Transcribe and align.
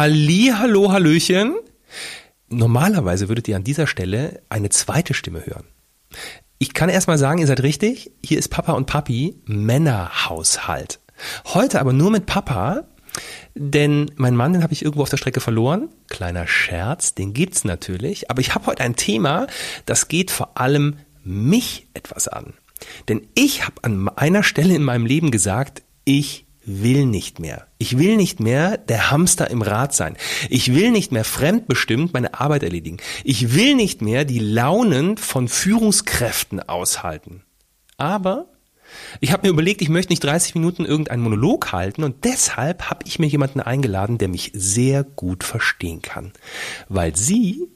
Halli, 0.00 0.50
hallo, 0.56 0.90
hallöchen. 0.90 1.56
Normalerweise 2.48 3.28
würdet 3.28 3.48
ihr 3.48 3.56
an 3.56 3.64
dieser 3.64 3.86
Stelle 3.86 4.40
eine 4.48 4.70
zweite 4.70 5.12
Stimme 5.12 5.44
hören. 5.44 5.66
Ich 6.58 6.72
kann 6.72 6.88
erstmal 6.88 7.18
sagen, 7.18 7.38
ihr 7.38 7.46
seid 7.46 7.62
richtig. 7.62 8.10
Hier 8.24 8.38
ist 8.38 8.48
Papa 8.48 8.72
und 8.72 8.86
Papi 8.86 9.42
Männerhaushalt. 9.44 11.00
Heute 11.48 11.80
aber 11.80 11.92
nur 11.92 12.10
mit 12.10 12.24
Papa, 12.24 12.84
denn 13.54 14.10
mein 14.16 14.36
Mann, 14.36 14.54
den 14.54 14.62
habe 14.62 14.72
ich 14.72 14.82
irgendwo 14.82 15.02
auf 15.02 15.10
der 15.10 15.18
Strecke 15.18 15.40
verloren. 15.40 15.90
Kleiner 16.08 16.46
Scherz, 16.46 17.14
den 17.14 17.34
gibt's 17.34 17.64
natürlich. 17.64 18.30
Aber 18.30 18.40
ich 18.40 18.54
habe 18.54 18.68
heute 18.68 18.82
ein 18.82 18.96
Thema, 18.96 19.48
das 19.84 20.08
geht 20.08 20.30
vor 20.30 20.58
allem 20.58 20.96
mich 21.24 21.88
etwas 21.92 22.26
an. 22.26 22.54
Denn 23.10 23.28
ich 23.34 23.66
habe 23.66 23.74
an 23.82 24.08
einer 24.08 24.44
Stelle 24.44 24.74
in 24.74 24.82
meinem 24.82 25.04
Leben 25.04 25.30
gesagt, 25.30 25.82
ich 26.06 26.46
will 26.78 27.06
nicht 27.06 27.40
mehr. 27.40 27.66
Ich 27.78 27.98
will 27.98 28.16
nicht 28.16 28.40
mehr 28.40 28.76
der 28.76 29.10
Hamster 29.10 29.50
im 29.50 29.62
Rad 29.62 29.94
sein. 29.94 30.16
Ich 30.48 30.74
will 30.74 30.90
nicht 30.90 31.12
mehr 31.12 31.24
fremdbestimmt 31.24 32.12
meine 32.12 32.38
Arbeit 32.38 32.62
erledigen. 32.62 32.98
Ich 33.24 33.54
will 33.54 33.74
nicht 33.74 34.02
mehr 34.02 34.24
die 34.24 34.38
Launen 34.38 35.16
von 35.16 35.48
Führungskräften 35.48 36.60
aushalten. 36.60 37.42
Aber 37.96 38.46
ich 39.20 39.32
habe 39.32 39.46
mir 39.46 39.52
überlegt, 39.52 39.82
ich 39.82 39.88
möchte 39.88 40.12
nicht 40.12 40.24
30 40.24 40.54
Minuten 40.54 40.84
irgendeinen 40.84 41.22
Monolog 41.22 41.72
halten 41.72 42.02
und 42.02 42.24
deshalb 42.24 42.90
habe 42.90 43.04
ich 43.06 43.18
mir 43.18 43.26
jemanden 43.26 43.60
eingeladen, 43.60 44.18
der 44.18 44.28
mich 44.28 44.50
sehr 44.54 45.04
gut 45.04 45.44
verstehen 45.44 46.02
kann, 46.02 46.32
weil 46.88 47.14
sie 47.16 47.68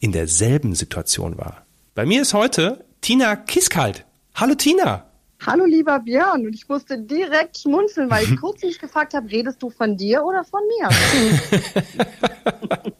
in 0.00 0.12
derselben 0.12 0.74
Situation 0.74 1.38
war. 1.38 1.66
Bei 1.94 2.06
mir 2.06 2.22
ist 2.22 2.34
heute 2.34 2.84
Tina 3.00 3.36
Kiskalt. 3.36 4.06
Hallo 4.34 4.54
Tina. 4.54 5.11
Hallo 5.44 5.64
lieber 5.64 5.98
Björn 5.98 6.46
und 6.46 6.54
ich 6.54 6.68
musste 6.68 6.96
direkt 6.98 7.58
schmunzeln, 7.58 8.08
weil 8.10 8.22
ich 8.24 8.36
kurz 8.40 8.62
nicht 8.62 8.80
gefragt 8.80 9.14
habe, 9.14 9.28
redest 9.30 9.62
du 9.62 9.70
von 9.70 9.96
dir 9.96 10.24
oder 10.24 10.44
von 10.44 10.60
mir? 10.78 10.88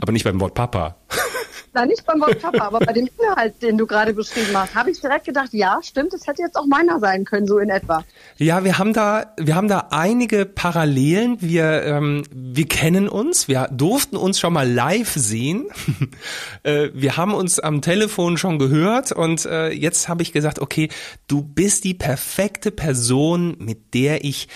Aber 0.00 0.10
nicht 0.10 0.24
beim 0.24 0.40
Wort 0.40 0.54
Papa. 0.54 0.96
Nein, 1.74 1.88
nicht 1.88 2.04
beim 2.04 2.20
Wort 2.20 2.40
Papa, 2.40 2.66
aber 2.66 2.80
bei 2.80 2.92
dem 2.92 3.08
Inhalt, 3.18 3.62
den 3.62 3.78
du 3.78 3.86
gerade 3.86 4.12
beschrieben 4.12 4.54
hast, 4.54 4.74
habe 4.74 4.90
ich 4.90 5.00
direkt 5.00 5.24
gedacht, 5.24 5.48
ja, 5.52 5.78
stimmt, 5.82 6.12
es 6.12 6.26
hätte 6.26 6.42
jetzt 6.42 6.56
auch 6.56 6.66
meiner 6.66 7.00
sein 7.00 7.24
können, 7.24 7.46
so 7.46 7.58
in 7.58 7.70
etwa. 7.70 8.04
Ja, 8.36 8.62
wir 8.64 8.78
haben 8.78 8.92
da, 8.92 9.32
wir 9.38 9.54
haben 9.54 9.68
da 9.68 9.88
einige 9.90 10.44
Parallelen. 10.44 11.38
Wir, 11.40 11.82
ähm, 11.84 12.24
wir 12.30 12.68
kennen 12.68 13.08
uns, 13.08 13.48
wir 13.48 13.68
durften 13.72 14.16
uns 14.16 14.38
schon 14.38 14.52
mal 14.52 14.70
live 14.70 15.12
sehen. 15.14 15.66
äh, 16.62 16.90
wir 16.92 17.16
haben 17.16 17.32
uns 17.32 17.58
am 17.58 17.80
Telefon 17.80 18.36
schon 18.36 18.58
gehört 18.58 19.12
und 19.12 19.46
äh, 19.46 19.70
jetzt 19.70 20.08
habe 20.08 20.22
ich 20.22 20.32
gesagt, 20.32 20.58
okay, 20.58 20.90
du 21.26 21.42
bist 21.42 21.84
die 21.84 21.94
perfekte 21.94 22.70
Person, 22.70 23.56
mit 23.58 23.94
der 23.94 24.24
ich 24.24 24.48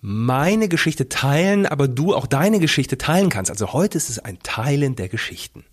meine 0.00 0.68
Geschichte 0.68 1.08
teilen, 1.08 1.66
aber 1.66 1.86
du 1.86 2.14
auch 2.14 2.26
deine 2.26 2.58
Geschichte 2.58 2.98
teilen 2.98 3.28
kannst. 3.28 3.50
Also 3.50 3.72
heute 3.72 3.98
ist 3.98 4.10
es 4.10 4.18
ein 4.18 4.38
Teilen 4.42 4.96
der 4.96 5.08
Geschichten. 5.08 5.64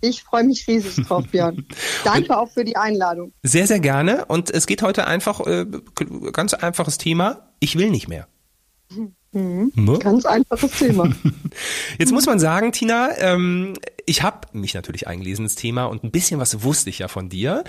Ich 0.00 0.22
freue 0.22 0.44
mich 0.44 0.66
riesig 0.68 1.06
drauf, 1.06 1.24
Björn. 1.30 1.66
Danke 2.04 2.38
auch 2.38 2.50
für 2.50 2.64
die 2.64 2.76
Einladung. 2.76 3.32
Sehr, 3.42 3.66
sehr 3.66 3.80
gerne. 3.80 4.26
Und 4.26 4.50
es 4.50 4.66
geht 4.66 4.82
heute 4.82 5.06
einfach, 5.06 5.40
äh, 5.46 5.66
ganz 6.32 6.54
einfaches 6.54 6.98
Thema. 6.98 7.50
Ich 7.60 7.76
will 7.76 7.90
nicht 7.90 8.08
mehr. 8.08 8.28
Mhm. 9.32 9.72
Ne? 9.74 9.98
Ganz 9.98 10.24
einfaches 10.24 10.72
Thema. 10.72 11.10
Jetzt 11.98 12.12
muss 12.12 12.26
man 12.26 12.38
sagen, 12.38 12.72
Tina, 12.72 13.10
ähm, 13.18 13.74
ich 14.06 14.22
habe 14.22 14.48
mich 14.52 14.72
natürlich 14.72 15.06
eingelesen 15.06 15.44
ins 15.44 15.54
Thema 15.54 15.84
und 15.84 16.02
ein 16.02 16.10
bisschen 16.10 16.40
was 16.40 16.62
wusste 16.62 16.88
ich 16.88 17.00
ja 17.00 17.08
von 17.08 17.28
dir. 17.28 17.62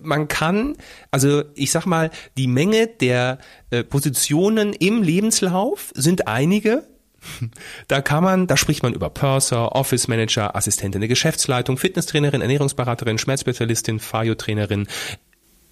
Man 0.00 0.26
kann, 0.26 0.76
also 1.12 1.44
ich 1.54 1.70
sag 1.70 1.86
mal, 1.86 2.10
die 2.36 2.48
Menge 2.48 2.88
der 2.88 3.38
äh, 3.70 3.84
Positionen 3.84 4.72
im 4.72 5.02
Lebenslauf 5.02 5.92
sind 5.94 6.26
einige. 6.26 6.88
Da 7.88 8.00
kann 8.00 8.22
man, 8.24 8.46
da 8.46 8.56
spricht 8.56 8.82
man 8.82 8.94
über 8.94 9.10
Purser, 9.10 9.72
Office 9.74 10.08
Manager, 10.08 10.54
Assistentin 10.56 11.00
der 11.00 11.08
Geschäftsleitung, 11.08 11.76
Fitnesstrainerin, 11.76 12.40
Ernährungsberaterin, 12.40 13.18
Schmerzspezialistin, 13.18 13.98
Fajo-Trainerin. 13.98 14.86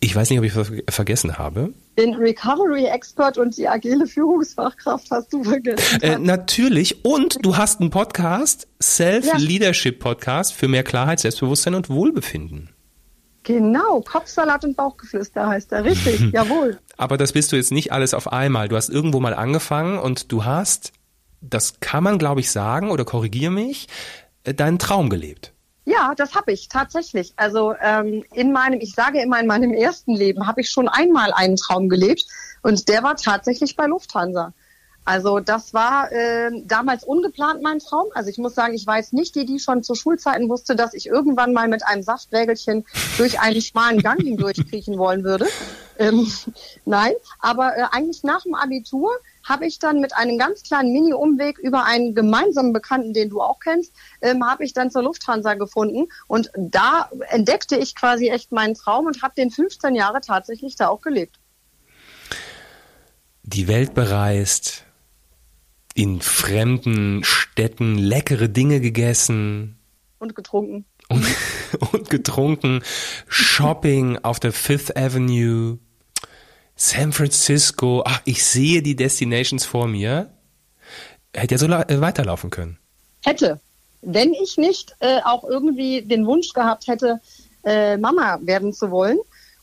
Ich 0.01 0.15
weiß 0.15 0.31
nicht, 0.31 0.39
ob 0.39 0.45
ich 0.45 0.55
was 0.55 0.71
vergessen 0.89 1.39
habe. 1.39 1.75
Den 1.99 2.15
Recovery 2.15 2.85
Expert 2.87 3.37
und 3.37 3.57
die 3.57 3.67
agile 3.67 4.07
Führungsfachkraft 4.07 5.11
hast 5.11 5.33
du 5.33 5.43
vergessen. 5.43 6.01
Äh, 6.03 6.19
natürlich. 6.19 7.05
Und 7.05 7.45
du 7.45 7.57
hast 7.57 7.81
einen 7.81 7.91
Podcast, 7.91 8.69
Self-Leadership 8.81 9.99
Podcast 9.99 10.53
für 10.55 10.69
mehr 10.69 10.85
Klarheit, 10.85 11.19
Selbstbewusstsein 11.19 11.75
und 11.75 11.91
Wohlbefinden. 11.91 12.71
Genau, 13.43 14.03
Kopfsalat 14.03 14.65
und 14.65 14.77
Bauchgeflüster 14.77 15.49
heißt 15.49 15.73
er. 15.73 15.85
Richtig, 15.85 16.21
jawohl. 16.33 16.79
Aber 16.97 17.17
das 17.17 17.33
bist 17.33 17.51
du 17.51 17.57
jetzt 17.57 17.73
nicht 17.73 17.93
alles 17.93 18.15
auf 18.15 18.31
einmal. 18.31 18.69
Du 18.69 18.77
hast 18.77 18.91
irgendwo 18.91 19.19
mal 19.19 19.35
angefangen 19.35 19.99
und 19.99 20.31
du 20.31 20.45
hast 20.45 20.93
das 21.41 21.81
kann 21.81 22.05
man, 22.05 22.19
glaube 22.19 22.41
ich, 22.41 22.51
sagen 22.51 22.91
oder 22.91 23.05
korrigiere 23.05 23.53
mich, 23.53 23.89
äh, 24.45 24.55
deinen 24.55 24.79
Traum 24.79 25.09
gelebt. 25.11 25.53
Ja, 25.85 26.15
das 26.15 26.35
habe 26.35 26.53
ich 26.53 26.69
tatsächlich. 26.69 27.33
Also 27.37 27.75
ähm, 27.81 28.23
in 28.35 28.53
meinem, 28.53 28.81
ich 28.81 28.95
sage 28.95 29.23
immer 29.23 29.41
in 29.41 29.47
meinem 29.47 29.73
ersten 29.73 30.15
Leben, 30.15 30.47
habe 30.47 30.61
ich 30.61 30.71
schon 30.71 30.87
einmal 30.87 31.33
einen 31.33 31.57
Traum 31.57 31.89
gelebt 31.89 32.27
und 32.63 32.89
der 32.89 33.03
war 33.03 33.17
tatsächlich 33.17 33.75
bei 33.75 33.87
Lufthansa. 33.87 34.53
Also 35.09 35.41
das 35.41 35.73
war 35.73 36.13
äh, 36.13 36.51
damals 36.67 37.03
ungeplant 37.03 37.63
mein 37.63 37.79
Traum. 37.79 38.09
Also 38.13 38.29
ich 38.29 38.37
muss 38.37 38.55
sagen, 38.55 38.75
ich 38.75 38.87
weiß 38.87 39.15
nicht 39.15 39.35
die, 39.35 39.47
die 39.47 39.59
schon 39.59 39.83
zu 39.83 39.95
Schulzeiten 39.95 40.51
wusste, 40.51 40.77
dass 40.77 40.93
ich 40.93 41.07
irgendwann 41.07 41.55
mal 41.55 41.67
mit 41.67 41.87
einem 41.87 42.03
Saftwägelchen 42.03 42.85
durch 43.17 43.41
einen 43.41 43.63
schmalen 43.63 44.03
Gang 44.03 44.21
hindurchkriechen 44.21 44.99
wollen 44.99 45.25
würde. 45.25 45.47
Ähm, 45.99 46.31
nein, 46.85 47.13
aber 47.39 47.75
äh, 47.79 47.85
eigentlich 47.91 48.23
nach 48.23 48.43
dem 48.43 48.55
Abitur 48.55 49.11
habe 49.49 49.67
ich 49.67 49.79
dann 49.79 50.01
mit 50.01 50.15
einem 50.15 50.39
ganz 50.39 50.63
kleinen 50.63 50.93
Mini-Umweg 50.93 51.59
über 51.59 51.85
einen 51.85 52.15
gemeinsamen 52.15 52.73
Bekannten, 52.73 53.13
den 53.15 53.31
du 53.31 53.41
auch 53.41 53.61
kennst, 53.61 53.93
ähm, 54.21 54.45
habe 54.45 54.65
ich 54.65 54.73
dann 54.73 54.91
zur 54.91 55.03
Lufthansa 55.03 55.55
gefunden. 55.55 56.07
Und 56.27 56.51
da 56.57 57.11
entdeckte 57.29 57.77
ich 57.77 57.95
quasi 57.95 58.29
echt 58.29 58.53
meinen 58.53 58.75
Traum 58.75 59.07
und 59.07 59.23
habe 59.23 59.35
den 59.37 59.51
15 59.51 59.95
Jahre 59.95 60.21
tatsächlich 60.21 60.77
da 60.77 60.89
auch 60.89 61.01
gelebt. 61.01 61.39
Die 63.43 63.67
Welt 63.67 63.95
bereist, 63.95 64.85
in 65.95 66.21
fremden 66.21 67.25
Städten 67.25 67.97
leckere 67.99 68.49
Dinge 68.49 68.81
gegessen. 68.81 69.79
Und 70.19 70.37
getrunken. 70.37 70.85
Und, 71.09 71.27
und 71.93 72.11
getrunken. 72.11 72.83
Shopping 73.27 74.19
auf 74.19 74.39
der 74.39 74.53
Fifth 74.53 74.97
Avenue. 74.97 75.79
San 76.81 77.13
Francisco, 77.13 78.05
ach, 78.07 78.23
ich 78.25 78.45
sehe 78.45 78.83
die 78.83 78.95
Destinations 78.95 79.67
vor 79.67 79.89
mir. 79.89 80.31
Hätte 81.35 81.57
ja 81.57 81.59
so 81.59 81.67
äh, 81.67 82.01
weiterlaufen 82.01 82.51
können. 82.51 82.79
Hätte. 83.25 83.61
Wenn 84.01 84.33
ich 84.33 84.57
nicht 84.59 84.95
äh, 85.01 85.19
auch 85.25 85.43
irgendwie 85.43 86.03
den 86.03 86.25
Wunsch 86.25 86.53
gehabt 86.53 86.87
hätte, 86.87 87.21
äh, 87.65 87.97
Mama 87.97 88.39
werden 88.43 88.73
zu 88.73 88.93
wollen, 88.93 89.19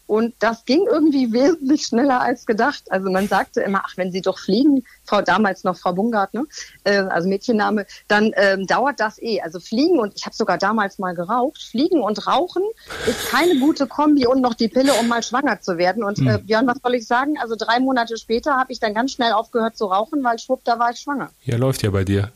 und 0.07 0.35
das 0.39 0.65
ging 0.65 0.85
irgendwie 0.89 1.33
wesentlich 1.33 1.85
schneller 1.85 2.21
als 2.21 2.45
gedacht. 2.45 2.83
Also 2.89 3.09
man 3.09 3.27
sagte 3.27 3.61
immer, 3.61 3.81
ach, 3.85 3.97
wenn 3.97 4.11
Sie 4.11 4.21
doch 4.21 4.37
fliegen, 4.37 4.83
Frau 5.03 5.21
damals 5.21 5.63
noch 5.63 5.77
Frau 5.77 5.93
Bungart, 5.93 6.33
ne? 6.33 6.43
Äh, 6.83 6.97
also 6.97 7.27
Mädchenname, 7.27 7.85
dann 8.07 8.31
ähm, 8.35 8.67
dauert 8.67 8.99
das 8.99 9.21
eh. 9.21 9.41
Also 9.41 9.59
fliegen 9.59 9.99
und 9.99 10.13
ich 10.15 10.25
habe 10.25 10.35
sogar 10.35 10.57
damals 10.57 10.99
mal 10.99 11.15
geraucht. 11.15 11.61
Fliegen 11.61 12.01
und 12.01 12.27
Rauchen 12.27 12.63
ist 13.07 13.29
keine 13.29 13.59
gute 13.59 13.87
Kombi 13.87 14.27
und 14.27 14.41
noch 14.41 14.53
die 14.53 14.67
Pille, 14.67 14.93
um 14.93 15.07
mal 15.07 15.23
schwanger 15.23 15.61
zu 15.61 15.77
werden. 15.77 16.03
Und 16.03 16.19
äh, 16.19 16.35
hm. 16.35 16.45
Björn, 16.45 16.67
was 16.67 16.77
soll 16.83 16.95
ich 16.95 17.07
sagen? 17.07 17.35
Also 17.39 17.55
drei 17.57 17.79
Monate 17.79 18.17
später 18.17 18.55
habe 18.57 18.71
ich 18.71 18.79
dann 18.79 18.93
ganz 18.93 19.11
schnell 19.11 19.33
aufgehört 19.33 19.77
zu 19.77 19.85
rauchen, 19.85 20.23
weil 20.23 20.37
schwupp, 20.39 20.63
da 20.63 20.77
war 20.77 20.91
ich 20.91 20.99
schwanger. 20.99 21.29
Ja, 21.43 21.57
läuft 21.57 21.81
ja 21.83 21.89
bei 21.89 22.03
dir. 22.03 22.31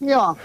Ja. 0.00 0.36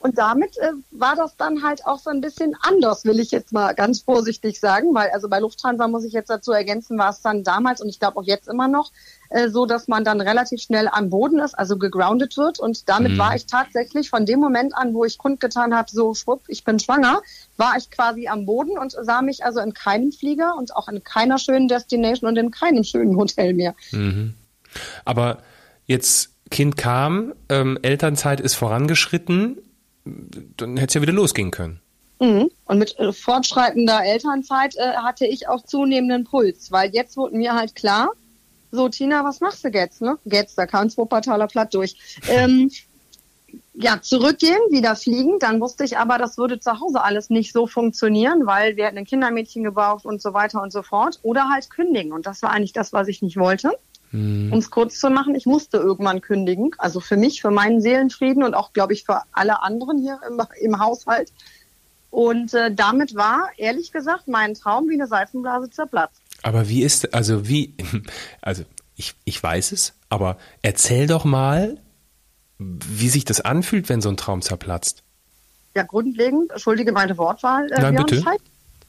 Und 0.00 0.18
damit 0.18 0.56
äh, 0.58 0.72
war 0.90 1.16
das 1.16 1.36
dann 1.36 1.62
halt 1.62 1.86
auch 1.86 1.98
so 1.98 2.10
ein 2.10 2.20
bisschen 2.20 2.56
anders, 2.60 3.04
will 3.04 3.20
ich 3.20 3.30
jetzt 3.30 3.52
mal 3.52 3.74
ganz 3.74 4.00
vorsichtig 4.00 4.60
sagen, 4.60 4.94
weil 4.94 5.10
also 5.10 5.28
bei 5.28 5.40
Lufthansa 5.40 5.88
muss 5.88 6.04
ich 6.04 6.12
jetzt 6.12 6.30
dazu 6.30 6.52
ergänzen, 6.52 6.98
war 6.98 7.10
es 7.10 7.20
dann 7.20 7.44
damals 7.44 7.80
und 7.80 7.88
ich 7.88 7.98
glaube 7.98 8.18
auch 8.18 8.24
jetzt 8.24 8.48
immer 8.48 8.68
noch 8.68 8.90
äh, 9.30 9.48
so, 9.48 9.66
dass 9.66 9.88
man 9.88 10.04
dann 10.04 10.20
relativ 10.20 10.60
schnell 10.60 10.88
am 10.88 11.10
Boden 11.10 11.38
ist, 11.38 11.58
also 11.58 11.76
gegroundet 11.76 12.36
wird. 12.36 12.58
Und 12.58 12.88
damit 12.88 13.12
mhm. 13.12 13.18
war 13.18 13.34
ich 13.34 13.46
tatsächlich 13.46 14.10
von 14.10 14.26
dem 14.26 14.40
Moment 14.40 14.74
an, 14.76 14.94
wo 14.94 15.04
ich 15.04 15.18
kundgetan 15.18 15.74
habe, 15.74 15.90
so 15.90 16.14
schwupp, 16.14 16.42
ich 16.48 16.64
bin 16.64 16.78
schwanger, 16.78 17.22
war 17.56 17.74
ich 17.76 17.90
quasi 17.90 18.28
am 18.28 18.46
Boden 18.46 18.78
und 18.78 18.92
sah 18.92 19.22
mich 19.22 19.44
also 19.44 19.60
in 19.60 19.74
keinem 19.74 20.12
Flieger 20.12 20.54
und 20.56 20.74
auch 20.76 20.88
in 20.88 21.02
keiner 21.02 21.38
schönen 21.38 21.68
Destination 21.68 22.28
und 22.28 22.36
in 22.36 22.50
keinem 22.50 22.84
schönen 22.84 23.16
Hotel 23.16 23.54
mehr. 23.54 23.74
Mhm. 23.92 24.34
Aber 25.04 25.38
jetzt 25.86 26.30
Kind 26.50 26.76
kam, 26.76 27.32
ähm, 27.48 27.78
Elternzeit 27.82 28.40
ist 28.40 28.54
vorangeschritten, 28.54 29.58
dann 30.56 30.76
hätte 30.76 30.88
es 30.88 30.94
ja 30.94 31.02
wieder 31.02 31.12
losgehen 31.12 31.50
können. 31.50 31.80
Mhm. 32.20 32.50
Und 32.64 32.78
mit 32.78 32.98
äh, 32.98 33.12
fortschreitender 33.12 34.04
Elternzeit 34.04 34.76
äh, 34.76 34.94
hatte 34.96 35.26
ich 35.26 35.48
auch 35.48 35.62
zunehmenden 35.64 36.24
Puls, 36.24 36.72
weil 36.72 36.90
jetzt 36.94 37.16
wurde 37.16 37.36
mir 37.36 37.54
halt 37.54 37.74
klar, 37.74 38.12
so 38.70 38.88
Tina, 38.88 39.24
was 39.24 39.40
machst 39.40 39.64
du 39.64 39.68
jetzt? 39.68 40.00
Ne? 40.00 40.18
Jetzt, 40.24 40.56
da 40.58 40.66
kam 40.66 40.94
Wuppertaler 40.96 41.46
Platt 41.46 41.74
durch. 41.74 41.96
Ähm, 42.28 42.70
ja, 43.74 44.00
zurückgehen, 44.00 44.58
wieder 44.70 44.96
fliegen. 44.96 45.38
Dann 45.38 45.60
wusste 45.60 45.84
ich 45.84 45.98
aber, 45.98 46.18
das 46.18 46.38
würde 46.38 46.58
zu 46.58 46.80
Hause 46.80 47.02
alles 47.02 47.30
nicht 47.30 47.52
so 47.52 47.66
funktionieren, 47.66 48.46
weil 48.46 48.76
wir 48.76 48.86
hätten 48.86 48.98
ein 48.98 49.04
Kindermädchen 49.04 49.64
gebraucht 49.64 50.04
und 50.04 50.20
so 50.20 50.32
weiter 50.32 50.62
und 50.62 50.72
so 50.72 50.82
fort. 50.82 51.20
Oder 51.22 51.48
halt 51.50 51.70
kündigen. 51.70 52.12
Und 52.12 52.26
das 52.26 52.42
war 52.42 52.50
eigentlich 52.50 52.72
das, 52.72 52.92
was 52.92 53.08
ich 53.08 53.22
nicht 53.22 53.36
wollte. 53.36 53.72
Mhm. 54.16 54.52
Um 54.52 54.58
es 54.58 54.70
kurz 54.70 54.98
zu 54.98 55.10
machen, 55.10 55.34
ich 55.34 55.44
musste 55.44 55.76
irgendwann 55.76 56.22
kündigen. 56.22 56.70
Also 56.78 57.00
für 57.00 57.16
mich, 57.16 57.42
für 57.42 57.50
meinen 57.50 57.82
Seelenfrieden 57.82 58.42
und 58.42 58.54
auch, 58.54 58.72
glaube 58.72 58.94
ich, 58.94 59.04
für 59.04 59.22
alle 59.32 59.62
anderen 59.62 59.98
hier 59.98 60.20
im, 60.26 60.40
im 60.60 60.78
Haushalt. 60.78 61.32
Und 62.10 62.54
äh, 62.54 62.74
damit 62.74 63.14
war, 63.14 63.50
ehrlich 63.58 63.92
gesagt, 63.92 64.26
mein 64.26 64.54
Traum 64.54 64.88
wie 64.88 64.94
eine 64.94 65.06
Seifenblase 65.06 65.68
zerplatzt. 65.68 66.22
Aber 66.42 66.68
wie 66.68 66.82
ist, 66.82 67.12
also 67.14 67.46
wie, 67.46 67.74
also 68.40 68.62
ich, 68.96 69.14
ich 69.24 69.42
weiß 69.42 69.72
es, 69.72 69.92
aber 70.08 70.38
erzähl 70.62 71.06
doch 71.06 71.26
mal, 71.26 71.76
wie 72.58 73.10
sich 73.10 73.26
das 73.26 73.42
anfühlt, 73.42 73.90
wenn 73.90 74.00
so 74.00 74.08
ein 74.08 74.16
Traum 74.16 74.40
zerplatzt. 74.40 75.02
Ja, 75.74 75.82
grundlegend, 75.82 76.52
entschuldige 76.52 76.92
meine 76.92 77.18
Wortwahl, 77.18 77.70
äh, 77.70 77.82
Nein, 77.82 77.96
bitte. 77.96 78.24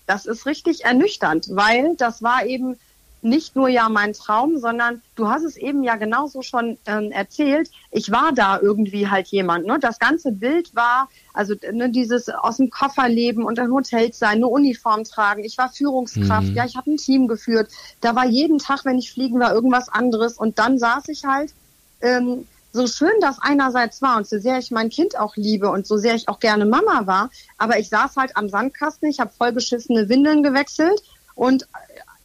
Das 0.06 0.25
ist 0.25 0.45
richtig 0.45 0.85
ernüchternd, 0.85 1.47
weil 1.50 1.97
das 1.97 2.24
war 2.24 2.45
eben 2.45 2.77
nicht 3.21 3.55
nur 3.55 3.67
ja 3.67 3.89
mein 3.89 4.13
Traum, 4.13 4.57
sondern 4.57 5.01
du 5.15 5.27
hast 5.27 5.43
es 5.43 5.57
eben 5.57 5.83
ja 5.83 5.95
genauso 5.95 6.41
schon 6.41 6.77
ähm, 6.85 7.11
erzählt. 7.11 7.69
Ich 7.91 8.11
war 8.11 8.31
da 8.31 8.59
irgendwie 8.59 9.09
halt 9.09 9.27
jemand. 9.27 9.65
Ne? 9.65 9.77
Das 9.79 9.99
ganze 9.99 10.31
Bild 10.31 10.75
war, 10.75 11.09
also 11.33 11.55
ne, 11.71 11.89
dieses 11.89 12.29
aus 12.29 12.57
dem 12.57 12.69
Koffer 12.69 13.09
leben 13.09 13.43
und 13.43 13.59
ein 13.59 13.71
Hotel 13.71 14.13
sein, 14.13 14.37
eine 14.37 14.47
Uniform 14.47 15.03
tragen. 15.03 15.43
Ich 15.43 15.57
war 15.57 15.69
Führungskraft, 15.69 16.49
mhm. 16.49 16.55
ja, 16.55 16.65
ich 16.65 16.75
habe 16.75 16.91
ein 16.91 16.97
Team 16.97 17.27
geführt. 17.27 17.69
Da 18.01 18.15
war 18.15 18.25
jeden 18.25 18.59
Tag, 18.59 18.85
wenn 18.85 18.97
ich 18.97 19.11
fliegen 19.11 19.39
war, 19.39 19.53
irgendwas 19.53 19.89
anderes. 19.89 20.37
Und 20.37 20.59
dann 20.59 20.77
saß 20.77 21.09
ich 21.09 21.25
halt, 21.25 21.53
ähm, 22.01 22.45
so 22.73 22.85
schön 22.85 23.13
das 23.21 23.39
einerseits 23.39 24.01
war 24.01 24.17
und 24.17 24.27
so 24.27 24.39
sehr 24.39 24.59
ich 24.59 24.71
mein 24.71 24.89
Kind 24.89 25.17
auch 25.17 25.35
liebe 25.35 25.69
und 25.69 25.87
so 25.87 25.97
sehr 25.97 26.15
ich 26.15 26.29
auch 26.29 26.39
gerne 26.39 26.65
Mama 26.65 27.07
war, 27.07 27.31
aber 27.57 27.79
ich 27.79 27.89
saß 27.89 28.15
halt 28.17 28.37
am 28.37 28.49
Sandkasten, 28.49 29.09
ich 29.09 29.19
habe 29.19 29.31
vollgeschissene 29.35 30.09
Windeln 30.09 30.43
gewechselt 30.43 31.01
und 31.33 31.67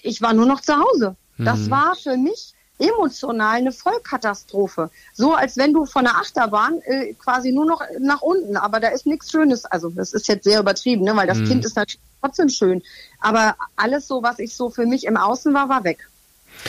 ich 0.02 0.20
war 0.20 0.34
nur 0.34 0.46
noch 0.46 0.60
zu 0.60 0.74
Hause. 0.76 1.16
Das 1.38 1.60
mhm. 1.60 1.70
war 1.70 1.96
für 1.96 2.16
mich 2.16 2.54
emotional 2.78 3.56
eine 3.56 3.72
Vollkatastrophe. 3.72 4.90
So 5.14 5.34
als 5.34 5.56
wenn 5.56 5.72
du 5.72 5.86
von 5.86 6.04
der 6.04 6.16
Achterbahn 6.16 6.80
äh, 6.82 7.14
quasi 7.14 7.52
nur 7.52 7.64
noch 7.64 7.80
nach 8.00 8.22
unten, 8.22 8.56
aber 8.56 8.80
da 8.80 8.88
ist 8.88 9.06
nichts 9.06 9.30
Schönes. 9.30 9.64
Also 9.64 9.90
das 9.90 10.12
ist 10.12 10.28
jetzt 10.28 10.44
sehr 10.44 10.60
übertrieben, 10.60 11.04
ne? 11.04 11.14
weil 11.16 11.26
das 11.26 11.38
mhm. 11.38 11.46
Kind 11.46 11.64
ist 11.64 11.76
natürlich 11.76 12.00
trotzdem 12.20 12.48
schön. 12.48 12.82
Aber 13.20 13.56
alles 13.76 14.08
so, 14.08 14.22
was 14.22 14.38
ich 14.38 14.54
so 14.54 14.70
für 14.70 14.86
mich 14.86 15.04
im 15.06 15.16
Außen 15.16 15.54
war, 15.54 15.68
war 15.68 15.84
weg. 15.84 16.08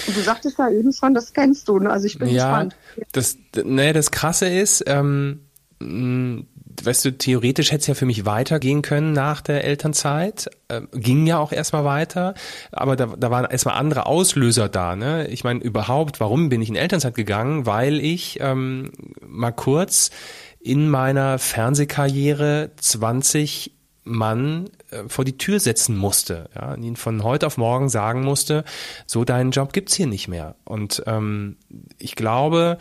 Und 0.08 0.16
du 0.16 0.22
sagtest 0.22 0.58
ja 0.58 0.70
eben 0.70 0.94
schon, 0.94 1.14
das 1.14 1.34
kennst 1.34 1.68
du. 1.68 1.80
Ne? 1.80 1.90
Also 1.90 2.06
ich 2.06 2.18
bin 2.18 2.30
ja, 2.30 2.46
gespannt. 2.46 2.76
Das, 3.12 3.38
ne, 3.56 3.94
das 3.94 4.12
Krasse 4.12 4.48
ist, 4.48 4.84
ähm, 4.88 5.46
weißt 5.80 7.06
du, 7.06 7.18
theoretisch 7.18 7.72
hätte 7.72 7.82
es 7.82 7.88
ja 7.88 7.94
für 7.94 8.06
mich 8.06 8.26
weitergehen 8.26 8.82
können 8.82 9.14
nach 9.14 9.42
der 9.42 9.64
Elternzeit. 9.64 10.50
Äh, 10.68 10.82
ging 10.94 11.28
ja 11.28 11.38
auch 11.38 11.52
erstmal 11.52 11.86
weiter, 11.86 12.34
aber 12.72 12.96
da, 12.96 13.08
da 13.18 13.32
waren 13.32 13.46
erstmal 13.46 13.76
andere 13.76 14.06
Auslöser 14.06 14.70
da. 14.70 14.96
Ne? 14.96 15.28
Ich 15.28 15.44
meine, 15.44 15.62
überhaupt, 15.62 16.20
warum 16.20 16.50
bin 16.50 16.62
ich 16.62 16.70
in 16.70 16.76
Elternzeit 16.76 17.16
gegangen? 17.16 17.66
Weil 17.66 18.00
ich 18.00 18.40
ähm, 18.42 18.92
mal 19.26 19.52
kurz 19.52 20.12
in 20.60 20.90
meiner 20.90 21.40
Fernsehkarriere 21.40 22.72
20 22.78 23.72
Mann 24.06 24.70
äh, 24.92 25.04
vor 25.08 25.26
die 25.26 25.38
Tür 25.38 25.60
setzen 25.60 25.98
musste, 25.98 26.50
ja, 26.56 26.74
und 26.74 26.84
ihn 26.84 26.96
von 26.96 27.24
heute 27.24 27.48
auf 27.48 27.58
morgen 27.58 27.90
sagen 27.90 28.24
musste, 28.24 28.64
so 29.06 29.24
deinen 29.24 29.52
Job 29.52 29.74
gibt's 29.74 29.94
hier 29.94 30.08
nicht 30.08 30.28
mehr. 30.28 30.56
Und 30.66 31.04
ähm, 31.06 31.58
ich 31.98 32.16
glaube, 32.16 32.78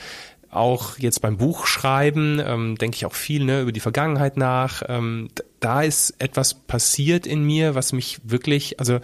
auch 0.53 0.99
jetzt 0.99 1.21
beim 1.23 1.39
Buchschreiben 1.39 2.41
ähm, 2.45 2.77
denke 2.77 2.97
ich 2.97 3.07
auch 3.07 3.15
viel 3.15 3.45
ne, 3.45 3.63
über 3.63 3.73
die 3.73 3.81
Vergangenheit 3.81 4.37
nach. 4.37 4.83
Ähm, 4.87 5.31
da 5.61 5.83
ist 5.83 6.15
etwas 6.19 6.55
passiert 6.55 7.27
in 7.27 7.43
mir, 7.45 7.75
was 7.75 7.93
mich 7.93 8.21
wirklich, 8.25 8.79
also 8.79 9.01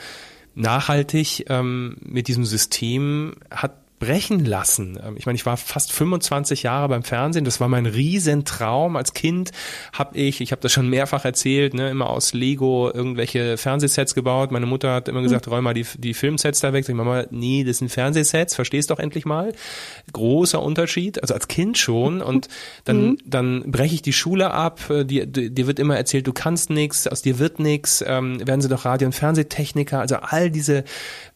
nachhaltig 0.55 1.47
ähm, 1.49 1.97
mit 2.01 2.29
diesem 2.29 2.45
System 2.45 3.37
hat 3.51 3.77
brechen 3.99 4.45
lassen. 4.45 4.99
Ähm, 5.03 5.17
ich 5.17 5.27
meine, 5.27 5.37
ich 5.37 5.47
war 5.47 5.57
fast 5.57 5.93
25 5.93 6.63
Jahre 6.63 6.89
beim 6.89 7.03
Fernsehen. 7.03 7.45
Das 7.45 7.61
war 7.61 7.69
mein 7.69 7.87
Riesentraum. 7.87 8.97
Als 8.97 9.15
Kind 9.15 9.51
habe 9.93 10.17
ich, 10.17 10.41
ich 10.41 10.53
habe 10.53 10.63
das 10.63 10.73
schon 10.73 10.89
mehrfach 10.89 11.25
erzählt, 11.25 11.75
ne, 11.75 11.91
immer 11.91 12.11
aus 12.11 12.33
Lego 12.33 12.91
irgendwelche 12.93 13.57
Fernsehsets 13.57 14.15
gebaut. 14.15 14.51
Meine 14.51 14.67
Mutter 14.67 14.95
hat 14.95 15.09
immer 15.09 15.23
gesagt, 15.23 15.47
mhm. 15.47 15.53
räum 15.53 15.65
mal 15.65 15.75
die, 15.75 15.87
die 15.97 16.15
Filmsets 16.15 16.61
da 16.61 16.73
weg. 16.73 16.85
Sag 16.85 16.93
ich, 16.93 16.97
Mama, 16.97 17.25
nee, 17.31 17.65
das 17.65 17.79
sind 17.79 17.91
Fernsehsets. 17.91 18.55
Verstehst 18.55 18.91
doch 18.91 18.99
endlich 18.99 19.25
mal. 19.25 19.53
Großer 20.13 20.63
Unterschied. 20.63 21.21
Also 21.21 21.35
als 21.35 21.49
Kind 21.49 21.79
schon. 21.79 22.23
Und 22.23 22.49
dann, 22.85 23.03
mhm. 23.03 23.19
dann 23.25 23.71
breche 23.71 23.95
ich 23.95 24.03
die 24.03 24.13
Schule 24.13 24.53
ab. 24.53 24.81
Dir, 24.89 25.27
dir 25.27 25.67
wird 25.67 25.79
immer 25.79 25.97
erzählt, 25.97 26.27
du 26.27 26.33
kannst 26.33 26.71
nichts, 26.71 27.07
aus 27.07 27.23
dir 27.23 27.39
wird 27.39 27.59
nichts. 27.59 28.05
Ähm, 28.07 28.47
werden 28.47 28.61
sie 28.61 28.69
doch 28.69 28.85
Radio- 28.85 29.07
und 29.07 29.13
Fernsehtechniker. 29.13 30.01
Also 30.01 30.17
all 30.17 30.51
diese 30.51 30.85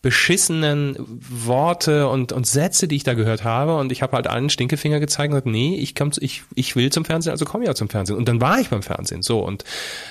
beschissenen 0.02 0.96
Worte 1.08 2.08
und, 2.08 2.32
und 2.32 2.46
Sätze, 2.52 2.88
die 2.88 2.96
ich 2.96 3.04
da 3.04 3.14
gehört 3.14 3.44
habe. 3.44 3.76
Und 3.76 3.92
ich 3.92 4.02
habe 4.02 4.16
halt 4.16 4.26
allen 4.26 4.50
Stinkefinger 4.50 5.00
gezeigt 5.00 5.30
und 5.30 5.36
gesagt, 5.36 5.46
nee, 5.46 5.76
ich, 5.76 5.94
komm, 5.94 6.10
ich, 6.20 6.42
ich 6.54 6.76
will 6.76 6.90
zum 6.90 7.04
Fernsehen, 7.04 7.32
also 7.32 7.44
komme 7.44 7.64
ja 7.64 7.74
zum 7.74 7.88
Fernsehen. 7.88 8.16
Und 8.16 8.28
dann 8.28 8.40
war 8.40 8.60
ich 8.60 8.68
beim 8.68 8.82
Fernsehen. 8.82 9.22
So, 9.22 9.40
und 9.40 9.64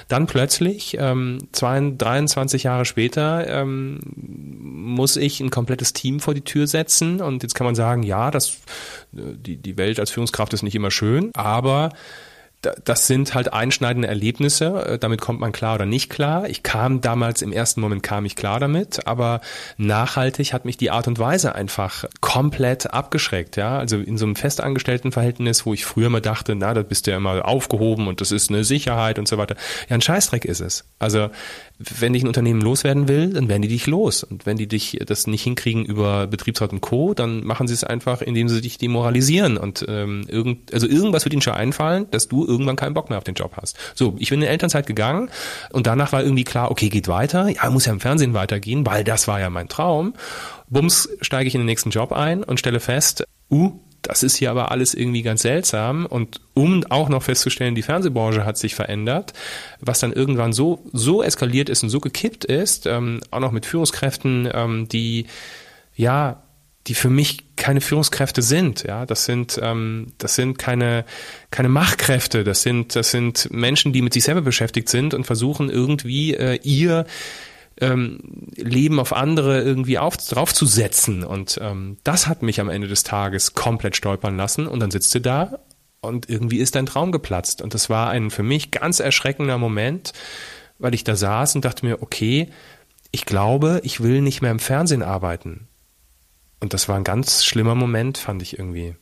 dann 0.07 0.27
plötzlich, 0.27 0.97
ähm, 0.99 1.47
zwei, 1.51 1.79
23 1.97 2.63
Jahre 2.63 2.85
später, 2.85 3.47
ähm, 3.47 3.99
muss 4.15 5.15
ich 5.15 5.39
ein 5.39 5.49
komplettes 5.49 5.93
Team 5.93 6.19
vor 6.19 6.33
die 6.33 6.41
Tür 6.41 6.67
setzen. 6.67 7.21
Und 7.21 7.43
jetzt 7.43 7.55
kann 7.55 7.65
man 7.65 7.75
sagen, 7.75 8.03
ja, 8.03 8.31
das, 8.31 8.57
die, 9.11 9.57
die 9.57 9.77
Welt 9.77 9.99
als 9.99 10.11
Führungskraft 10.11 10.53
ist 10.53 10.63
nicht 10.63 10.75
immer 10.75 10.91
schön, 10.91 11.31
aber 11.33 11.91
das 12.61 13.07
sind 13.07 13.33
halt 13.33 13.53
einschneidende 13.53 14.07
Erlebnisse. 14.07 14.85
Äh, 14.85 14.99
damit 14.99 15.21
kommt 15.21 15.39
man 15.39 15.51
klar 15.51 15.75
oder 15.75 15.85
nicht 15.85 16.09
klar. 16.09 16.47
Ich 16.47 16.63
kam 16.63 17.01
damals 17.01 17.41
im 17.41 17.51
ersten 17.51 17.81
Moment 17.81 18.03
kam 18.03 18.25
ich 18.25 18.35
klar 18.35 18.59
damit, 18.59 19.07
aber 19.07 19.41
nachhaltig 19.77 20.53
hat 20.53 20.65
mich 20.65 20.77
die 20.77 20.91
Art 20.91 21.07
und 21.07 21.19
Weise 21.19 21.55
einfach 21.55 22.05
komplett 22.21 22.93
abgeschreckt. 22.93 23.55
Ja, 23.57 23.77
also 23.77 23.97
in 23.97 24.17
so 24.17 24.25
einem 24.25 24.35
festangestellten 24.35 25.11
Verhältnis, 25.11 25.65
wo 25.65 25.73
ich 25.73 25.85
früher 25.85 26.09
mal 26.09 26.21
dachte, 26.21 26.55
na, 26.55 26.73
da 26.73 26.83
bist 26.83 27.07
du 27.07 27.11
ja 27.11 27.17
immer 27.17 27.47
aufgehoben 27.47 28.07
und 28.07 28.21
das 28.21 28.31
ist 28.31 28.49
eine 28.49 28.63
Sicherheit 28.63 29.17
und 29.17 29.27
so 29.27 29.37
weiter. 29.37 29.55
Ja, 29.89 29.95
ein 29.95 30.01
Scheißdreck 30.01 30.45
ist 30.45 30.61
es. 30.61 30.85
Also 30.99 31.29
wenn 31.99 32.13
dich 32.13 32.23
ein 32.23 32.27
Unternehmen 32.27 32.61
loswerden 32.61 33.07
will, 33.07 33.33
dann 33.33 33.49
werden 33.49 33.61
die 33.61 33.67
dich 33.67 33.87
los. 33.87 34.23
Und 34.23 34.45
wenn 34.45 34.57
die 34.57 34.67
dich 34.67 34.99
das 35.05 35.27
nicht 35.27 35.43
hinkriegen 35.43 35.85
über 35.85 36.27
Betriebsrat 36.27 36.71
und 36.71 36.81
Co., 36.81 37.13
dann 37.13 37.43
machen 37.43 37.67
sie 37.67 37.73
es 37.73 37.83
einfach, 37.83 38.21
indem 38.21 38.49
sie 38.49 38.61
dich 38.61 38.77
demoralisieren. 38.77 39.57
Und 39.57 39.85
ähm, 39.87 40.25
irgend, 40.27 40.73
also 40.73 40.87
irgendwas 40.87 41.25
wird 41.25 41.33
ihnen 41.33 41.41
schon 41.41 41.53
einfallen, 41.53 42.07
dass 42.11 42.27
du 42.27 42.45
irgendwann 42.45 42.75
keinen 42.75 42.93
Bock 42.93 43.09
mehr 43.09 43.17
auf 43.17 43.23
den 43.23 43.35
Job 43.35 43.53
hast. 43.59 43.77
So, 43.95 44.15
ich 44.19 44.29
bin 44.29 44.41
in 44.41 44.47
Elternzeit 44.47 44.87
gegangen 44.87 45.29
und 45.71 45.87
danach 45.87 46.11
war 46.11 46.23
irgendwie 46.23 46.43
klar, 46.43 46.71
okay, 46.71 46.89
geht 46.89 47.07
weiter. 47.07 47.49
Ja, 47.49 47.69
muss 47.69 47.85
ja 47.85 47.93
im 47.93 47.99
Fernsehen 47.99 48.33
weitergehen, 48.33 48.85
weil 48.85 49.03
das 49.03 49.27
war 49.27 49.39
ja 49.39 49.49
mein 49.49 49.67
Traum. 49.67 50.13
Bums, 50.69 51.09
steige 51.21 51.47
ich 51.47 51.55
in 51.55 51.61
den 51.61 51.65
nächsten 51.65 51.89
Job 51.89 52.11
ein 52.11 52.43
und 52.43 52.59
stelle 52.59 52.79
fest, 52.79 53.25
uh, 53.49 53.73
das 54.01 54.23
ist 54.23 54.35
hier 54.35 54.51
aber 54.51 54.71
alles 54.71 54.93
irgendwie 54.93 55.21
ganz 55.21 55.41
seltsam. 55.41 56.05
Und 56.05 56.41
um 56.53 56.83
auch 56.89 57.09
noch 57.09 57.23
festzustellen, 57.23 57.75
die 57.75 57.81
Fernsehbranche 57.81 58.45
hat 58.45 58.57
sich 58.57 58.75
verändert, 58.75 59.33
was 59.79 59.99
dann 59.99 60.13
irgendwann 60.13 60.53
so, 60.53 60.83
so 60.91 61.21
eskaliert 61.23 61.69
ist 61.69 61.83
und 61.83 61.89
so 61.89 61.99
gekippt 61.99 62.45
ist, 62.45 62.87
ähm, 62.87 63.21
auch 63.31 63.39
noch 63.39 63.51
mit 63.51 63.65
Führungskräften, 63.65 64.49
ähm, 64.53 64.87
die, 64.87 65.27
ja, 65.95 66.43
die 66.87 66.95
für 66.95 67.09
mich 67.09 67.55
keine 67.57 67.79
Führungskräfte 67.79 68.41
sind, 68.41 68.83
ja, 68.83 69.05
das 69.05 69.25
sind 69.25 69.59
ähm, 69.61 70.13
das 70.17 70.33
sind 70.33 70.57
keine 70.57 71.05
keine 71.51 71.69
Machtkräfte, 71.69 72.43
das 72.43 72.63
sind 72.63 72.95
das 72.95 73.11
sind 73.11 73.49
Menschen, 73.51 73.93
die 73.93 74.01
mit 74.01 74.13
sich 74.13 74.23
selber 74.23 74.41
beschäftigt 74.41 74.89
sind 74.89 75.13
und 75.13 75.25
versuchen 75.25 75.69
irgendwie 75.69 76.33
äh, 76.33 76.59
ihr 76.63 77.05
ähm, 77.79 78.19
Leben 78.55 78.99
auf 78.99 79.13
andere 79.13 79.61
irgendwie 79.61 79.97
auf, 79.97 80.17
draufzusetzen. 80.17 81.23
Und 81.23 81.59
ähm, 81.61 81.97
das 82.03 82.27
hat 82.27 82.41
mich 82.41 82.59
am 82.59 82.69
Ende 82.69 82.87
des 82.87 83.03
Tages 83.03 83.53
komplett 83.53 83.95
stolpern 83.95 84.37
lassen. 84.37 84.67
Und 84.67 84.79
dann 84.79 84.91
sitzt 84.91 85.13
du 85.15 85.19
da 85.19 85.59
und 86.01 86.29
irgendwie 86.29 86.59
ist 86.59 86.75
dein 86.75 86.85
Traum 86.85 87.11
geplatzt. 87.11 87.61
Und 87.61 87.73
das 87.73 87.89
war 87.89 88.09
ein 88.09 88.31
für 88.31 88.43
mich 88.43 88.71
ganz 88.71 88.99
erschreckender 88.99 89.57
Moment, 89.57 90.13
weil 90.79 90.93
ich 90.93 91.03
da 91.03 91.15
saß 91.15 91.55
und 91.55 91.65
dachte 91.65 91.85
mir, 91.85 92.01
okay, 92.01 92.49
ich 93.11 93.25
glaube, 93.25 93.81
ich 93.83 94.01
will 94.01 94.21
nicht 94.21 94.41
mehr 94.41 94.51
im 94.51 94.59
Fernsehen 94.59 95.03
arbeiten. 95.03 95.67
Und 96.59 96.73
das 96.73 96.87
war 96.87 96.95
ein 96.95 97.03
ganz 97.03 97.43
schlimmer 97.43 97.75
Moment, 97.75 98.17
fand 98.17 98.41
ich 98.41 98.57
irgendwie. 98.57 98.95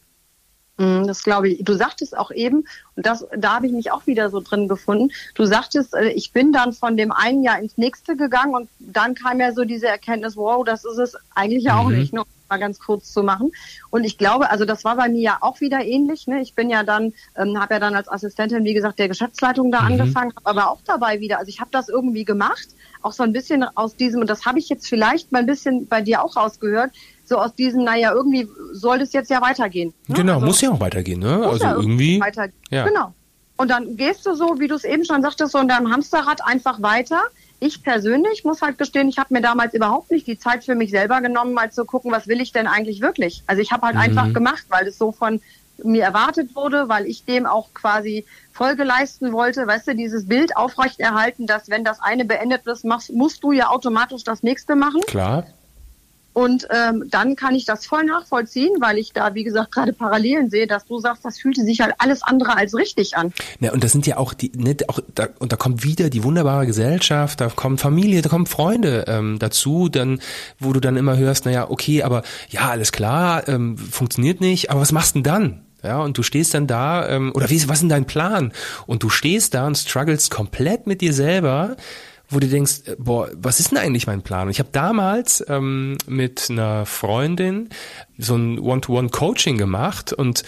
Mm, 0.79 1.05
das 1.05 1.23
glaube 1.23 1.49
ich. 1.49 1.63
Du 1.63 1.73
sagtest 1.73 2.17
auch 2.17 2.31
eben, 2.31 2.65
und 2.95 3.05
das, 3.05 3.27
da 3.37 3.55
habe 3.55 3.67
ich 3.67 3.73
mich 3.73 3.91
auch 3.91 4.07
wieder 4.07 4.29
so 4.29 4.39
drin 4.39 4.69
gefunden. 4.69 5.11
Du 5.35 5.45
sagtest, 5.45 5.93
äh, 5.93 6.09
ich 6.11 6.31
bin 6.31 6.53
dann 6.53 6.71
von 6.71 6.95
dem 6.95 7.11
einen 7.11 7.43
Jahr 7.43 7.59
ins 7.59 7.77
nächste 7.77 8.15
gegangen 8.15 8.55
und 8.55 8.69
dann 8.79 9.13
kam 9.13 9.41
ja 9.41 9.51
so 9.51 9.65
diese 9.65 9.87
Erkenntnis, 9.87 10.37
wow, 10.37 10.63
das 10.63 10.85
ist 10.85 10.97
es 10.97 11.17
eigentlich 11.35 11.65
ja 11.65 11.77
auch 11.77 11.89
mhm. 11.89 11.97
nicht, 11.97 12.13
nur 12.13 12.25
mal 12.49 12.57
ganz 12.57 12.79
kurz 12.79 13.11
zu 13.11 13.23
machen. 13.23 13.51
Und 13.91 14.05
ich 14.05 14.17
glaube, 14.17 14.49
also 14.49 14.65
das 14.65 14.83
war 14.85 14.95
bei 14.95 15.09
mir 15.09 15.21
ja 15.21 15.37
auch 15.41 15.59
wieder 15.59 15.83
ähnlich. 15.85 16.27
Ne? 16.27 16.41
Ich 16.41 16.55
bin 16.55 16.69
ja 16.69 16.83
dann, 16.83 17.13
ähm, 17.35 17.59
habe 17.59 17.75
ja 17.75 17.79
dann 17.79 17.93
als 17.93 18.09
Assistentin, 18.09 18.63
wie 18.63 18.73
gesagt, 18.73 18.99
der 18.99 19.09
Geschäftsleitung 19.09 19.71
da 19.71 19.81
mhm. 19.81 19.87
angefangen, 19.87 20.33
habe 20.35 20.45
aber 20.45 20.71
auch 20.71 20.79
dabei 20.85 21.19
wieder, 21.19 21.39
also 21.39 21.49
ich 21.49 21.59
habe 21.59 21.69
das 21.71 21.89
irgendwie 21.89 22.25
gemacht, 22.25 22.69
auch 23.01 23.13
so 23.13 23.23
ein 23.23 23.33
bisschen 23.33 23.63
aus 23.63 23.95
diesem, 23.95 24.21
und 24.21 24.29
das 24.29 24.45
habe 24.45 24.59
ich 24.59 24.69
jetzt 24.69 24.87
vielleicht 24.87 25.31
mal 25.31 25.39
ein 25.39 25.45
bisschen 25.45 25.87
bei 25.87 26.01
dir 26.01 26.23
auch 26.23 26.35
rausgehört, 26.35 26.91
so 27.29 27.37
aus 27.37 27.55
diesem, 27.55 27.83
naja, 27.83 28.11
irgendwie 28.13 28.47
soll 28.73 28.99
das 28.99 29.13
jetzt 29.13 29.29
ja 29.29 29.41
weitergehen. 29.41 29.93
Ne? 30.07 30.15
Genau, 30.15 30.35
also, 30.35 30.45
muss 30.45 30.61
ja 30.61 30.71
auch 30.71 30.79
weitergehen, 30.79 31.19
ne? 31.19 31.47
Also 31.47 31.63
ja 31.63 31.75
irgendwie. 31.75 32.19
Weitergehen. 32.19 32.59
Ja. 32.69 32.85
Genau. 32.85 33.13
Und 33.55 33.69
dann 33.69 33.97
gehst 33.97 34.25
du 34.25 34.35
so, 34.35 34.59
wie 34.59 34.67
du 34.67 34.75
es 34.75 34.85
eben 34.85 35.03
schon 35.03 35.21
sagtest, 35.21 35.51
so 35.51 35.57
in 35.59 35.67
deinem 35.67 35.91
Hamsterrad 35.91 36.45
einfach 36.45 36.81
weiter. 36.81 37.23
ich 37.59 37.83
persönlich 37.83 38.45
muss 38.45 38.61
halt 38.61 38.77
gestehen, 38.77 39.09
ich 39.09 39.17
habe 39.17 39.33
mir 39.33 39.41
damals 39.41 39.73
überhaupt 39.73 40.11
nicht 40.11 40.25
die 40.27 40.39
Zeit 40.39 40.63
für 40.63 40.75
mich 40.75 40.91
selber 40.91 41.19
genommen, 41.19 41.53
mal 41.53 41.69
zu 41.69 41.83
gucken, 41.83 42.09
was 42.09 42.27
will 42.27 42.39
ich 42.39 42.53
denn 42.53 42.67
eigentlich 42.67 43.01
wirklich. 43.01 43.43
Also 43.47 43.61
ich 43.61 43.73
habe 43.73 43.85
halt 43.85 43.95
mhm. 43.95 44.01
einfach 44.01 44.33
gemacht, 44.33 44.63
weil 44.69 44.87
es 44.87 44.97
so 44.97 45.11
von 45.11 45.41
mir 45.83 46.03
erwartet 46.03 46.55
wurde, 46.55 46.87
weil 46.87 47.05
ich 47.05 47.25
dem 47.25 47.45
auch 47.45 47.73
quasi 47.73 48.25
Folge 48.53 48.83
leisten 48.83 49.33
wollte. 49.33 49.67
Weißt 49.67 49.87
du, 49.87 49.95
dieses 49.95 50.27
Bild 50.27 50.55
aufrechterhalten, 50.55 51.45
dass 51.45 51.69
wenn 51.69 51.83
das 51.83 51.99
eine 52.01 52.25
beendet 52.25 52.65
ist, 52.67 52.85
machst, 52.85 53.11
musst 53.11 53.43
du 53.43 53.51
ja 53.51 53.69
automatisch 53.69 54.23
das 54.23 54.43
nächste 54.43 54.75
machen. 54.75 55.01
Klar. 55.07 55.45
Und 56.33 56.67
ähm, 56.69 57.05
dann 57.09 57.35
kann 57.35 57.55
ich 57.55 57.65
das 57.65 57.85
voll 57.85 58.03
nachvollziehen, 58.03 58.71
weil 58.79 58.97
ich 58.97 59.13
da, 59.13 59.33
wie 59.33 59.43
gesagt, 59.43 59.71
gerade 59.71 59.93
Parallelen 59.93 60.49
sehe, 60.49 60.67
dass 60.67 60.85
du 60.85 60.99
sagst, 60.99 61.25
das 61.25 61.39
fühlte 61.39 61.63
sich 61.63 61.81
halt 61.81 61.95
alles 61.97 62.21
andere 62.23 62.55
als 62.55 62.75
richtig 62.75 63.17
an. 63.17 63.33
Ja, 63.59 63.71
und 63.73 63.83
das 63.83 63.91
sind 63.91 64.05
ja 64.05 64.17
auch 64.17 64.33
die, 64.33 64.51
ne, 64.55 64.77
auch 64.87 64.99
da, 65.15 65.27
und 65.39 65.51
da 65.51 65.57
kommt 65.57 65.83
wieder 65.83 66.09
die 66.09 66.23
wunderbare 66.23 66.65
Gesellschaft, 66.65 67.41
da 67.41 67.49
kommt 67.49 67.81
Familie, 67.81 68.21
da 68.21 68.29
kommen 68.29 68.45
Freunde 68.45 69.05
ähm, 69.07 69.37
dazu, 69.39 69.89
dann, 69.89 70.21
wo 70.59 70.71
du 70.71 70.79
dann 70.79 70.97
immer 70.97 71.17
hörst, 71.17 71.45
naja, 71.45 71.69
okay, 71.69 72.03
aber 72.03 72.23
ja, 72.49 72.69
alles 72.69 72.91
klar, 72.91 73.47
ähm, 73.47 73.77
funktioniert 73.77 74.39
nicht, 74.39 74.69
aber 74.69 74.81
was 74.81 74.91
machst 74.91 75.15
denn 75.15 75.23
dann? 75.23 75.65
Ja, 75.83 76.01
und 76.01 76.17
du 76.17 76.23
stehst 76.23 76.53
dann 76.53 76.67
da, 76.67 77.07
ähm, 77.07 77.31
oder 77.33 77.49
wie, 77.49 77.55
was 77.69 77.77
ist 77.77 77.81
denn 77.81 77.89
dein 77.89 78.05
Plan? 78.05 78.51
Und 78.85 79.01
du 79.03 79.09
stehst 79.09 79.53
da 79.53 79.65
und 79.65 79.77
struggles 79.77 80.29
komplett 80.29 80.87
mit 80.87 80.99
dir 80.99 81.13
selber, 81.13 81.77
wo 82.29 82.39
du 82.39 82.47
denkst, 82.47 82.81
äh, 82.85 82.95
boah, 82.97 83.29
was 83.35 83.59
ist 83.59 83.71
denn 83.71 83.77
eigentlich 83.77 84.07
mein 84.07 84.21
Plan? 84.21 84.47
Und 84.47 84.51
ich 84.51 84.59
habe 84.59 84.69
damals 84.71 85.43
ähm, 85.47 85.97
mit 86.07 86.47
einer 86.49 86.85
Freundin 86.85 87.69
so 88.17 88.35
ein 88.35 88.59
One-to-One-Coaching 88.59 89.57
gemacht 89.57 90.13
und 90.13 90.43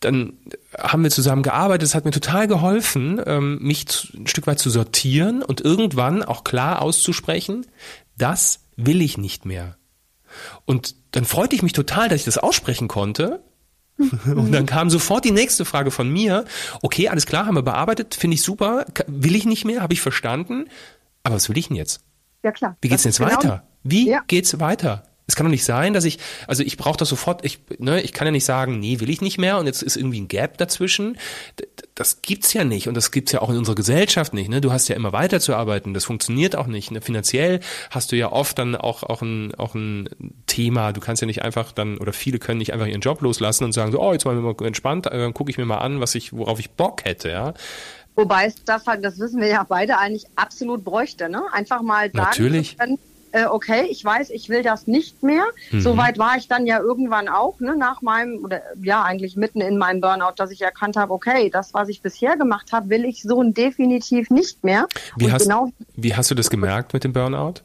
dann 0.00 0.34
haben 0.78 1.02
wir 1.02 1.10
zusammen 1.10 1.42
gearbeitet. 1.42 1.88
Es 1.88 1.94
hat 1.94 2.04
mir 2.04 2.10
total 2.10 2.48
geholfen, 2.48 3.20
ähm, 3.24 3.58
mich 3.60 3.86
zu, 3.88 4.08
ein 4.16 4.26
Stück 4.26 4.46
weit 4.46 4.58
zu 4.58 4.70
sortieren 4.70 5.42
und 5.42 5.60
irgendwann 5.60 6.22
auch 6.22 6.44
klar 6.44 6.82
auszusprechen, 6.82 7.66
das 8.16 8.60
will 8.76 9.00
ich 9.00 9.18
nicht 9.18 9.46
mehr. 9.46 9.76
Und 10.64 10.94
dann 11.12 11.24
freute 11.24 11.56
ich 11.56 11.62
mich 11.62 11.72
total, 11.72 12.08
dass 12.08 12.20
ich 12.20 12.24
das 12.24 12.38
aussprechen 12.38 12.88
konnte 12.88 13.42
Und 14.26 14.52
dann 14.52 14.66
kam 14.66 14.90
sofort 14.90 15.24
die 15.24 15.30
nächste 15.30 15.64
Frage 15.64 15.90
von 15.90 16.10
mir. 16.10 16.44
Okay, 16.82 17.08
alles 17.08 17.26
klar, 17.26 17.46
haben 17.46 17.54
wir 17.54 17.62
bearbeitet, 17.62 18.14
finde 18.14 18.34
ich 18.34 18.42
super. 18.42 18.84
Will 19.06 19.34
ich 19.34 19.46
nicht 19.46 19.64
mehr, 19.64 19.80
habe 19.80 19.94
ich 19.94 20.00
verstanden. 20.00 20.68
Aber 21.26 21.36
was 21.36 21.48
will 21.48 21.58
ich 21.58 21.68
denn 21.68 21.76
jetzt? 21.76 22.00
Ja 22.42 22.52
klar. 22.52 22.76
Wie 22.80 22.88
geht's 22.88 23.02
denn 23.02 23.10
jetzt 23.10 23.18
genau 23.18 23.30
weiter? 23.30 23.64
Wie 23.82 24.08
ja. 24.08 24.22
geht's 24.26 24.58
weiter? 24.60 25.04
Es 25.28 25.34
kann 25.34 25.44
doch 25.44 25.50
nicht 25.50 25.64
sein, 25.64 25.92
dass 25.92 26.04
ich, 26.04 26.18
also 26.46 26.62
ich 26.62 26.76
brauche 26.76 26.96
das 26.96 27.08
sofort, 27.08 27.44
ich, 27.44 27.58
ne, 27.78 28.00
ich 28.00 28.12
kann 28.12 28.28
ja 28.28 28.30
nicht 28.30 28.44
sagen, 28.44 28.78
nee, 28.78 29.00
will 29.00 29.10
ich 29.10 29.20
nicht 29.20 29.38
mehr 29.38 29.58
und 29.58 29.66
jetzt 29.66 29.82
ist 29.82 29.96
irgendwie 29.96 30.20
ein 30.20 30.28
Gap 30.28 30.56
dazwischen. 30.56 31.18
Das 31.96 32.22
gibt's 32.22 32.52
ja 32.52 32.62
nicht 32.62 32.86
und 32.86 32.96
das 32.96 33.10
gibt's 33.10 33.32
ja 33.32 33.42
auch 33.42 33.50
in 33.50 33.56
unserer 33.56 33.74
Gesellschaft 33.74 34.34
nicht. 34.34 34.48
Ne? 34.48 34.60
Du 34.60 34.70
hast 34.70 34.86
ja 34.86 34.94
immer 34.94 35.12
weiterzuarbeiten, 35.12 35.94
das 35.94 36.04
funktioniert 36.04 36.54
auch 36.54 36.68
nicht. 36.68 36.92
Ne? 36.92 37.00
Finanziell 37.00 37.58
hast 37.90 38.12
du 38.12 38.16
ja 38.16 38.30
oft 38.30 38.56
dann 38.58 38.76
auch, 38.76 39.02
auch, 39.02 39.20
ein, 39.20 39.52
auch 39.56 39.74
ein 39.74 40.08
Thema. 40.46 40.92
Du 40.92 41.00
kannst 41.00 41.22
ja 41.22 41.26
nicht 41.26 41.42
einfach 41.42 41.72
dann, 41.72 41.98
oder 41.98 42.12
viele 42.12 42.38
können 42.38 42.58
nicht 42.58 42.72
einfach 42.72 42.86
ihren 42.86 43.00
Job 43.00 43.20
loslassen 43.20 43.64
und 43.64 43.72
sagen 43.72 43.90
so, 43.90 44.00
oh, 44.00 44.12
jetzt 44.12 44.26
mal 44.26 44.54
entspannt, 44.62 45.06
dann 45.06 45.34
gucke 45.34 45.50
ich 45.50 45.58
mir 45.58 45.66
mal 45.66 45.78
an, 45.78 46.00
was 46.00 46.14
ich, 46.14 46.32
worauf 46.34 46.60
ich 46.60 46.70
Bock 46.70 47.04
hätte, 47.04 47.30
ja. 47.30 47.54
Wobei 48.16 48.46
es 48.46 48.56
das 48.64 48.86
halt, 48.86 49.04
das 49.04 49.18
wissen 49.20 49.40
wir 49.40 49.48
ja 49.48 49.64
beide 49.68 49.98
eigentlich 49.98 50.26
absolut 50.34 50.84
bräuchte, 50.84 51.28
ne? 51.28 51.42
Einfach 51.52 51.82
mal 51.82 52.10
sagen 52.10 52.16
Natürlich. 52.16 52.76
Können, 52.78 52.98
äh, 53.32 53.44
okay, 53.44 53.86
ich 53.90 54.02
weiß, 54.02 54.30
ich 54.30 54.48
will 54.48 54.62
das 54.62 54.86
nicht 54.86 55.22
mehr. 55.22 55.44
Mhm. 55.70 55.82
Soweit 55.82 56.18
war 56.18 56.36
ich 56.38 56.48
dann 56.48 56.66
ja 56.66 56.80
irgendwann 56.80 57.28
auch, 57.28 57.60
ne, 57.60 57.76
nach 57.76 58.00
meinem, 58.00 58.42
oder 58.42 58.62
ja, 58.82 59.02
eigentlich 59.02 59.36
mitten 59.36 59.60
in 59.60 59.76
meinem 59.76 60.00
Burnout, 60.00 60.32
dass 60.36 60.50
ich 60.50 60.62
erkannt 60.62 60.96
habe, 60.96 61.12
okay, 61.12 61.50
das, 61.50 61.74
was 61.74 61.90
ich 61.90 62.00
bisher 62.00 62.38
gemacht 62.38 62.72
habe, 62.72 62.88
will 62.88 63.04
ich 63.04 63.22
so 63.22 63.42
definitiv 63.42 64.30
nicht 64.30 64.64
mehr. 64.64 64.88
Wie, 65.16 65.30
hast, 65.30 65.42
genau, 65.42 65.70
wie 65.96 66.14
hast 66.14 66.30
du 66.30 66.34
das 66.34 66.48
gemerkt 66.48 66.94
mit 66.94 67.04
dem 67.04 67.12
Burnout? 67.12 67.56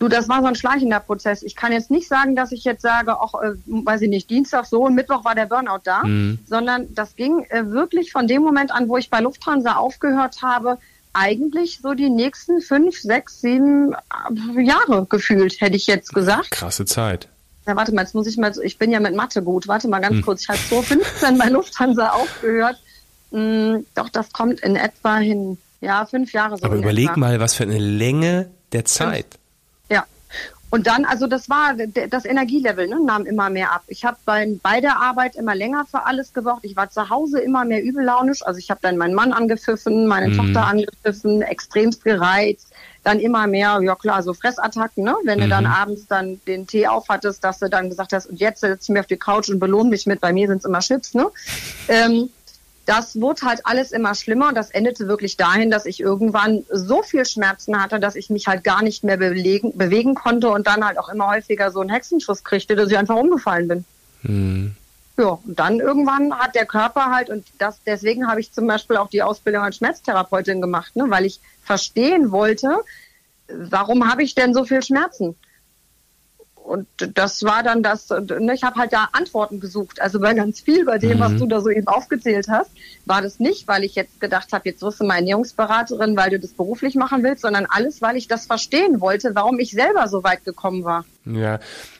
Du, 0.00 0.08
das 0.08 0.30
war 0.30 0.40
so 0.40 0.46
ein 0.46 0.54
schleichender 0.54 0.98
Prozess. 0.98 1.42
Ich 1.42 1.54
kann 1.54 1.72
jetzt 1.72 1.90
nicht 1.90 2.08
sagen, 2.08 2.34
dass 2.34 2.52
ich 2.52 2.64
jetzt 2.64 2.80
sage, 2.80 3.20
auch, 3.20 3.34
äh, 3.42 3.52
weiß 3.66 4.00
ich 4.00 4.08
nicht, 4.08 4.30
Dienstag 4.30 4.64
so 4.64 4.86
und 4.86 4.94
Mittwoch 4.94 5.26
war 5.26 5.34
der 5.34 5.44
Burnout 5.44 5.82
da, 5.84 6.02
mhm. 6.04 6.38
sondern 6.46 6.92
das 6.94 7.16
ging 7.16 7.44
äh, 7.50 7.66
wirklich 7.66 8.10
von 8.10 8.26
dem 8.26 8.40
Moment 8.40 8.72
an, 8.72 8.88
wo 8.88 8.96
ich 8.96 9.10
bei 9.10 9.20
Lufthansa 9.20 9.74
aufgehört 9.74 10.40
habe, 10.40 10.78
eigentlich 11.12 11.80
so 11.82 11.92
die 11.92 12.08
nächsten 12.08 12.62
fünf, 12.62 12.98
sechs, 12.98 13.42
sieben 13.42 13.92
äh, 13.92 14.62
Jahre 14.62 15.04
gefühlt, 15.04 15.60
hätte 15.60 15.76
ich 15.76 15.86
jetzt 15.86 16.14
gesagt. 16.14 16.50
Krasse 16.50 16.86
Zeit. 16.86 17.28
Ja, 17.66 17.76
warte 17.76 17.94
mal, 17.94 18.00
jetzt 18.00 18.14
muss 18.14 18.26
ich 18.26 18.38
mal, 18.38 18.54
ich 18.62 18.78
bin 18.78 18.90
ja 18.90 19.00
mit 19.00 19.14
Mathe 19.14 19.42
gut. 19.42 19.68
Warte 19.68 19.86
mal 19.86 20.00
ganz 20.00 20.16
hm. 20.16 20.22
kurz, 20.22 20.44
ich 20.44 20.48
habe 20.48 20.58
2015 20.66 21.36
bei 21.36 21.48
Lufthansa 21.50 22.08
aufgehört. 22.08 22.80
Hm, 23.32 23.84
doch, 23.94 24.08
das 24.08 24.32
kommt 24.32 24.60
in 24.60 24.76
etwa 24.76 25.18
hin. 25.18 25.58
Ja, 25.82 26.06
fünf 26.06 26.32
Jahre 26.32 26.56
so. 26.56 26.64
Aber 26.64 26.76
überleg 26.76 27.10
etwa. 27.10 27.20
mal, 27.20 27.40
was 27.40 27.54
für 27.54 27.64
eine 27.64 27.78
Länge 27.78 28.48
der 28.72 28.86
Zeit. 28.86 29.39
Und 30.70 30.86
dann, 30.86 31.04
also 31.04 31.26
das 31.26 31.50
war, 31.50 31.74
das 31.74 32.24
Energielevel 32.24 32.86
ne, 32.86 33.00
nahm 33.04 33.26
immer 33.26 33.50
mehr 33.50 33.72
ab. 33.72 33.82
Ich 33.88 34.04
habe 34.04 34.16
bei, 34.24 34.56
bei 34.62 34.80
der 34.80 35.00
Arbeit 35.00 35.34
immer 35.34 35.54
länger 35.56 35.84
für 35.90 36.06
alles 36.06 36.32
gebraucht. 36.32 36.60
Ich 36.62 36.76
war 36.76 36.88
zu 36.90 37.10
Hause 37.10 37.40
immer 37.40 37.64
mehr 37.64 37.82
übellaunisch. 37.82 38.46
Also 38.46 38.58
ich 38.58 38.70
habe 38.70 38.80
dann 38.80 38.96
meinen 38.96 39.14
Mann 39.14 39.32
angepfiffen, 39.32 40.06
meine 40.06 40.28
mhm. 40.28 40.36
Tochter 40.36 40.66
angepfiffen, 40.66 41.42
extremst 41.42 42.04
gereizt. 42.04 42.68
Dann 43.02 43.18
immer 43.18 43.46
mehr, 43.46 43.80
ja 43.82 43.94
klar, 43.94 44.22
so 44.22 44.34
Fressattacken, 44.34 45.02
ne? 45.02 45.16
Wenn 45.24 45.38
mhm. 45.38 45.44
du 45.44 45.48
dann 45.48 45.64
mhm. 45.64 45.70
abends 45.70 46.06
dann 46.06 46.40
den 46.46 46.66
Tee 46.66 46.86
aufhattest, 46.86 47.42
dass 47.42 47.58
du 47.58 47.68
dann 47.68 47.88
gesagt 47.88 48.12
hast, 48.12 48.26
und 48.26 48.38
jetzt 48.38 48.60
setze 48.60 48.82
ich 48.82 48.88
mich 48.90 49.00
auf 49.00 49.06
die 49.06 49.16
Couch 49.16 49.48
und 49.48 49.58
belohne 49.58 49.90
mich 49.90 50.06
mit, 50.06 50.20
bei 50.20 50.32
mir 50.32 50.46
sind 50.46 50.58
es 50.58 50.64
immer 50.66 50.80
Chips, 50.80 51.14
ne? 51.14 51.26
Ähm, 51.88 52.28
das 52.90 53.20
wurde 53.20 53.42
halt 53.42 53.60
alles 53.62 53.92
immer 53.92 54.16
schlimmer 54.16 54.48
und 54.48 54.56
das 54.56 54.72
endete 54.72 55.06
wirklich 55.06 55.36
dahin, 55.36 55.70
dass 55.70 55.86
ich 55.86 56.00
irgendwann 56.00 56.64
so 56.72 57.04
viel 57.04 57.24
Schmerzen 57.24 57.80
hatte, 57.80 58.00
dass 58.00 58.16
ich 58.16 58.30
mich 58.30 58.48
halt 58.48 58.64
gar 58.64 58.82
nicht 58.82 59.04
mehr 59.04 59.16
belegen, 59.16 59.78
bewegen 59.78 60.16
konnte 60.16 60.50
und 60.50 60.66
dann 60.66 60.84
halt 60.84 60.98
auch 60.98 61.08
immer 61.08 61.28
häufiger 61.28 61.70
so 61.70 61.78
einen 61.78 61.90
Hexenschuss 61.90 62.42
kriegte, 62.42 62.74
dass 62.74 62.90
ich 62.90 62.98
einfach 62.98 63.14
umgefallen 63.14 63.68
bin. 63.68 63.84
Hm. 64.22 64.74
Ja, 65.16 65.38
und 65.46 65.56
dann 65.56 65.78
irgendwann 65.78 66.36
hat 66.36 66.56
der 66.56 66.66
Körper 66.66 67.12
halt, 67.12 67.30
und 67.30 67.46
das, 67.58 67.78
deswegen 67.86 68.26
habe 68.26 68.40
ich 68.40 68.52
zum 68.52 68.66
Beispiel 68.66 68.96
auch 68.96 69.08
die 69.08 69.22
Ausbildung 69.22 69.62
als 69.62 69.76
Schmerztherapeutin 69.76 70.60
gemacht, 70.60 70.96
ne, 70.96 71.04
weil 71.06 71.26
ich 71.26 71.38
verstehen 71.62 72.32
wollte, 72.32 72.76
warum 73.46 74.10
habe 74.10 74.24
ich 74.24 74.34
denn 74.34 74.52
so 74.52 74.64
viel 74.64 74.82
Schmerzen? 74.82 75.36
Und 76.70 76.86
das 77.16 77.42
war 77.42 77.64
dann 77.64 77.82
das, 77.82 78.08
ne, 78.10 78.54
ich 78.54 78.62
habe 78.62 78.76
halt 78.76 78.92
da 78.92 79.08
Antworten 79.10 79.58
gesucht. 79.58 80.00
Also 80.00 80.20
bei 80.20 80.34
ganz 80.34 80.60
viel 80.60 80.84
bei 80.84 80.98
dem, 80.98 81.18
mhm. 81.18 81.20
was 81.20 81.36
du 81.36 81.46
da 81.46 81.60
so 81.60 81.68
eben 81.68 81.88
aufgezählt 81.88 82.46
hast, 82.48 82.70
war 83.06 83.22
das 83.22 83.40
nicht, 83.40 83.66
weil 83.66 83.82
ich 83.82 83.96
jetzt 83.96 84.20
gedacht 84.20 84.52
habe, 84.52 84.68
jetzt 84.68 84.80
wirst 84.80 85.00
du 85.00 85.04
mal 85.04 85.16
Ernährungsberaterin, 85.16 86.16
weil 86.16 86.30
du 86.30 86.38
das 86.38 86.52
beruflich 86.52 86.94
machen 86.94 87.24
willst, 87.24 87.42
sondern 87.42 87.66
alles, 87.68 88.00
weil 88.02 88.16
ich 88.16 88.28
das 88.28 88.46
verstehen 88.46 89.00
wollte, 89.00 89.34
warum 89.34 89.58
ich 89.58 89.72
selber 89.72 90.06
so 90.06 90.22
weit 90.22 90.44
gekommen 90.44 90.84
war. 90.84 91.04
Ja, 91.24 91.58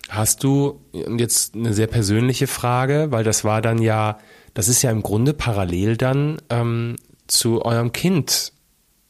hast 0.09 0.45
du 0.45 0.81
jetzt 0.95 1.57
eine 1.57 1.75
sehr 1.75 1.89
persönliche 1.89 2.47
Frage, 2.47 3.09
weil 3.11 3.25
das 3.25 3.43
war 3.43 3.63
dann 3.63 3.83
ja, 3.83 4.19
das 4.55 4.69
ist 4.69 4.83
ja 4.83 4.93
im 4.93 5.03
Grunde 5.03 5.35
parallel 5.35 5.97
dann 5.97 6.41
ähm, 6.49 6.95
zu 7.27 7.65
eurem 7.65 7.91
Kind 7.91 8.53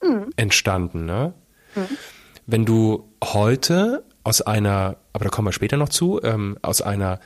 mhm. 0.02 0.30
entstanden, 0.36 1.04
ne? 1.04 1.34
Mhm. 1.74 1.98
Wenn 2.46 2.64
du 2.64 3.04
heute 3.22 4.04
aus 4.24 4.42
einer, 4.42 4.96
aber 5.12 5.24
da 5.24 5.30
kommen 5.30 5.48
wir 5.48 5.52
später 5.52 5.76
noch 5.76 5.88
zu, 5.88 6.20
ähm, 6.22 6.58
aus 6.62 6.82
einer 6.82 7.20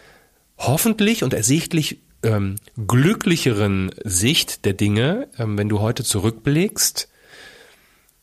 hoffentlich 0.58 1.22
und 1.24 1.34
ersichtlich 1.34 2.00
ähm, 2.22 2.56
glücklicheren 2.86 3.90
Sicht 4.04 4.64
der 4.64 4.72
Dinge, 4.72 5.28
ähm, 5.38 5.58
wenn 5.58 5.68
du 5.68 5.80
heute 5.80 6.04
zurückblickst, 6.04 7.08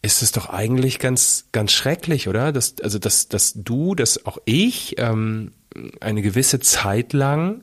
ist 0.01 0.23
es 0.23 0.31
doch 0.31 0.49
eigentlich 0.49 0.97
ganz, 0.99 1.45
ganz 1.51 1.71
schrecklich, 1.71 2.27
oder? 2.27 2.51
Dass, 2.51 2.75
also, 2.81 2.97
dass, 2.97 3.29
dass 3.29 3.53
du, 3.53 3.93
dass 3.93 4.25
auch 4.25 4.39
ich 4.45 4.95
ähm, 4.97 5.51
eine 5.99 6.21
gewisse 6.21 6.59
Zeit 6.59 7.13
lang, 7.13 7.61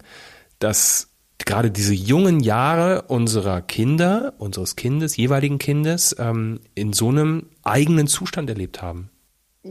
dass 0.61 1.09
gerade 1.39 1.71
diese 1.71 1.95
jungen 1.95 2.41
Jahre 2.41 3.03
unserer 3.03 3.61
Kinder, 3.61 4.35
unseres 4.39 4.77
Kindes, 4.77 5.17
jeweiligen 5.17 5.59
Kindes, 5.59 6.15
ähm, 6.19 6.61
in 6.75 6.93
so 6.93 7.09
einem 7.09 7.47
eigenen 7.63 8.07
Zustand 8.07 8.51
erlebt 8.51 8.83
haben. 8.83 9.11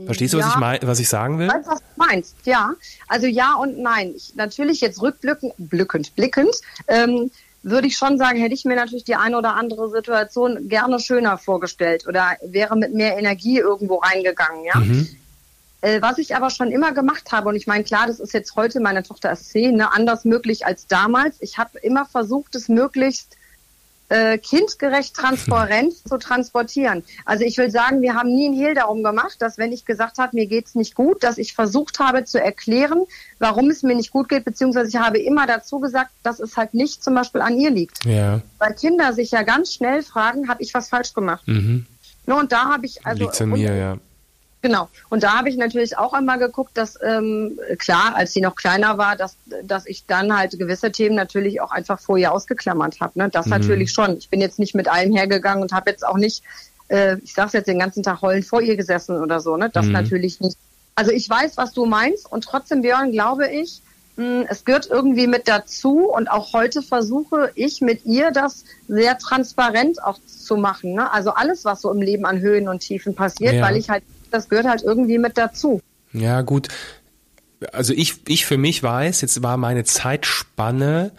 Verstehst 0.06 0.34
du, 0.34 0.38
was, 0.38 0.48
ich 0.48 0.56
mein, 0.56 0.78
was 0.82 1.00
ich 1.00 1.08
sagen 1.08 1.38
will? 1.38 1.48
Weiß, 1.48 1.66
was 1.66 1.78
du 1.78 1.84
meinst, 1.96 2.36
ja. 2.44 2.72
Also 3.06 3.26
ja 3.26 3.54
und 3.54 3.78
nein. 3.78 4.12
Ich, 4.16 4.34
natürlich 4.34 4.80
jetzt 4.80 5.00
rückblickend, 5.00 5.54
blickend, 5.58 6.14
blickend, 6.16 6.54
ähm, 6.86 7.30
würde 7.62 7.86
ich 7.88 7.96
schon 7.96 8.18
sagen, 8.18 8.38
hätte 8.38 8.54
ich 8.54 8.64
mir 8.64 8.76
natürlich 8.76 9.04
die 9.04 9.16
eine 9.16 9.36
oder 9.36 9.54
andere 9.54 9.90
Situation 9.90 10.68
gerne 10.68 11.00
schöner 11.00 11.38
vorgestellt 11.38 12.06
oder 12.06 12.36
wäre 12.42 12.76
mit 12.76 12.94
mehr 12.94 13.18
Energie 13.18 13.58
irgendwo 13.58 13.96
reingegangen, 13.96 14.64
ja. 14.64 14.78
Mhm. 14.78 15.08
Äh, 15.80 16.02
was 16.02 16.18
ich 16.18 16.34
aber 16.34 16.50
schon 16.50 16.72
immer 16.72 16.92
gemacht 16.92 17.30
habe, 17.30 17.48
und 17.48 17.56
ich 17.56 17.68
meine, 17.68 17.84
klar, 17.84 18.06
das 18.08 18.18
ist 18.18 18.32
jetzt 18.32 18.56
heute, 18.56 18.80
meine 18.80 19.04
Tochter 19.04 19.30
ist 19.30 19.50
zehn, 19.50 19.76
ne, 19.76 19.92
anders 19.92 20.24
möglich 20.24 20.66
als 20.66 20.88
damals. 20.88 21.36
Ich 21.40 21.56
habe 21.56 21.78
immer 21.78 22.04
versucht, 22.04 22.56
es 22.56 22.68
möglichst 22.68 23.37
äh, 24.08 24.38
kindgerecht 24.38 25.14
transparent 25.14 25.94
zu 26.08 26.18
transportieren. 26.18 27.04
Also 27.24 27.44
ich 27.44 27.58
will 27.58 27.70
sagen, 27.70 28.00
wir 28.00 28.14
haben 28.14 28.34
nie 28.34 28.46
einen 28.46 28.56
Hehl 28.56 28.74
darum 28.74 29.02
gemacht, 29.02 29.40
dass 29.40 29.58
wenn 29.58 29.72
ich 29.72 29.84
gesagt 29.84 30.18
habe, 30.18 30.34
mir 30.34 30.46
geht's 30.46 30.74
nicht 30.74 30.94
gut, 30.94 31.22
dass 31.22 31.38
ich 31.38 31.54
versucht 31.54 31.98
habe 31.98 32.24
zu 32.24 32.40
erklären, 32.40 33.04
warum 33.38 33.70
es 33.70 33.82
mir 33.82 33.94
nicht 33.94 34.10
gut 34.10 34.28
geht, 34.28 34.44
beziehungsweise 34.44 34.88
ich 34.88 34.96
habe 34.96 35.18
immer 35.18 35.46
dazu 35.46 35.78
gesagt, 35.80 36.10
dass 36.22 36.40
es 36.40 36.56
halt 36.56 36.74
nicht 36.74 37.04
zum 37.04 37.14
Beispiel 37.14 37.40
an 37.40 37.58
ihr 37.58 37.70
liegt. 37.70 38.04
Ja. 38.04 38.40
Weil 38.58 38.74
Kinder 38.74 39.12
sich 39.12 39.30
ja 39.30 39.42
ganz 39.42 39.74
schnell 39.74 40.02
fragen, 40.02 40.48
habe 40.48 40.62
ich 40.62 40.72
was 40.74 40.88
falsch 40.88 41.12
gemacht? 41.12 41.46
Mhm. 41.46 41.86
No, 42.26 42.38
und 42.38 42.52
da 42.52 42.66
habe 42.66 42.86
ich 42.86 43.06
also 43.06 43.24
Liegt's 43.24 43.40
an 43.40 43.50
mir, 43.50 43.74
ja. 43.74 43.98
Genau. 44.60 44.88
Und 45.08 45.22
da 45.22 45.38
habe 45.38 45.48
ich 45.48 45.56
natürlich 45.56 45.96
auch 45.96 46.12
einmal 46.12 46.38
geguckt, 46.38 46.76
dass 46.76 46.98
ähm, 47.02 47.58
klar, 47.78 48.16
als 48.16 48.32
sie 48.32 48.40
noch 48.40 48.56
kleiner 48.56 48.98
war, 48.98 49.14
dass, 49.14 49.36
dass 49.62 49.86
ich 49.86 50.04
dann 50.06 50.36
halt 50.36 50.58
gewisse 50.58 50.90
Themen 50.90 51.14
natürlich 51.14 51.60
auch 51.60 51.70
einfach 51.70 52.00
vorher 52.00 52.32
ausgeklammert 52.32 53.00
habe. 53.00 53.18
Ne? 53.18 53.28
Das 53.30 53.46
mhm. 53.46 53.52
natürlich 53.52 53.92
schon. 53.92 54.16
Ich 54.16 54.30
bin 54.30 54.40
jetzt 54.40 54.58
nicht 54.58 54.74
mit 54.74 54.88
allem 54.88 55.14
hergegangen 55.14 55.62
und 55.62 55.72
habe 55.72 55.90
jetzt 55.90 56.04
auch 56.04 56.16
nicht, 56.16 56.42
äh, 56.88 57.18
ich 57.18 57.34
sag's 57.34 57.52
jetzt 57.52 57.68
den 57.68 57.78
ganzen 57.78 58.02
Tag 58.02 58.20
heulend 58.20 58.46
vor 58.46 58.60
ihr 58.60 58.76
gesessen 58.76 59.20
oder 59.20 59.38
so. 59.38 59.56
Ne? 59.56 59.70
Das 59.70 59.86
mhm. 59.86 59.92
natürlich 59.92 60.40
nicht. 60.40 60.56
Also 60.96 61.12
ich 61.12 61.30
weiß, 61.30 61.56
was 61.56 61.72
du 61.72 61.86
meinst 61.86 62.30
und 62.30 62.42
trotzdem, 62.42 62.82
Björn, 62.82 63.12
glaube 63.12 63.48
ich, 63.48 63.80
mh, 64.16 64.46
es 64.48 64.64
gehört 64.64 64.88
irgendwie 64.90 65.28
mit 65.28 65.46
dazu 65.46 66.10
und 66.10 66.28
auch 66.28 66.52
heute 66.52 66.82
versuche 66.82 67.52
ich 67.54 67.80
mit 67.80 68.04
ihr 68.04 68.32
das 68.32 68.64
sehr 68.88 69.16
transparent 69.18 70.02
auch 70.02 70.18
zu 70.26 70.56
machen. 70.56 70.94
Ne? 70.94 71.12
Also 71.12 71.30
alles, 71.30 71.64
was 71.64 71.82
so 71.82 71.92
im 71.92 72.02
Leben 72.02 72.26
an 72.26 72.40
Höhen 72.40 72.68
und 72.68 72.80
Tiefen 72.80 73.14
passiert, 73.14 73.54
ja. 73.54 73.62
weil 73.62 73.76
ich 73.76 73.88
halt 73.88 74.02
das 74.30 74.48
gehört 74.48 74.66
halt 74.66 74.82
irgendwie 74.82 75.18
mit 75.18 75.38
dazu. 75.38 75.80
Ja, 76.12 76.42
gut. 76.42 76.68
Also 77.72 77.92
ich, 77.92 78.28
ich 78.28 78.46
für 78.46 78.56
mich 78.56 78.82
weiß, 78.82 79.20
jetzt 79.20 79.42
war 79.42 79.56
meine 79.56 79.84
Zeitspanne 79.84 81.12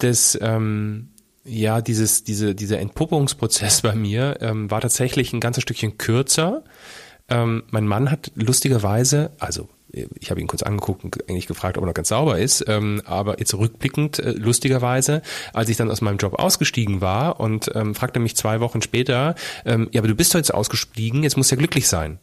des, 0.00 0.38
ähm, 0.40 1.08
ja, 1.44 1.80
dieses, 1.80 2.24
diese, 2.24 2.54
dieser 2.54 2.78
Entpuppungsprozess 2.78 3.82
bei 3.82 3.94
mir 3.94 4.36
ähm, 4.40 4.70
war 4.70 4.80
tatsächlich 4.80 5.32
ein 5.32 5.40
ganzes 5.40 5.62
Stückchen 5.62 5.98
kürzer. 5.98 6.62
Ähm, 7.28 7.64
mein 7.70 7.86
Mann 7.86 8.10
hat 8.10 8.30
lustigerweise, 8.34 9.30
also 9.38 9.68
ich 9.90 10.30
habe 10.30 10.40
ihn 10.40 10.46
kurz 10.46 10.62
angeguckt 10.62 11.04
und 11.04 11.28
eigentlich 11.28 11.46
gefragt, 11.46 11.78
ob 11.78 11.84
er 11.84 11.86
noch 11.86 11.94
ganz 11.94 12.08
sauber 12.08 12.38
ist, 12.38 12.64
ähm, 12.68 13.00
aber 13.04 13.38
jetzt 13.38 13.54
rückblickend, 13.54 14.18
äh, 14.18 14.32
lustigerweise, 14.32 15.22
als 15.54 15.68
ich 15.68 15.76
dann 15.76 15.90
aus 15.90 16.00
meinem 16.00 16.18
Job 16.18 16.34
ausgestiegen 16.34 17.00
war 17.00 17.40
und 17.40 17.70
ähm, 17.74 17.94
fragte 17.94 18.20
mich 18.20 18.36
zwei 18.36 18.60
Wochen 18.60 18.82
später, 18.82 19.34
ähm, 19.64 19.88
ja, 19.92 20.00
aber 20.00 20.08
du 20.08 20.14
bist 20.14 20.34
doch 20.34 20.38
jetzt 20.38 20.52
ausgestiegen, 20.52 21.22
jetzt 21.22 21.36
musst 21.36 21.50
du 21.50 21.54
ja 21.54 21.58
glücklich 21.58 21.88
sein. 21.88 22.18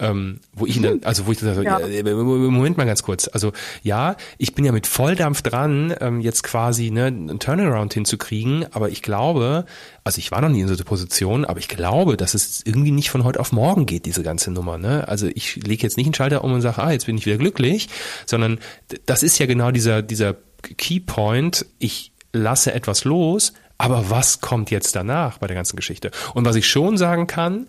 Ähm, 0.00 0.40
wo 0.54 0.66
ich 0.66 0.80
dann, 0.80 1.04
also 1.04 1.26
wo 1.26 1.32
ich 1.32 1.38
dann 1.38 1.62
ja. 1.62 1.78
Äh, 1.78 2.02
Moment 2.02 2.78
mal 2.78 2.86
ganz 2.86 3.02
kurz. 3.02 3.28
Also 3.28 3.52
ja, 3.82 4.16
ich 4.38 4.54
bin 4.54 4.64
ja 4.64 4.72
mit 4.72 4.86
Volldampf 4.86 5.42
dran, 5.42 5.94
ähm, 6.00 6.20
jetzt 6.20 6.42
quasi 6.42 6.90
ne, 6.90 7.06
einen 7.06 7.38
Turnaround 7.38 7.92
hinzukriegen, 7.92 8.66
aber 8.72 8.88
ich 8.88 9.02
glaube, 9.02 9.66
also 10.02 10.18
ich 10.18 10.30
war 10.30 10.40
noch 10.40 10.48
nie 10.48 10.62
in 10.62 10.68
so 10.68 10.74
einer 10.74 10.84
Position, 10.84 11.44
aber 11.44 11.58
ich 11.58 11.68
glaube, 11.68 12.16
dass 12.16 12.34
es 12.34 12.62
irgendwie 12.64 12.92
nicht 12.92 13.10
von 13.10 13.24
heute 13.24 13.40
auf 13.40 13.52
morgen 13.52 13.84
geht, 13.84 14.06
diese 14.06 14.22
ganze 14.22 14.50
Nummer. 14.50 14.78
Ne? 14.78 15.06
Also 15.06 15.28
ich 15.34 15.56
lege 15.56 15.82
jetzt 15.82 15.98
nicht 15.98 16.06
einen 16.06 16.14
Schalter 16.14 16.42
um 16.42 16.52
und 16.52 16.62
sage, 16.62 16.82
ah, 16.82 16.92
jetzt 16.92 17.06
bin 17.06 17.18
ich 17.18 17.26
wieder 17.26 17.36
glücklich, 17.36 17.88
sondern 18.24 18.58
das 19.04 19.22
ist 19.22 19.38
ja 19.38 19.46
genau 19.46 19.70
dieser, 19.70 20.02
dieser 20.02 20.36
Keypoint, 20.62 21.66
ich 21.78 22.12
lasse 22.32 22.72
etwas 22.72 23.04
los, 23.04 23.52
aber 23.76 24.10
was 24.10 24.40
kommt 24.40 24.70
jetzt 24.70 24.94
danach 24.94 25.38
bei 25.38 25.46
der 25.46 25.56
ganzen 25.56 25.76
Geschichte? 25.76 26.10
Und 26.34 26.44
was 26.44 26.56
ich 26.56 26.68
schon 26.68 26.98
sagen 26.98 27.26
kann, 27.26 27.66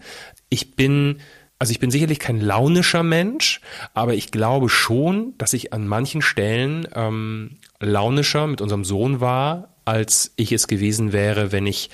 ich 0.49 0.75
bin 0.75 1.19
also 1.61 1.73
ich 1.73 1.79
bin 1.79 1.91
sicherlich 1.91 2.17
kein 2.17 2.41
launischer 2.41 3.03
Mensch, 3.03 3.61
aber 3.93 4.15
ich 4.15 4.31
glaube 4.31 4.67
schon, 4.67 5.35
dass 5.37 5.53
ich 5.53 5.73
an 5.73 5.85
manchen 5.87 6.23
Stellen 6.23 6.87
ähm, 6.95 7.59
launischer 7.79 8.47
mit 8.47 8.61
unserem 8.61 8.83
Sohn 8.83 9.19
war, 9.19 9.75
als 9.85 10.33
ich 10.37 10.53
es 10.53 10.65
gewesen 10.65 11.13
wäre, 11.13 11.51
wenn 11.51 11.67
ich, 11.67 11.91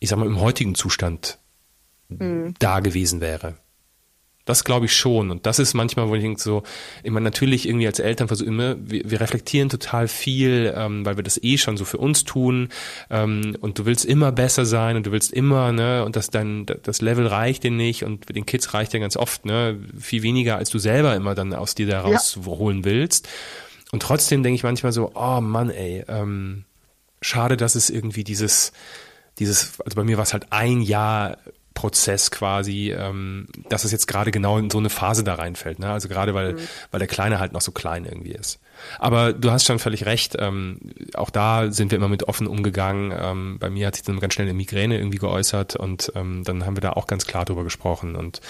ich 0.00 0.08
sag 0.08 0.18
mal, 0.18 0.26
im 0.26 0.40
heutigen 0.40 0.74
Zustand 0.74 1.38
mhm. 2.08 2.54
da 2.58 2.80
gewesen 2.80 3.20
wäre. 3.20 3.54
Das 4.44 4.64
glaube 4.64 4.86
ich 4.86 4.94
schon. 4.94 5.30
Und 5.30 5.46
das 5.46 5.58
ist 5.58 5.72
manchmal, 5.72 6.08
wo 6.08 6.14
ich 6.14 6.22
denke, 6.22 6.40
so, 6.40 6.64
immer 7.02 7.20
natürlich 7.20 7.66
irgendwie 7.66 7.86
als 7.86 7.98
Eltern 7.98 8.28
versuche 8.28 8.48
immer, 8.48 8.76
wir, 8.78 9.02
wir 9.10 9.20
reflektieren 9.20 9.70
total 9.70 10.06
viel, 10.06 10.74
ähm, 10.76 11.06
weil 11.06 11.16
wir 11.16 11.24
das 11.24 11.42
eh 11.42 11.56
schon 11.56 11.78
so 11.78 11.86
für 11.86 11.96
uns 11.96 12.24
tun. 12.24 12.68
Ähm, 13.08 13.56
und 13.60 13.78
du 13.78 13.86
willst 13.86 14.04
immer 14.04 14.32
besser 14.32 14.66
sein 14.66 14.96
und 14.96 15.06
du 15.06 15.12
willst 15.12 15.32
immer, 15.32 15.72
ne, 15.72 16.04
und 16.04 16.16
das 16.16 16.28
dann, 16.28 16.66
das 16.82 17.00
Level 17.00 17.26
reicht 17.26 17.64
dir 17.64 17.70
nicht 17.70 18.04
und 18.04 18.34
den 18.34 18.44
Kids 18.44 18.74
reicht 18.74 18.92
ja 18.92 19.00
ganz 19.00 19.16
oft, 19.16 19.46
ne, 19.46 19.78
viel 19.98 20.22
weniger, 20.22 20.56
als 20.58 20.68
du 20.68 20.78
selber 20.78 21.16
immer 21.16 21.34
dann 21.34 21.54
aus 21.54 21.74
dir 21.74 21.86
da 21.86 22.00
rausholen 22.00 22.78
ja. 22.78 22.84
willst. 22.84 23.28
Und 23.92 24.02
trotzdem 24.02 24.42
denke 24.42 24.56
ich 24.56 24.62
manchmal 24.62 24.92
so, 24.92 25.12
oh 25.14 25.40
Mann, 25.40 25.70
ey, 25.70 26.04
ähm, 26.08 26.64
schade, 27.22 27.56
dass 27.56 27.76
es 27.76 27.88
irgendwie 27.88 28.24
dieses, 28.24 28.72
dieses, 29.38 29.80
also 29.80 29.96
bei 29.96 30.04
mir 30.04 30.18
war 30.18 30.24
es 30.24 30.34
halt 30.34 30.48
ein 30.50 30.82
Jahr 30.82 31.38
Prozess 31.74 32.30
quasi, 32.30 32.94
ähm, 32.96 33.48
dass 33.68 33.84
es 33.84 33.92
jetzt 33.92 34.06
gerade 34.06 34.30
genau 34.30 34.58
in 34.58 34.70
so 34.70 34.78
eine 34.78 34.90
Phase 34.90 35.24
da 35.24 35.34
reinfällt. 35.34 35.80
Ne? 35.80 35.90
Also 35.90 36.08
gerade 36.08 36.32
weil, 36.32 36.54
mhm. 36.54 36.68
weil 36.90 37.00
der 37.00 37.08
Kleine 37.08 37.40
halt 37.40 37.52
noch 37.52 37.60
so 37.60 37.72
klein 37.72 38.04
irgendwie 38.04 38.32
ist. 38.32 38.60
Aber 38.98 39.32
du 39.32 39.50
hast 39.50 39.66
schon 39.66 39.78
völlig 39.78 40.06
recht. 40.06 40.36
Ähm, 40.38 40.78
auch 41.14 41.30
da 41.30 41.70
sind 41.70 41.90
wir 41.90 41.98
immer 41.98 42.08
mit 42.08 42.24
offen 42.28 42.46
umgegangen. 42.46 43.12
Ähm, 43.16 43.58
bei 43.58 43.70
mir 43.70 43.88
hat 43.88 43.96
sich 43.96 44.04
dann 44.04 44.20
ganz 44.20 44.34
schnell 44.34 44.46
eine 44.46 44.54
Migräne 44.54 44.98
irgendwie 44.98 45.18
geäußert 45.18 45.76
und 45.76 46.12
ähm, 46.14 46.44
dann 46.44 46.64
haben 46.64 46.76
wir 46.76 46.80
da 46.80 46.92
auch 46.92 47.06
ganz 47.06 47.26
klar 47.26 47.44
drüber 47.44 47.64
gesprochen. 47.64 48.14
Und 48.14 48.40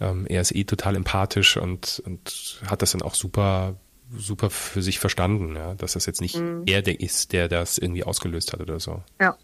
ähm, 0.00 0.26
er 0.28 0.40
ist 0.40 0.54
eh 0.54 0.64
total 0.64 0.96
empathisch 0.96 1.56
und, 1.56 2.02
und 2.06 2.60
hat 2.66 2.82
das 2.82 2.92
dann 2.92 3.02
auch 3.02 3.14
super 3.14 3.74
super 4.16 4.50
für 4.50 4.82
sich 4.82 4.98
verstanden, 4.98 5.54
ja? 5.54 5.74
dass 5.74 5.92
das 5.92 6.04
jetzt 6.06 6.20
nicht 6.20 6.36
mhm. 6.36 6.64
er 6.66 6.82
der 6.82 6.98
ist, 6.98 7.32
der 7.32 7.48
das 7.48 7.78
irgendwie 7.78 8.02
ausgelöst 8.02 8.52
hat 8.52 8.60
oder 8.60 8.80
so. 8.80 9.02
Ja. 9.20 9.36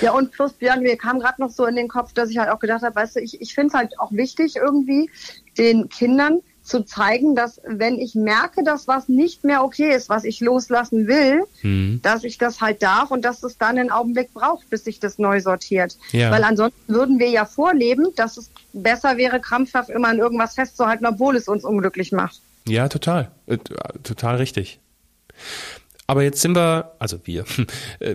Ja, 0.00 0.12
und 0.12 0.32
plus, 0.32 0.52
Björn, 0.52 0.82
mir 0.82 0.96
kam 0.96 1.20
gerade 1.20 1.40
noch 1.40 1.50
so 1.50 1.66
in 1.66 1.76
den 1.76 1.88
Kopf, 1.88 2.12
dass 2.12 2.30
ich 2.30 2.38
halt 2.38 2.50
auch 2.50 2.60
gedacht 2.60 2.82
habe, 2.82 2.94
weißt 2.94 3.16
du, 3.16 3.20
ich, 3.20 3.40
ich 3.40 3.54
finde 3.54 3.68
es 3.68 3.74
halt 3.74 3.98
auch 3.98 4.12
wichtig 4.12 4.56
irgendwie, 4.56 5.10
den 5.56 5.88
Kindern 5.88 6.40
zu 6.68 6.84
zeigen, 6.84 7.34
dass 7.34 7.60
wenn 7.66 7.98
ich 7.98 8.14
merke, 8.14 8.62
dass 8.62 8.86
was 8.86 9.08
nicht 9.08 9.42
mehr 9.42 9.64
okay 9.64 9.94
ist, 9.94 10.08
was 10.08 10.24
ich 10.24 10.40
loslassen 10.40 11.06
will, 11.06 11.42
mhm. 11.62 12.00
dass 12.02 12.24
ich 12.24 12.36
das 12.36 12.60
halt 12.60 12.82
darf 12.82 13.10
und 13.10 13.24
dass 13.24 13.42
es 13.42 13.56
dann 13.56 13.78
einen 13.78 13.90
Augenblick 13.90 14.34
braucht, 14.34 14.68
bis 14.68 14.84
sich 14.84 15.00
das 15.00 15.18
neu 15.18 15.40
sortiert. 15.40 15.96
Ja. 16.12 16.30
Weil 16.30 16.44
ansonsten 16.44 16.92
würden 16.92 17.18
wir 17.18 17.30
ja 17.30 17.46
vorleben, 17.46 18.08
dass 18.16 18.36
es 18.36 18.50
besser 18.74 19.16
wäre, 19.16 19.40
krampfhaft 19.40 19.88
immer 19.88 20.08
an 20.08 20.18
irgendwas 20.18 20.54
festzuhalten, 20.54 21.06
obwohl 21.06 21.36
es 21.36 21.48
uns 21.48 21.64
unglücklich 21.64 22.12
macht. 22.12 22.40
Ja, 22.68 22.88
total. 22.88 23.30
Äh, 23.46 23.56
total 24.02 24.36
richtig. 24.36 24.78
Aber 26.06 26.22
jetzt 26.22 26.40
sind 26.40 26.54
wir, 26.54 26.92
also 26.98 27.18
wir, 27.24 27.44
äh, 28.00 28.14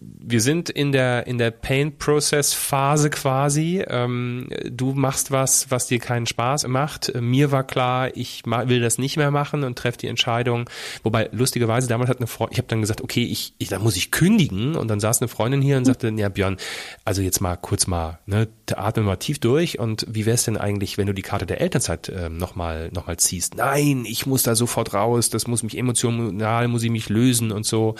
wir 0.00 0.40
sind 0.40 0.70
in 0.70 0.92
der 0.92 1.26
in 1.26 1.38
der 1.38 1.50
Paint-Process 1.50 2.54
Phase 2.54 3.10
quasi. 3.10 3.84
Ähm, 3.88 4.48
du 4.70 4.92
machst 4.92 5.30
was, 5.30 5.70
was 5.70 5.86
dir 5.86 5.98
keinen 5.98 6.26
Spaß 6.26 6.66
macht. 6.68 7.12
Mir 7.20 7.50
war 7.50 7.64
klar, 7.64 8.16
ich 8.16 8.42
will 8.44 8.80
das 8.80 8.98
nicht 8.98 9.16
mehr 9.16 9.30
machen 9.30 9.64
und 9.64 9.78
treffe 9.78 9.98
die 9.98 10.06
Entscheidung. 10.06 10.68
Wobei 11.02 11.28
lustigerweise 11.32 11.88
damals 11.88 12.10
hat 12.10 12.18
eine 12.18 12.26
Freundin, 12.26 12.52
ich 12.52 12.58
habe 12.58 12.68
dann 12.68 12.80
gesagt, 12.80 13.00
okay, 13.00 13.24
ich, 13.24 13.54
ich 13.58 13.68
da 13.68 13.78
muss 13.78 13.96
ich 13.96 14.10
kündigen 14.10 14.76
und 14.76 14.88
dann 14.88 15.00
saß 15.00 15.20
eine 15.20 15.28
Freundin 15.28 15.62
hier 15.62 15.76
und 15.76 15.84
sagte, 15.84 16.12
ja 16.16 16.28
Björn, 16.28 16.56
also 17.04 17.22
jetzt 17.22 17.40
mal 17.40 17.56
kurz 17.56 17.86
mal, 17.86 18.18
ne, 18.26 18.48
atme 18.74 19.02
mal 19.02 19.16
tief 19.16 19.38
durch 19.38 19.78
und 19.78 20.06
wie 20.08 20.26
wär's 20.26 20.44
denn 20.44 20.56
eigentlich, 20.56 20.98
wenn 20.98 21.06
du 21.06 21.14
die 21.14 21.22
Karte 21.22 21.46
der 21.46 21.60
Elternzeit 21.60 22.08
äh, 22.08 22.28
noch 22.28 22.54
mal 22.54 22.90
noch 22.92 23.06
mal 23.06 23.16
ziehst? 23.16 23.56
Nein, 23.56 24.04
ich 24.06 24.26
muss 24.26 24.42
da 24.42 24.54
sofort 24.54 24.94
raus, 24.94 25.30
das 25.30 25.46
muss 25.46 25.62
mich 25.62 25.76
emotional, 25.76 26.68
muss 26.68 26.82
ich 26.82 26.90
mich 26.90 27.08
lösen 27.08 27.52
und 27.52 27.64
so. 27.64 27.94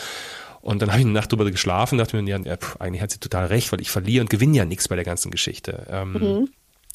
Und 0.61 0.83
dann 0.83 0.91
habe 0.91 1.01
ich 1.01 1.07
eine 1.07 1.15
Nacht 1.15 1.33
drüber 1.33 1.51
geschlafen, 1.51 1.99
dachte 1.99 2.21
mir, 2.21 2.29
ja, 2.29 2.57
pff, 2.57 2.77
eigentlich 2.79 3.03
hat 3.03 3.11
sie 3.11 3.21
total 3.21 3.47
recht, 3.47 3.71
weil 3.73 3.81
ich 3.81 3.91
verliere 3.91 4.23
und 4.23 4.31
gewinne 4.31 4.57
ja 4.57 4.65
nichts 4.65 4.89
bei 4.89 4.97
der 4.97 5.05
ganzen 5.05 5.31
Geschichte. 5.31 5.87
Ähm, 5.91 6.13
mhm. 6.13 6.49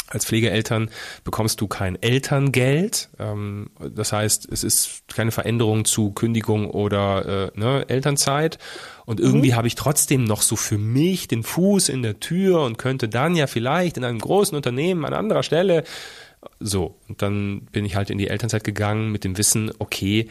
Als 0.09 0.25
Pflegeeltern 0.25 0.89
bekommst 1.23 1.61
du 1.61 1.67
kein 1.67 1.99
Elterngeld. 2.01 3.09
Ähm, 3.19 3.69
das 3.79 4.11
heißt, 4.11 4.47
es 4.51 4.63
ist 4.63 5.03
keine 5.07 5.31
Veränderung 5.31 5.85
zu 5.85 6.11
Kündigung 6.11 6.69
oder 6.69 7.51
äh, 7.55 7.59
ne, 7.59 7.85
Elternzeit. 7.87 8.59
Und 9.05 9.19
irgendwie 9.19 9.51
mhm. 9.51 9.55
habe 9.55 9.67
ich 9.67 9.75
trotzdem 9.75 10.25
noch 10.25 10.41
so 10.41 10.55
für 10.55 10.77
mich 10.77 11.27
den 11.27 11.43
Fuß 11.43 11.89
in 11.89 12.03
der 12.03 12.19
Tür 12.19 12.61
und 12.63 12.77
könnte 12.77 13.07
dann 13.07 13.35
ja 13.35 13.47
vielleicht 13.47 13.97
in 13.97 14.03
einem 14.03 14.19
großen 14.19 14.55
Unternehmen 14.55 15.05
an 15.05 15.13
anderer 15.13 15.41
Stelle 15.41 15.83
so. 16.59 16.99
Und 17.07 17.21
dann 17.21 17.61
bin 17.71 17.85
ich 17.85 17.95
halt 17.95 18.09
in 18.09 18.17
die 18.17 18.27
Elternzeit 18.27 18.63
gegangen 18.63 19.11
mit 19.11 19.23
dem 19.23 19.37
Wissen, 19.37 19.71
okay, 19.79 20.27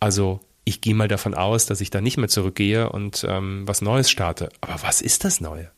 also 0.00 0.40
ich 0.64 0.80
gehe 0.80 0.94
mal 0.94 1.08
davon 1.08 1.34
aus, 1.34 1.66
dass 1.66 1.80
ich 1.80 1.90
da 1.90 2.00
nicht 2.00 2.16
mehr 2.16 2.28
zurückgehe 2.28 2.90
und 2.90 3.24
ähm, 3.28 3.66
was 3.66 3.82
Neues 3.82 4.10
starte. 4.10 4.50
Aber 4.60 4.82
was 4.82 5.00
ist 5.00 5.24
das 5.24 5.40
Neue? 5.40 5.70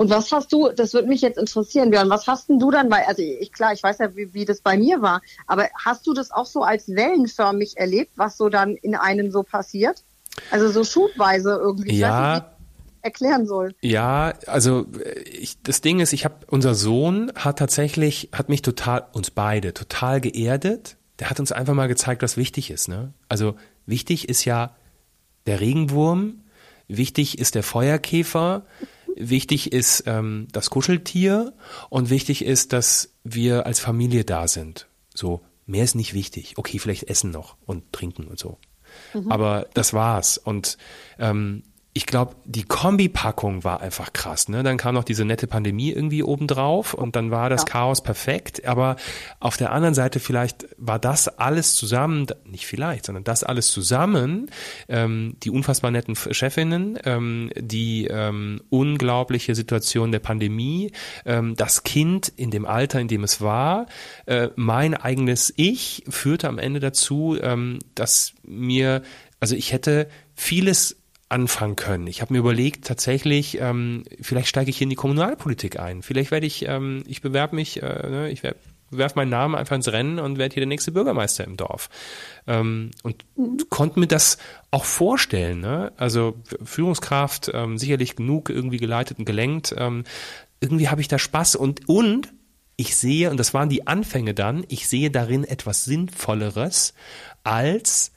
Und 0.00 0.08
was 0.08 0.32
hast 0.32 0.50
du, 0.50 0.70
das 0.70 0.94
würde 0.94 1.08
mich 1.08 1.20
jetzt 1.20 1.36
interessieren, 1.36 1.90
Björn, 1.90 2.08
was 2.08 2.26
hast 2.26 2.48
denn 2.48 2.58
du 2.58 2.70
dann 2.70 2.88
bei, 2.88 3.06
also 3.06 3.20
ich, 3.20 3.52
klar, 3.52 3.74
ich 3.74 3.82
weiß 3.82 3.98
ja, 3.98 4.16
wie, 4.16 4.32
wie 4.32 4.46
das 4.46 4.62
bei 4.62 4.78
mir 4.78 5.02
war, 5.02 5.20
aber 5.46 5.68
hast 5.74 6.06
du 6.06 6.14
das 6.14 6.30
auch 6.30 6.46
so 6.46 6.62
als 6.62 6.88
wellenförmig 6.88 7.76
erlebt, 7.76 8.12
was 8.16 8.38
so 8.38 8.48
dann 8.48 8.76
in 8.76 8.94
einem 8.94 9.30
so 9.30 9.42
passiert? 9.42 10.02
Also 10.50 10.70
so 10.70 10.84
schubweise 10.84 11.50
irgendwie. 11.50 11.98
Ja. 11.98 12.52
Erklären 13.02 13.46
soll. 13.46 13.74
Ja, 13.82 14.32
also 14.46 14.86
ich, 15.24 15.60
das 15.62 15.82
Ding 15.82 16.00
ist, 16.00 16.14
ich 16.14 16.24
habe 16.24 16.46
unser 16.48 16.74
Sohn 16.74 17.30
hat 17.34 17.58
tatsächlich 17.58 18.30
hat 18.32 18.48
mich 18.48 18.62
total 18.62 19.06
uns 19.12 19.30
beide 19.30 19.74
total 19.74 20.20
geerdet. 20.20 20.96
Der 21.20 21.30
hat 21.30 21.38
uns 21.38 21.52
einfach 21.52 21.74
mal 21.74 21.86
gezeigt, 21.86 22.22
was 22.22 22.36
wichtig 22.36 22.70
ist. 22.70 22.88
Ne? 22.88 23.12
Also 23.28 23.54
Wichtig 23.90 24.28
ist 24.28 24.44
ja 24.44 24.76
der 25.46 25.58
Regenwurm, 25.58 26.44
wichtig 26.86 27.40
ist 27.40 27.56
der 27.56 27.64
Feuerkäfer, 27.64 28.64
wichtig 29.16 29.72
ist 29.72 30.04
ähm, 30.06 30.46
das 30.52 30.70
Kuscheltier 30.70 31.52
und 31.88 32.08
wichtig 32.08 32.44
ist, 32.44 32.72
dass 32.72 33.14
wir 33.24 33.66
als 33.66 33.80
Familie 33.80 34.24
da 34.24 34.46
sind. 34.46 34.86
So, 35.12 35.40
mehr 35.66 35.82
ist 35.82 35.96
nicht 35.96 36.14
wichtig. 36.14 36.54
Okay, 36.56 36.78
vielleicht 36.78 37.10
essen 37.10 37.32
noch 37.32 37.56
und 37.66 37.92
trinken 37.92 38.28
und 38.28 38.38
so. 38.38 38.58
Mhm. 39.12 39.32
Aber 39.32 39.66
das 39.74 39.92
war's. 39.92 40.38
Und 40.38 40.78
ähm, 41.18 41.64
ich 42.00 42.06
glaube, 42.06 42.34
die 42.46 42.62
Kombipackung 42.62 43.62
war 43.62 43.82
einfach 43.82 44.14
krass. 44.14 44.48
Ne? 44.48 44.62
Dann 44.62 44.78
kam 44.78 44.94
noch 44.94 45.04
diese 45.04 45.26
nette 45.26 45.46
Pandemie 45.46 45.92
irgendwie 45.92 46.22
obendrauf 46.22 46.94
und 46.94 47.14
dann 47.14 47.30
war 47.30 47.50
das 47.50 47.60
ja. 47.60 47.66
Chaos 47.66 48.02
perfekt. 48.02 48.64
Aber 48.64 48.96
auf 49.38 49.58
der 49.58 49.70
anderen 49.70 49.94
Seite 49.94 50.18
vielleicht 50.18 50.66
war 50.78 50.98
das 50.98 51.28
alles 51.28 51.74
zusammen, 51.74 52.26
nicht 52.46 52.66
vielleicht, 52.66 53.04
sondern 53.04 53.24
das 53.24 53.44
alles 53.44 53.70
zusammen, 53.70 54.50
ähm, 54.88 55.36
die 55.42 55.50
unfassbar 55.50 55.90
netten 55.90 56.16
Chefinnen, 56.16 56.98
ähm, 57.04 57.50
die 57.54 58.06
ähm, 58.06 58.62
unglaubliche 58.70 59.54
Situation 59.54 60.10
der 60.10 60.20
Pandemie, 60.20 60.92
ähm, 61.26 61.54
das 61.54 61.82
Kind 61.82 62.32
in 62.34 62.50
dem 62.50 62.64
Alter, 62.64 62.98
in 62.98 63.08
dem 63.08 63.24
es 63.24 63.42
war, 63.42 63.84
äh, 64.24 64.48
mein 64.56 64.94
eigenes 64.94 65.52
Ich 65.54 66.02
führte 66.08 66.48
am 66.48 66.58
Ende 66.58 66.80
dazu, 66.80 67.36
ähm, 67.42 67.78
dass 67.94 68.32
mir, 68.42 69.02
also 69.38 69.54
ich 69.54 69.74
hätte 69.74 70.08
vieles 70.34 70.99
anfangen 71.30 71.76
können. 71.76 72.06
Ich 72.08 72.20
habe 72.20 72.32
mir 72.32 72.40
überlegt, 72.40 72.84
tatsächlich, 72.86 73.60
ähm, 73.60 74.02
vielleicht 74.20 74.48
steige 74.48 74.70
ich 74.70 74.82
in 74.82 74.90
die 74.90 74.96
Kommunalpolitik 74.96 75.78
ein. 75.78 76.02
Vielleicht 76.02 76.30
werde 76.30 76.46
ich, 76.46 76.66
ähm, 76.66 77.04
ich 77.06 77.22
bewerbe 77.22 77.56
mich, 77.56 77.82
äh, 77.82 78.10
ne, 78.10 78.30
ich 78.30 78.42
werfe 78.42 79.14
meinen 79.14 79.30
Namen 79.30 79.54
einfach 79.54 79.76
ins 79.76 79.88
Rennen 79.88 80.18
und 80.18 80.38
werde 80.38 80.54
hier 80.54 80.62
der 80.62 80.68
nächste 80.68 80.90
Bürgermeister 80.90 81.44
im 81.44 81.56
Dorf. 81.56 81.88
Ähm, 82.48 82.90
und 83.04 83.24
konnte 83.70 84.00
mir 84.00 84.08
das 84.08 84.38
auch 84.72 84.84
vorstellen. 84.84 85.60
Ne? 85.60 85.92
Also 85.96 86.34
Führungskraft, 86.64 87.50
ähm, 87.54 87.78
sicherlich 87.78 88.16
genug 88.16 88.50
irgendwie 88.50 88.78
geleitet 88.78 89.20
und 89.20 89.24
gelenkt. 89.24 89.72
Ähm, 89.78 90.04
irgendwie 90.60 90.88
habe 90.88 91.00
ich 91.00 91.08
da 91.08 91.18
Spaß 91.18 91.54
und 91.54 91.88
und 91.88 92.32
ich 92.76 92.96
sehe, 92.96 93.30
und 93.30 93.36
das 93.36 93.52
waren 93.52 93.68
die 93.68 93.86
Anfänge 93.86 94.32
dann, 94.32 94.64
ich 94.68 94.88
sehe 94.88 95.10
darin 95.10 95.44
etwas 95.44 95.84
Sinnvolleres 95.84 96.94
als 97.44 98.12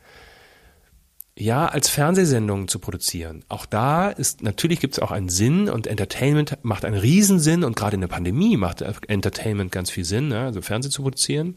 ja, 1.38 1.66
als 1.66 1.90
Fernsehsendungen 1.90 2.68
zu 2.68 2.80
produzieren. 2.80 3.44
Auch 3.50 3.66
da 3.66 4.10
ist, 4.10 4.44
natürlich 4.44 4.80
gibt 4.80 4.94
es 4.94 5.00
auch 5.00 5.12
einen 5.12 5.30
Sinn 5.30 5.68
und 5.68 5.88
Entertainment 5.88 6.58
macht 6.62 6.86
einen 6.86 6.98
Riesensinn 6.98 7.64
und 7.64 7.76
gerade 7.76 7.96
in 7.96 8.02
der 8.02 8.08
Pandemie 8.08 8.56
macht 8.56 8.82
Entertainment 8.82 9.72
ganz 9.72 9.90
viel 9.90 10.06
Sinn, 10.06 10.28
ne? 10.28 10.42
also 10.42 10.62
Fernsehen 10.62 10.92
zu 10.92 11.02
produzieren. 11.02 11.56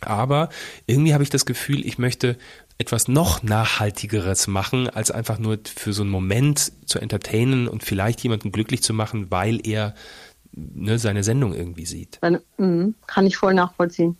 Aber 0.00 0.48
irgendwie 0.86 1.14
habe 1.14 1.22
ich 1.22 1.30
das 1.30 1.46
Gefühl, 1.46 1.86
ich 1.86 1.98
möchte 1.98 2.36
etwas 2.78 3.06
noch 3.06 3.44
nachhaltigeres 3.44 4.48
machen, 4.48 4.88
als 4.90 5.12
einfach 5.12 5.38
nur 5.38 5.58
für 5.64 5.92
so 5.92 6.02
einen 6.02 6.10
Moment 6.10 6.72
zu 6.86 6.98
entertainen 6.98 7.68
und 7.68 7.84
vielleicht 7.84 8.20
jemanden 8.22 8.50
glücklich 8.50 8.82
zu 8.82 8.92
machen, 8.92 9.30
weil 9.30 9.64
er 9.64 9.94
ne, 10.52 10.98
seine 10.98 11.22
Sendung 11.22 11.54
irgendwie 11.54 11.86
sieht. 11.86 12.18
Mhm, 12.58 12.96
kann 13.06 13.26
ich 13.26 13.36
voll 13.36 13.54
nachvollziehen. 13.54 14.16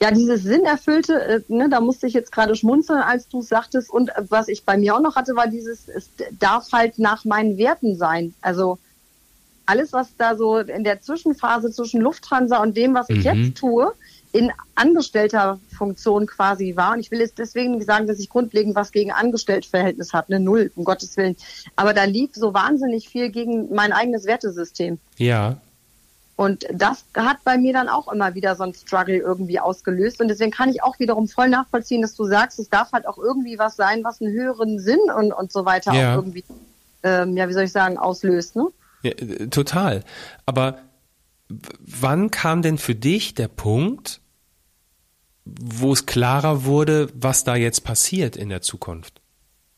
Ja, 0.00 0.10
dieses 0.10 0.42
Sinnerfüllte, 0.42 1.20
äh, 1.20 1.40
ne, 1.48 1.68
da 1.68 1.80
musste 1.80 2.06
ich 2.06 2.14
jetzt 2.14 2.32
gerade 2.32 2.54
schmunzeln, 2.56 3.00
als 3.00 3.28
du 3.28 3.42
sagtest. 3.42 3.90
Und 3.90 4.10
äh, 4.10 4.22
was 4.28 4.48
ich 4.48 4.64
bei 4.64 4.76
mir 4.76 4.94
auch 4.94 5.00
noch 5.00 5.16
hatte, 5.16 5.36
war 5.36 5.48
dieses, 5.48 5.88
es 5.88 6.10
darf 6.38 6.70
halt 6.72 6.98
nach 6.98 7.24
meinen 7.24 7.58
Werten 7.58 7.96
sein. 7.96 8.34
Also 8.40 8.78
alles, 9.66 9.92
was 9.92 10.16
da 10.16 10.36
so 10.36 10.58
in 10.58 10.84
der 10.84 11.02
Zwischenphase 11.02 11.70
zwischen 11.70 12.00
Lufthansa 12.00 12.62
und 12.62 12.76
dem, 12.76 12.94
was 12.94 13.10
ich 13.10 13.18
mhm. 13.18 13.22
jetzt 13.22 13.58
tue, 13.58 13.92
in 14.32 14.50
angestellter 14.74 15.58
Funktion 15.76 16.26
quasi 16.26 16.76
war. 16.76 16.92
Und 16.92 17.00
ich 17.00 17.10
will 17.10 17.20
jetzt 17.20 17.38
deswegen 17.38 17.82
sagen, 17.82 18.06
dass 18.06 18.18
ich 18.18 18.28
grundlegend 18.28 18.74
was 18.74 18.92
gegen 18.92 19.10
Angestelltverhältnis 19.10 20.12
habe, 20.12 20.28
eine 20.28 20.40
Null, 20.40 20.70
um 20.76 20.84
Gottes 20.84 21.16
Willen. 21.16 21.36
Aber 21.76 21.94
da 21.94 22.04
lief 22.04 22.30
so 22.34 22.54
wahnsinnig 22.54 23.08
viel 23.08 23.30
gegen 23.30 23.74
mein 23.74 23.92
eigenes 23.92 24.24
Wertesystem. 24.24 24.98
Ja. 25.16 25.56
Und 26.38 26.66
das 26.72 27.04
hat 27.16 27.38
bei 27.42 27.58
mir 27.58 27.72
dann 27.72 27.88
auch 27.88 28.06
immer 28.12 28.36
wieder 28.36 28.54
so 28.54 28.62
ein 28.62 28.72
Struggle 28.72 29.16
irgendwie 29.16 29.58
ausgelöst. 29.58 30.20
Und 30.20 30.28
deswegen 30.28 30.52
kann 30.52 30.68
ich 30.68 30.84
auch 30.84 30.96
wiederum 31.00 31.26
voll 31.26 31.48
nachvollziehen, 31.48 32.00
dass 32.00 32.14
du 32.14 32.26
sagst, 32.26 32.60
es 32.60 32.68
darf 32.68 32.92
halt 32.92 33.08
auch 33.08 33.18
irgendwie 33.18 33.58
was 33.58 33.74
sein, 33.74 34.04
was 34.04 34.20
einen 34.20 34.32
höheren 34.32 34.78
Sinn 34.78 35.00
und, 35.16 35.32
und 35.32 35.50
so 35.50 35.64
weiter 35.64 35.92
ja. 35.94 36.12
auch 36.12 36.18
irgendwie, 36.18 36.44
ähm, 37.02 37.36
ja, 37.36 37.48
wie 37.48 37.54
soll 37.54 37.64
ich 37.64 37.72
sagen, 37.72 37.98
auslöst. 37.98 38.54
Ne? 38.54 38.68
Ja, 39.02 39.10
äh, 39.10 39.48
total. 39.48 40.04
Aber 40.46 40.78
wann 41.48 42.30
kam 42.30 42.62
denn 42.62 42.78
für 42.78 42.94
dich 42.94 43.34
der 43.34 43.48
Punkt, 43.48 44.20
wo 45.44 45.92
es 45.92 46.06
klarer 46.06 46.64
wurde, 46.64 47.08
was 47.14 47.42
da 47.42 47.56
jetzt 47.56 47.82
passiert 47.82 48.36
in 48.36 48.48
der 48.48 48.62
Zukunft? 48.62 49.20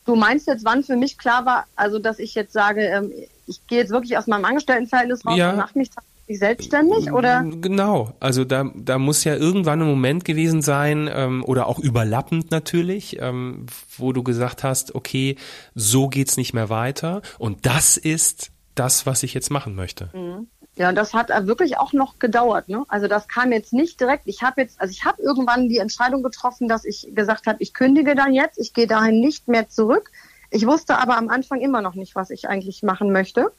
Du 0.04 0.14
meinst 0.14 0.46
jetzt, 0.46 0.66
wann 0.66 0.84
für 0.84 0.96
mich 0.96 1.16
klar 1.16 1.46
war, 1.46 1.64
also 1.74 1.98
dass 1.98 2.18
ich 2.18 2.34
jetzt 2.34 2.52
sage, 2.52 2.82
ähm, 2.82 3.12
ich 3.46 3.66
gehe 3.66 3.78
jetzt 3.78 3.92
wirklich 3.92 4.18
aus 4.18 4.26
meinem 4.26 4.44
Angestelltenverhältnis 4.44 5.24
raus 5.24 5.38
ja. 5.38 5.52
und 5.52 5.56
mache 5.56 5.78
mich 5.78 5.90
selbstständig 6.36 7.12
oder? 7.12 7.44
Genau, 7.44 8.12
also 8.20 8.44
da, 8.44 8.70
da 8.74 8.98
muss 8.98 9.24
ja 9.24 9.36
irgendwann 9.36 9.80
ein 9.82 9.88
Moment 9.88 10.24
gewesen 10.24 10.62
sein 10.62 11.08
ähm, 11.12 11.44
oder 11.44 11.66
auch 11.66 11.78
überlappend 11.78 12.50
natürlich, 12.50 13.20
ähm, 13.20 13.66
wo 13.96 14.12
du 14.12 14.22
gesagt 14.22 14.64
hast, 14.64 14.94
okay, 14.94 15.36
so 15.74 16.08
geht's 16.08 16.36
nicht 16.36 16.52
mehr 16.52 16.68
weiter 16.68 17.22
und 17.38 17.66
das 17.66 17.96
ist 17.96 18.50
das, 18.74 19.06
was 19.06 19.22
ich 19.22 19.34
jetzt 19.34 19.50
machen 19.50 19.74
möchte. 19.74 20.10
Mhm. 20.14 20.48
Ja, 20.76 20.88
und 20.88 20.94
das 20.94 21.12
hat 21.12 21.28
wirklich 21.46 21.76
auch 21.76 21.92
noch 21.92 22.18
gedauert. 22.18 22.68
Ne? 22.68 22.84
Also 22.88 23.06
das 23.06 23.28
kam 23.28 23.52
jetzt 23.52 23.72
nicht 23.72 24.00
direkt. 24.00 24.22
Ich 24.26 24.42
habe 24.42 24.62
jetzt, 24.62 24.80
also 24.80 24.92
ich 24.92 25.04
habe 25.04 25.20
irgendwann 25.20 25.68
die 25.68 25.78
Entscheidung 25.78 26.22
getroffen, 26.22 26.68
dass 26.68 26.84
ich 26.84 27.08
gesagt 27.12 27.46
habe, 27.46 27.58
ich 27.60 27.74
kündige 27.74 28.14
dann 28.14 28.32
jetzt, 28.32 28.58
ich 28.58 28.72
gehe 28.72 28.86
dahin 28.86 29.20
nicht 29.20 29.48
mehr 29.48 29.68
zurück. 29.68 30.10
Ich 30.50 30.66
wusste 30.66 30.96
aber 30.98 31.18
am 31.18 31.28
Anfang 31.28 31.60
immer 31.60 31.82
noch 31.82 31.94
nicht, 31.94 32.14
was 32.14 32.30
ich 32.30 32.48
eigentlich 32.48 32.82
machen 32.82 33.12
möchte. 33.12 33.52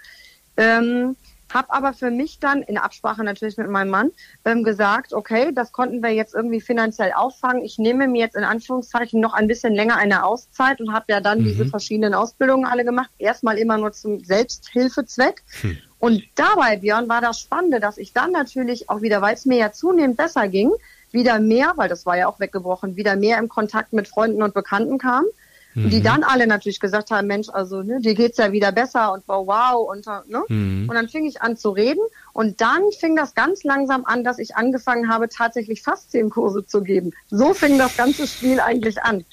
Ähm, 0.58 1.16
habe 1.54 1.72
aber 1.72 1.94
für 1.94 2.12
mich 2.12 2.40
dann 2.40 2.62
in 2.62 2.78
Absprache 2.78 3.24
natürlich 3.24 3.58
mit 3.58 3.70
meinem 3.70 3.90
Mann 3.90 4.12
ähm, 4.46 4.64
gesagt, 4.64 5.14
okay, 5.14 5.52
das 5.54 5.72
konnten 5.72 6.02
wir 6.02 6.10
jetzt 6.10 6.34
irgendwie 6.34 6.62
finanziell 6.62 7.14
auffangen. 7.14 7.64
Ich 7.64 7.78
nehme 7.78 8.08
mir 8.08 8.20
jetzt 8.20 8.36
in 8.36 8.44
Anführungszeichen 8.44 9.20
noch 9.20 9.34
ein 9.34 9.48
bisschen 9.48 9.74
länger 9.74 9.98
eine 9.98 10.26
Auszeit 10.26 10.80
und 10.82 10.94
habe 10.94 11.06
ja 11.10 11.22
dann 11.22 11.40
mhm. 11.40 11.46
diese 11.46 11.66
verschiedenen 11.66 12.14
Ausbildungen 12.14 12.66
alle 12.66 12.86
gemacht. 12.86 13.10
Erstmal 13.18 13.58
immer 13.58 13.78
nur 13.78 13.92
zum 13.92 14.24
Selbsthilfezweck. 14.24 15.44
Hm. 15.62 15.78
Und 16.00 16.24
dabei, 16.36 16.78
Björn, 16.78 17.10
war 17.10 17.22
das 17.22 17.40
Spannende, 17.40 17.80
dass 17.80 17.98
ich 17.98 18.12
dann 18.12 18.32
natürlich 18.32 18.90
auch 18.90 19.02
wieder, 19.02 19.22
weil 19.22 19.36
es 19.36 19.46
mir 19.46 19.58
ja 19.58 19.72
zunehmend 19.72 20.18
besser 20.18 20.48
ging, 20.48 20.72
wieder 21.12 21.40
mehr, 21.40 21.74
weil 21.76 21.90
das 21.90 22.06
war 22.06 22.18
ja 22.18 22.28
auch 22.28 22.40
weggebrochen, 22.40 22.96
wieder 22.96 23.16
mehr 23.16 23.38
im 23.38 23.50
Kontakt 23.50 23.94
mit 23.94 24.08
Freunden 24.08 24.42
und 24.42 24.54
Bekannten 24.54 24.98
kam 24.98 25.26
Mhm. 25.74 25.90
Die 25.90 26.02
dann 26.02 26.24
alle 26.24 26.48
natürlich 26.48 26.80
gesagt 26.80 27.12
haben, 27.12 27.28
Mensch, 27.28 27.50
also 27.50 27.82
ne, 27.82 28.00
dir 28.02 28.14
geht's 28.14 28.38
ja 28.38 28.52
wieder 28.52 28.72
besser 28.72 29.14
und 29.14 29.24
wow, 29.28 29.48
wow 29.48 29.90
und 29.90 30.06
ne? 30.30 30.44
Mhm. 30.48 30.90
Und 30.90 30.96
dann 30.96 31.08
fing 31.08 31.26
ich 31.26 31.42
an 31.42 31.58
zu 31.58 31.70
reden 31.70 32.02
und 32.34 32.60
dann 32.62 32.84
fing 33.00 33.16
das 33.16 33.36
ganz 33.36 33.64
langsam 33.64 34.06
an, 34.06 34.24
dass 34.24 34.40
ich 34.40 34.56
angefangen 34.56 35.10
habe, 35.10 35.30
tatsächlich 35.30 35.82
Faszienkurse 35.82 36.66
zu 36.66 36.82
geben. 36.82 37.12
So 37.30 37.54
fing 37.54 37.78
das 37.78 37.96
ganze 37.96 38.28
Spiel 38.28 38.60
eigentlich 38.60 39.02
an. 39.04 39.26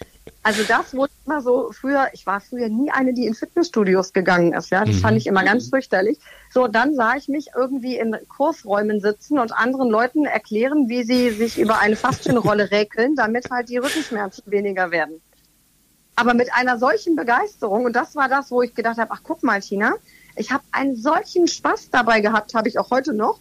Also 0.43 0.63
das 0.63 0.95
wurde 0.95 1.13
immer 1.27 1.43
so 1.43 1.73
früher, 1.73 2.09
ich 2.13 2.27
war 2.27 2.41
früher 2.41 2.69
nie 2.69 2.91
eine, 2.91 3.13
die 3.13 3.27
in 3.27 3.35
Fitnessstudios 3.35 4.13
gegangen 4.13 4.53
ist, 4.53 4.71
ja. 4.71 4.85
Das 4.85 4.97
mhm. 4.97 5.01
fand 5.01 5.17
ich 5.17 5.27
immer 5.27 5.43
ganz 5.45 5.69
fürchterlich. 5.69 6.19
So, 6.51 6.69
dann 6.69 6.95
sah 6.95 7.17
ich 7.17 7.29
mich 7.29 7.49
irgendwie 7.57 7.99
in 7.99 8.17
Kursräumen 8.29 9.01
sitzen 9.01 9.39
und 9.39 9.53
anderen 9.53 9.91
Leuten 9.91 10.25
erklären, 10.25 10.89
wie 10.89 11.03
sie 11.03 11.31
sich 11.31 11.59
über 11.59 11.81
eine 11.81 11.97
Faszienrolle 11.97 12.71
räkeln, 12.71 13.17
damit 13.17 13.51
halt 13.51 13.69
die 13.69 13.79
Rückenschmerzen 13.79 14.45
weniger 14.47 14.91
werden 14.91 15.21
aber 16.19 16.35
mit 16.35 16.53
einer 16.53 16.79
solchen 16.79 17.15
Begeisterung. 17.15 17.85
Und 17.85 17.95
das 17.95 18.17
war 18.17 18.29
das, 18.29 18.51
wo 18.51 18.61
ich 18.63 18.75
gedacht 18.75 18.99
habe, 18.99 19.13
ach 19.13 19.21
guck 19.23 19.45
mal, 19.45 19.61
Tina, 19.61 19.95
ich 20.35 20.51
habe 20.51 20.65
einen 20.73 20.97
solchen 20.97 21.47
Spaß 21.47 21.91
dabei 21.91 22.21
gehabt, 22.21 22.55
habe 22.55 22.69
ich 22.69 22.77
auch 22.77 22.91
heute 22.91 23.15
noch, 23.15 23.39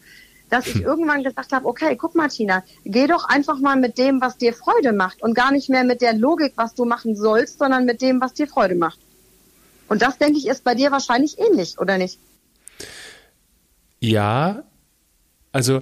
dass 0.52 0.68
ich 0.68 0.76
hm. 0.76 0.84
irgendwann 0.84 1.24
gesagt 1.24 1.54
habe, 1.54 1.68
okay, 1.68 1.96
guck 1.96 2.14
mal, 2.14 2.28
Tina, 2.28 2.64
geh 2.86 3.08
doch 3.08 3.26
einfach 3.26 3.58
mal 3.58 3.78
mit 3.78 3.98
dem, 3.98 4.22
was 4.22 4.38
dir 4.38 4.54
Freude 4.54 4.94
macht 4.94 5.24
und 5.24 5.34
gar 5.34 5.52
nicht 5.52 5.70
mehr 5.70 5.84
mit 5.84 6.02
der 6.02 6.14
Logik, 6.14 6.54
was 6.56 6.76
du 6.76 6.86
machen 6.86 7.16
sollst, 7.16 7.58
sondern 7.58 7.86
mit 7.86 8.04
dem, 8.04 8.22
was 8.22 8.34
dir 8.34 8.48
Freude 8.48 8.76
macht. 8.76 9.00
Und 9.90 10.04
das, 10.04 10.20
denke 10.20 10.38
ich, 10.38 10.48
ist 10.48 10.64
bei 10.64 10.76
dir 10.76 10.92
wahrscheinlich 10.92 11.40
ähnlich, 11.40 11.80
oder 11.80 11.98
nicht? 11.98 12.20
Ja, 14.00 14.62
also 15.52 15.82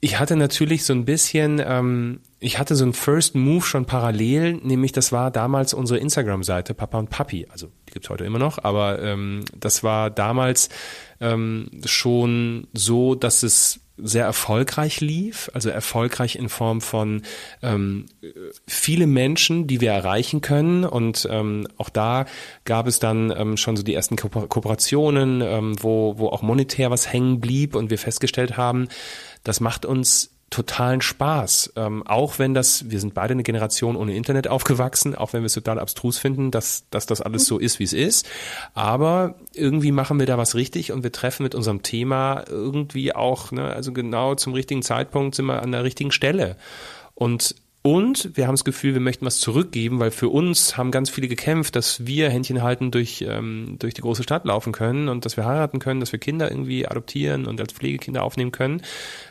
ich 0.00 0.18
hatte 0.18 0.36
natürlich 0.36 0.84
so 0.84 0.92
ein 0.92 1.06
bisschen, 1.06 1.62
ähm, 1.64 2.20
ich 2.40 2.58
hatte 2.58 2.76
so 2.76 2.84
einen 2.84 2.92
First 2.92 3.34
Move 3.34 3.64
schon 3.64 3.84
parallel, 3.84 4.54
nämlich 4.62 4.92
das 4.92 5.10
war 5.10 5.30
damals 5.30 5.74
unsere 5.74 5.98
Instagram-Seite 5.98 6.74
Papa 6.74 6.98
und 6.98 7.10
Papi. 7.10 7.46
Also 7.50 7.68
die 7.88 7.92
gibt's 7.92 8.10
heute 8.10 8.24
immer 8.24 8.38
noch, 8.38 8.62
aber 8.62 9.02
ähm, 9.02 9.44
das 9.58 9.82
war 9.82 10.10
damals 10.10 10.68
ähm, 11.20 11.70
schon 11.84 12.68
so, 12.72 13.14
dass 13.14 13.42
es 13.42 13.80
sehr 14.00 14.24
erfolgreich 14.24 15.00
lief, 15.00 15.50
also 15.54 15.70
erfolgreich 15.70 16.36
in 16.36 16.48
Form 16.48 16.80
von 16.80 17.22
ähm, 17.62 18.06
viele 18.66 19.08
Menschen, 19.08 19.66
die 19.66 19.80
wir 19.80 19.90
erreichen 19.90 20.40
können. 20.40 20.84
Und 20.84 21.26
ähm, 21.30 21.66
auch 21.76 21.88
da 21.88 22.26
gab 22.64 22.86
es 22.86 23.00
dann 23.00 23.34
ähm, 23.36 23.56
schon 23.56 23.76
so 23.76 23.82
die 23.82 23.94
ersten 23.94 24.14
Ko 24.14 24.28
Kooperationen, 24.28 25.42
ähm, 25.42 25.74
wo, 25.82 26.16
wo 26.18 26.28
auch 26.28 26.42
monetär 26.42 26.92
was 26.92 27.12
hängen 27.12 27.40
blieb 27.40 27.74
und 27.74 27.90
wir 27.90 27.98
festgestellt 27.98 28.56
haben, 28.56 28.86
das 29.42 29.58
macht 29.58 29.84
uns 29.84 30.37
totalen 30.50 31.00
Spaß. 31.00 31.74
Ähm, 31.76 32.06
auch 32.06 32.38
wenn 32.38 32.54
das, 32.54 32.90
wir 32.90 33.00
sind 33.00 33.14
beide 33.14 33.32
eine 33.32 33.42
Generation 33.42 33.96
ohne 33.96 34.14
Internet 34.14 34.48
aufgewachsen, 34.48 35.14
auch 35.14 35.32
wenn 35.32 35.42
wir 35.42 35.46
es 35.46 35.54
total 35.54 35.78
abstrus 35.78 36.18
finden, 36.18 36.50
dass, 36.50 36.84
dass 36.90 37.06
das 37.06 37.20
alles 37.20 37.46
so 37.46 37.58
ist, 37.58 37.78
wie 37.78 37.84
es 37.84 37.92
ist. 37.92 38.28
Aber 38.74 39.34
irgendwie 39.52 39.92
machen 39.92 40.18
wir 40.18 40.26
da 40.26 40.38
was 40.38 40.54
richtig 40.54 40.92
und 40.92 41.02
wir 41.02 41.12
treffen 41.12 41.42
mit 41.42 41.54
unserem 41.54 41.82
Thema 41.82 42.44
irgendwie 42.48 43.14
auch, 43.14 43.52
ne, 43.52 43.72
also 43.72 43.92
genau 43.92 44.34
zum 44.34 44.54
richtigen 44.54 44.82
Zeitpunkt 44.82 45.34
sind 45.34 45.46
wir 45.46 45.62
an 45.62 45.72
der 45.72 45.84
richtigen 45.84 46.12
Stelle. 46.12 46.56
Und 47.14 47.54
Und 47.80 48.36
wir 48.36 48.48
haben 48.48 48.54
das 48.54 48.64
Gefühl, 48.64 48.94
wir 48.94 49.00
möchten 49.00 49.24
was 49.24 49.38
zurückgeben, 49.38 50.00
weil 50.00 50.10
für 50.10 50.28
uns 50.28 50.76
haben 50.76 50.90
ganz 50.90 51.10
viele 51.10 51.28
gekämpft, 51.28 51.76
dass 51.76 52.06
wir 52.06 52.28
Händchen 52.28 52.62
halten 52.62 52.90
durch, 52.90 53.24
ähm, 53.26 53.76
durch 53.78 53.94
die 53.94 54.00
große 54.00 54.24
Stadt 54.24 54.44
laufen 54.44 54.72
können 54.72 55.08
und 55.08 55.24
dass 55.24 55.36
wir 55.36 55.46
heiraten 55.46 55.78
können, 55.78 56.00
dass 56.00 56.10
wir 56.10 56.18
Kinder 56.18 56.50
irgendwie 56.50 56.88
adoptieren 56.88 57.46
und 57.46 57.60
als 57.60 57.72
Pflegekinder 57.72 58.24
aufnehmen 58.24 58.50
können. 58.50 58.82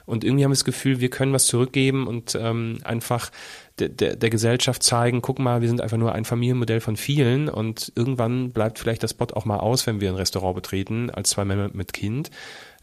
Und 0.06 0.24
irgendwie 0.24 0.46
haben 0.46 0.52
wir 0.52 0.56
das 0.56 0.64
Gefühl, 0.64 1.02
wir 1.02 1.10
können 1.10 1.34
was 1.34 1.46
zurückgeben 1.46 2.08
und 2.08 2.38
ähm, 2.42 2.78
einfach 2.86 3.32
der, 3.80 3.90
der, 3.90 4.16
der 4.16 4.30
Gesellschaft 4.30 4.82
zeigen, 4.82 5.22
guck 5.22 5.40
mal, 5.40 5.62
wir 5.62 5.68
sind 5.68 5.82
einfach 5.82 5.98
nur 5.98 6.14
ein 6.14 6.24
Familienmodell 6.24 6.80
von 6.80 6.96
vielen 6.96 7.50
und 7.50 7.92
irgendwann 7.96 8.52
bleibt 8.52 8.80
vielleicht 8.80 9.04
das 9.04 9.12
Spot 9.12 9.28
auch 9.34 9.46
mal 9.46 9.58
aus, 9.58 9.86
wenn 9.88 10.00
wir 10.00 10.10
ein 10.10 10.16
Restaurant 10.16 10.56
betreten, 10.56 11.10
als 11.10 11.32
zwei 11.32 11.44
Männer 11.44 11.70
mit 11.74 11.92
Kind. 11.92 12.32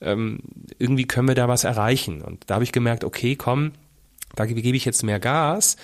Ähm, 0.03 0.41
irgendwie 0.79 1.07
können 1.07 1.27
wir 1.27 1.35
da 1.35 1.49
was 1.49 1.65
erreichen. 1.65 2.21
Und 2.21 2.45
da 2.47 2.55
habe 2.55 2.65
ich 2.65 2.73
gemerkt, 2.73 3.03
okay, 3.03 3.35
komm, 3.35 3.73
da 4.37 4.47
gebe 4.47 4.77
ich 4.77 4.85
jetzt 4.85 5.03
mehr 5.03 5.21
Gas. 5.21 5.77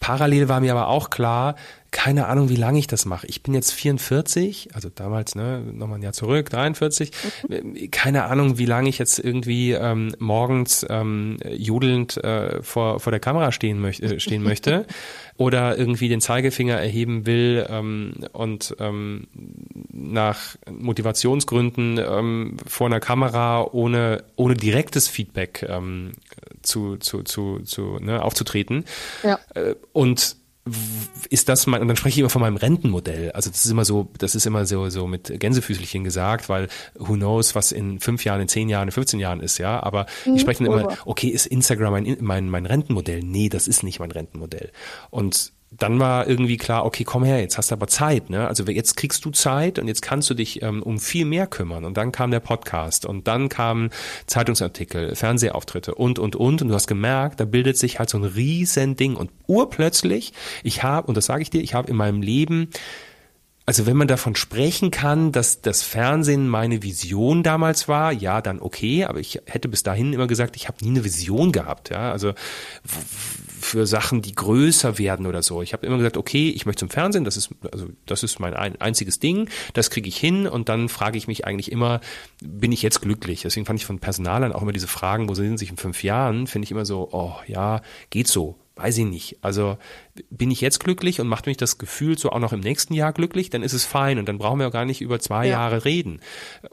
Parallel 0.00 0.48
war 0.48 0.60
mir 0.60 0.72
aber 0.72 0.88
auch 0.88 1.08
klar, 1.08 1.54
keine 1.90 2.26
Ahnung, 2.26 2.48
wie 2.48 2.56
lange 2.56 2.78
ich 2.78 2.88
das 2.88 3.06
mache. 3.06 3.26
Ich 3.28 3.42
bin 3.42 3.54
jetzt 3.54 3.70
44, 3.70 4.70
also 4.74 4.90
damals, 4.92 5.34
ne, 5.36 5.60
nochmal 5.60 5.98
ein 5.98 6.02
Jahr 6.02 6.12
zurück, 6.12 6.50
43. 6.50 7.12
Keine 7.92 8.24
Ahnung, 8.24 8.58
wie 8.58 8.66
lange 8.66 8.88
ich 8.88 8.98
jetzt 8.98 9.18
irgendwie 9.20 9.72
ähm, 9.72 10.12
morgens 10.18 10.84
ähm, 10.90 11.38
jodelnd 11.48 12.22
äh, 12.22 12.62
vor, 12.62 12.98
vor 12.98 13.12
der 13.12 13.20
Kamera 13.20 13.52
stehen, 13.52 13.80
möcht, 13.80 14.02
äh, 14.02 14.18
stehen 14.18 14.42
möchte 14.42 14.86
oder 15.36 15.76
irgendwie 15.76 16.08
den 16.08 16.20
Zeigefinger 16.20 16.76
erheben 16.76 17.26
will 17.26 17.66
ähm, 17.68 18.14
und 18.32 18.76
ähm, 18.78 19.26
nach 19.92 20.56
Motivationsgründen 20.70 21.98
ähm, 21.98 22.56
vor 22.66 22.86
einer 22.86 23.00
Kamera 23.00 23.64
ohne, 23.72 24.24
ohne 24.36 24.54
direktes 24.54 25.08
Feedback 25.08 25.66
ähm, 25.68 26.12
zu, 26.62 26.96
zu, 26.98 27.22
zu, 27.22 27.60
zu 27.60 27.98
ne, 28.00 28.22
aufzutreten. 28.22 28.84
Ja. 29.22 29.40
Äh, 29.54 29.74
und 29.92 30.36
ist 31.28 31.48
das 31.48 31.66
mein, 31.66 31.82
und 31.82 31.88
dann 31.88 31.96
spreche 31.96 32.14
ich 32.14 32.18
immer 32.20 32.30
von 32.30 32.40
meinem 32.40 32.56
Rentenmodell. 32.56 33.32
Also 33.32 33.50
das 33.50 33.64
ist 33.64 33.70
immer 33.70 33.84
so, 33.84 34.10
das 34.18 34.34
ist 34.34 34.46
immer 34.46 34.64
so, 34.66 34.88
so 34.88 35.06
mit 35.06 35.38
Gänsefüßchen 35.38 36.04
gesagt, 36.04 36.48
weil 36.48 36.68
who 36.94 37.14
knows, 37.14 37.54
was 37.54 37.70
in 37.70 38.00
fünf 38.00 38.24
Jahren, 38.24 38.40
in 38.40 38.48
zehn 38.48 38.68
Jahren, 38.68 38.88
in 38.88 38.92
15 38.92 39.20
Jahren 39.20 39.40
ist, 39.40 39.58
ja. 39.58 39.82
Aber 39.82 40.06
mhm, 40.24 40.36
ich 40.36 40.40
spreche 40.42 40.64
dann 40.64 40.72
immer, 40.72 40.96
okay, 41.04 41.28
ist 41.28 41.46
Instagram 41.46 41.92
mein, 41.92 42.16
mein, 42.20 42.48
mein 42.48 42.66
Rentenmodell? 42.66 43.20
Nee, 43.20 43.48
das 43.48 43.68
ist 43.68 43.82
nicht 43.82 44.00
mein 44.00 44.10
Rentenmodell. 44.10 44.70
Und 45.10 45.53
dann 45.78 45.98
war 45.98 46.28
irgendwie 46.28 46.56
klar, 46.56 46.84
okay, 46.84 47.04
komm 47.04 47.24
her, 47.24 47.40
jetzt 47.40 47.58
hast 47.58 47.70
du 47.70 47.74
aber 47.74 47.86
Zeit, 47.86 48.30
ne? 48.30 48.46
Also 48.46 48.64
jetzt 48.64 48.96
kriegst 48.96 49.24
du 49.24 49.30
Zeit 49.30 49.78
und 49.78 49.88
jetzt 49.88 50.02
kannst 50.02 50.30
du 50.30 50.34
dich 50.34 50.62
ähm, 50.62 50.82
um 50.82 50.98
viel 50.98 51.24
mehr 51.24 51.46
kümmern. 51.46 51.84
Und 51.84 51.96
dann 51.96 52.12
kam 52.12 52.30
der 52.30 52.40
Podcast 52.40 53.06
und 53.06 53.26
dann 53.26 53.48
kamen 53.48 53.90
Zeitungsartikel, 54.26 55.14
Fernsehauftritte 55.14 55.94
und 55.94 56.18
und 56.18 56.36
und. 56.36 56.62
Und 56.62 56.68
du 56.68 56.74
hast 56.74 56.86
gemerkt, 56.86 57.40
da 57.40 57.44
bildet 57.44 57.76
sich 57.76 57.98
halt 57.98 58.10
so 58.10 58.18
ein 58.18 58.24
riesen 58.24 58.96
Ding. 58.96 59.16
Und 59.16 59.30
urplötzlich, 59.46 60.32
ich 60.62 60.82
habe, 60.82 61.06
und 61.08 61.16
das 61.16 61.26
sage 61.26 61.42
ich 61.42 61.50
dir, 61.50 61.62
ich 61.62 61.74
habe 61.74 61.90
in 61.90 61.96
meinem 61.96 62.22
Leben 62.22 62.68
also 63.66 63.86
wenn 63.86 63.96
man 63.96 64.08
davon 64.08 64.36
sprechen 64.36 64.90
kann, 64.90 65.32
dass 65.32 65.62
das 65.62 65.82
Fernsehen 65.82 66.48
meine 66.48 66.82
Vision 66.82 67.42
damals 67.42 67.88
war, 67.88 68.12
ja, 68.12 68.42
dann 68.42 68.60
okay, 68.60 69.04
aber 69.04 69.20
ich 69.20 69.40
hätte 69.46 69.68
bis 69.68 69.82
dahin 69.82 70.12
immer 70.12 70.26
gesagt, 70.26 70.56
ich 70.56 70.68
habe 70.68 70.84
nie 70.84 70.90
eine 70.90 71.04
Vision 71.04 71.50
gehabt, 71.50 71.88
ja, 71.88 72.12
also 72.12 72.34
für 73.64 73.86
Sachen, 73.86 74.22
die 74.22 74.34
größer 74.34 74.98
werden 74.98 75.26
oder 75.26 75.42
so. 75.42 75.62
Ich 75.62 75.72
habe 75.72 75.86
immer 75.86 75.96
gesagt, 75.96 76.16
okay, 76.16 76.50
ich 76.50 76.66
möchte 76.66 76.80
zum 76.80 76.90
Fernsehen, 76.90 77.24
das 77.24 77.36
ist 77.36 77.50
also 77.72 77.88
das 78.06 78.22
ist 78.22 78.38
mein 78.38 78.54
ein, 78.54 78.80
einziges 78.80 79.18
Ding, 79.18 79.48
das 79.72 79.90
kriege 79.90 80.08
ich 80.08 80.16
hin 80.16 80.46
und 80.46 80.68
dann 80.68 80.88
frage 80.88 81.18
ich 81.18 81.26
mich 81.26 81.46
eigentlich 81.46 81.72
immer, 81.72 82.00
bin 82.40 82.72
ich 82.72 82.82
jetzt 82.82 83.00
glücklich? 83.00 83.42
Deswegen 83.42 83.66
fand 83.66 83.80
ich 83.80 83.86
von 83.86 83.98
Personalern 83.98 84.52
auch 84.52 84.62
immer 84.62 84.72
diese 84.72 84.88
Fragen, 84.88 85.28
wo 85.28 85.34
sind 85.34 85.58
sie 85.58 85.66
in 85.66 85.76
fünf 85.76 86.02
Jahren, 86.04 86.46
finde 86.46 86.64
ich 86.66 86.70
immer 86.70 86.84
so, 86.84 87.08
oh 87.12 87.34
ja, 87.46 87.80
geht 88.10 88.28
so 88.28 88.58
weiß 88.76 88.98
ich 88.98 89.04
nicht. 89.04 89.38
Also 89.42 89.78
bin 90.30 90.50
ich 90.50 90.60
jetzt 90.60 90.80
glücklich 90.80 91.20
und 91.20 91.28
macht 91.28 91.46
mich 91.46 91.56
das 91.56 91.78
Gefühl 91.78 92.18
so 92.18 92.30
auch 92.30 92.40
noch 92.40 92.52
im 92.52 92.60
nächsten 92.60 92.94
Jahr 92.94 93.12
glücklich, 93.12 93.50
dann 93.50 93.62
ist 93.62 93.72
es 93.72 93.84
fein 93.84 94.18
und 94.18 94.28
dann 94.28 94.38
brauchen 94.38 94.58
wir 94.58 94.68
auch 94.68 94.72
gar 94.72 94.84
nicht 94.84 95.00
über 95.00 95.20
zwei 95.20 95.46
ja. 95.46 95.52
Jahre 95.52 95.84
reden. 95.84 96.20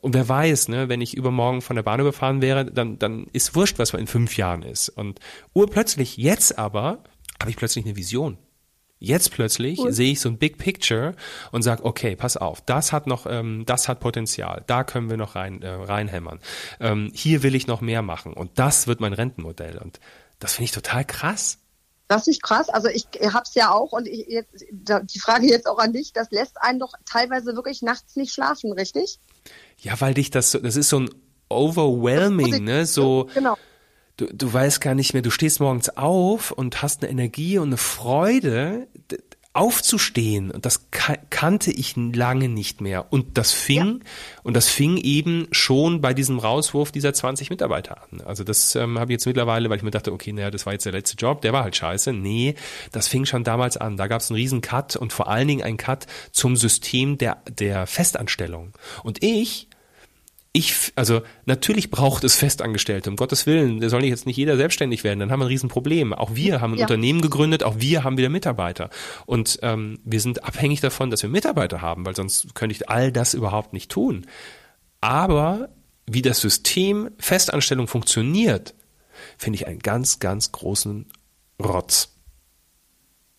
Und 0.01 0.13
wer 0.13 0.27
weiß, 0.27 0.69
ne, 0.69 0.89
wenn 0.89 1.01
ich 1.01 1.15
übermorgen 1.15 1.61
von 1.61 1.75
der 1.75 1.83
Bahn 1.83 1.99
überfahren 1.99 2.41
wäre, 2.41 2.65
dann, 2.65 2.97
dann 2.97 3.27
ist 3.33 3.55
wurscht, 3.55 3.77
was 3.77 3.93
in 3.93 4.07
fünf 4.07 4.35
Jahren 4.37 4.63
ist. 4.63 4.89
Und 4.89 5.19
urplötzlich, 5.53 6.17
jetzt 6.17 6.57
aber, 6.57 7.03
habe 7.39 7.51
ich 7.51 7.57
plötzlich 7.57 7.85
eine 7.85 7.95
Vision. 7.95 8.37
Jetzt 9.03 9.31
plötzlich 9.31 9.79
cool. 9.79 9.91
sehe 9.91 10.11
ich 10.11 10.19
so 10.19 10.29
ein 10.29 10.37
Big 10.37 10.59
Picture 10.59 11.15
und 11.51 11.63
sage, 11.63 11.83
okay, 11.85 12.15
pass 12.15 12.37
auf, 12.37 12.61
das 12.61 12.93
hat 12.93 13.07
noch, 13.07 13.25
ähm, 13.27 13.63
das 13.65 13.87
hat 13.87 13.99
Potenzial, 13.99 14.63
da 14.67 14.83
können 14.83 15.09
wir 15.09 15.17
noch 15.17 15.33
rein 15.33 15.63
äh, 15.63 15.69
reinhämmern. 15.69 16.39
Ähm, 16.79 17.11
hier 17.15 17.41
will 17.41 17.55
ich 17.55 17.65
noch 17.65 17.81
mehr 17.81 18.03
machen 18.03 18.33
und 18.33 18.59
das 18.59 18.85
wird 18.85 18.99
mein 18.99 19.13
Rentenmodell 19.13 19.79
und 19.79 19.99
das 20.37 20.53
finde 20.53 20.65
ich 20.65 20.71
total 20.71 21.03
krass. 21.03 21.61
Das 22.12 22.28
ist 22.28 22.43
krass. 22.43 22.67
Also 22.67 22.89
ich 22.89 23.08
habe 23.32 23.45
es 23.47 23.56
ja 23.56 23.71
auch 23.71 23.93
und 23.93 24.06
ich, 24.06 24.28
jetzt, 24.28 24.65
die 24.69 25.19
Frage 25.19 25.47
jetzt 25.47 25.65
auch 25.65 25.78
an 25.78 25.93
dich, 25.93 26.12
das 26.12 26.30
lässt 26.30 26.62
einen 26.62 26.78
doch 26.78 26.91
teilweise 27.06 27.56
wirklich 27.56 27.82
nachts 27.82 28.17
nicht 28.17 28.34
schlafen, 28.34 28.74
richtig? 28.74 29.21
Ja, 29.78 29.93
weil 30.02 30.13
dich 30.13 30.30
das, 30.30 30.52
das 30.62 30.76
ist 30.76 30.89
so 30.89 31.00
ein 31.00 31.10
overwhelming, 31.47 32.65
ne? 32.65 32.86
So, 32.86 33.30
genau. 33.34 33.56
Du, 34.17 34.26
du 34.26 34.52
weißt 34.52 34.82
gar 34.82 34.93
nicht 34.93 35.13
mehr, 35.13 35.21
du 35.21 35.32
stehst 35.32 35.62
morgens 35.62 35.88
auf 35.95 36.52
und 36.52 36.82
hast 36.82 37.02
eine 37.02 37.10
Energie 37.10 37.58
und 37.60 37.69
eine 37.69 37.78
Freude 37.78 38.88
aufzustehen 39.53 40.49
und 40.49 40.65
das 40.65 40.87
kannte 41.29 41.71
ich 41.71 41.95
lange 41.97 42.47
nicht 42.47 42.79
mehr 42.79 43.11
und 43.11 43.37
das 43.37 43.51
fing 43.51 43.99
ja. 43.99 44.05
und 44.43 44.55
das 44.55 44.69
fing 44.69 44.95
eben 44.95 45.47
schon 45.51 45.99
bei 45.99 46.13
diesem 46.13 46.39
Rauswurf 46.39 46.91
dieser 46.91 47.13
20 47.13 47.49
Mitarbeiter 47.49 48.01
an. 48.03 48.21
Also 48.21 48.45
das 48.45 48.75
ähm, 48.75 48.97
habe 48.97 49.11
ich 49.11 49.15
jetzt 49.15 49.25
mittlerweile, 49.25 49.69
weil 49.69 49.77
ich 49.77 49.83
mir 49.83 49.91
dachte, 49.91 50.13
okay, 50.13 50.31
naja, 50.31 50.51
das 50.51 50.65
war 50.65 50.73
jetzt 50.73 50.85
der 50.85 50.93
letzte 50.93 51.17
Job, 51.17 51.41
der 51.41 51.51
war 51.51 51.63
halt 51.63 51.75
scheiße. 51.75 52.13
Nee, 52.13 52.55
das 52.93 53.09
fing 53.09 53.25
schon 53.25 53.43
damals 53.43 53.75
an. 53.75 53.97
Da 53.97 54.07
gab 54.07 54.21
es 54.21 54.29
einen 54.29 54.37
riesen 54.37 54.61
Cut 54.61 54.95
und 54.95 55.11
vor 55.11 55.27
allen 55.27 55.49
Dingen 55.49 55.63
einen 55.63 55.77
Cut 55.77 56.07
zum 56.31 56.55
System 56.55 57.17
der 57.17 57.41
der 57.49 57.87
Festanstellung. 57.87 58.71
Und 59.03 59.21
ich 59.21 59.67
ich, 60.53 60.91
also 60.95 61.21
natürlich 61.45 61.91
braucht 61.91 62.25
es 62.25 62.35
Festangestellte, 62.35 63.09
um 63.09 63.15
Gottes 63.15 63.45
Willen, 63.45 63.79
da 63.79 63.89
soll 63.89 64.03
jetzt 64.03 64.25
nicht 64.25 64.35
jeder 64.35 64.57
selbstständig 64.57 65.03
werden, 65.03 65.19
dann 65.19 65.31
haben 65.31 65.39
wir 65.39 65.45
ein 65.45 65.49
Riesenproblem. 65.49 66.13
Auch 66.13 66.35
wir 66.35 66.59
haben 66.59 66.73
ein 66.73 66.79
ja. 66.79 66.85
Unternehmen 66.85 67.21
gegründet, 67.21 67.63
auch 67.63 67.75
wir 67.77 68.03
haben 68.03 68.17
wieder 68.17 68.27
Mitarbeiter. 68.27 68.89
Und 69.25 69.59
ähm, 69.61 69.99
wir 70.03 70.19
sind 70.19 70.43
abhängig 70.43 70.81
davon, 70.81 71.09
dass 71.09 71.23
wir 71.23 71.29
Mitarbeiter 71.29 71.81
haben, 71.81 72.05
weil 72.05 72.15
sonst 72.15 72.53
könnte 72.53 72.75
ich 72.75 72.89
all 72.89 73.13
das 73.13 73.33
überhaupt 73.33 73.71
nicht 73.71 73.89
tun. 73.89 74.27
Aber 74.99 75.69
wie 76.05 76.21
das 76.21 76.41
System 76.41 77.11
Festanstellung 77.17 77.87
funktioniert, 77.87 78.75
finde 79.37 79.55
ich 79.55 79.67
einen 79.67 79.79
ganz, 79.79 80.19
ganz 80.19 80.51
großen 80.51 81.09
Rotz. 81.63 82.09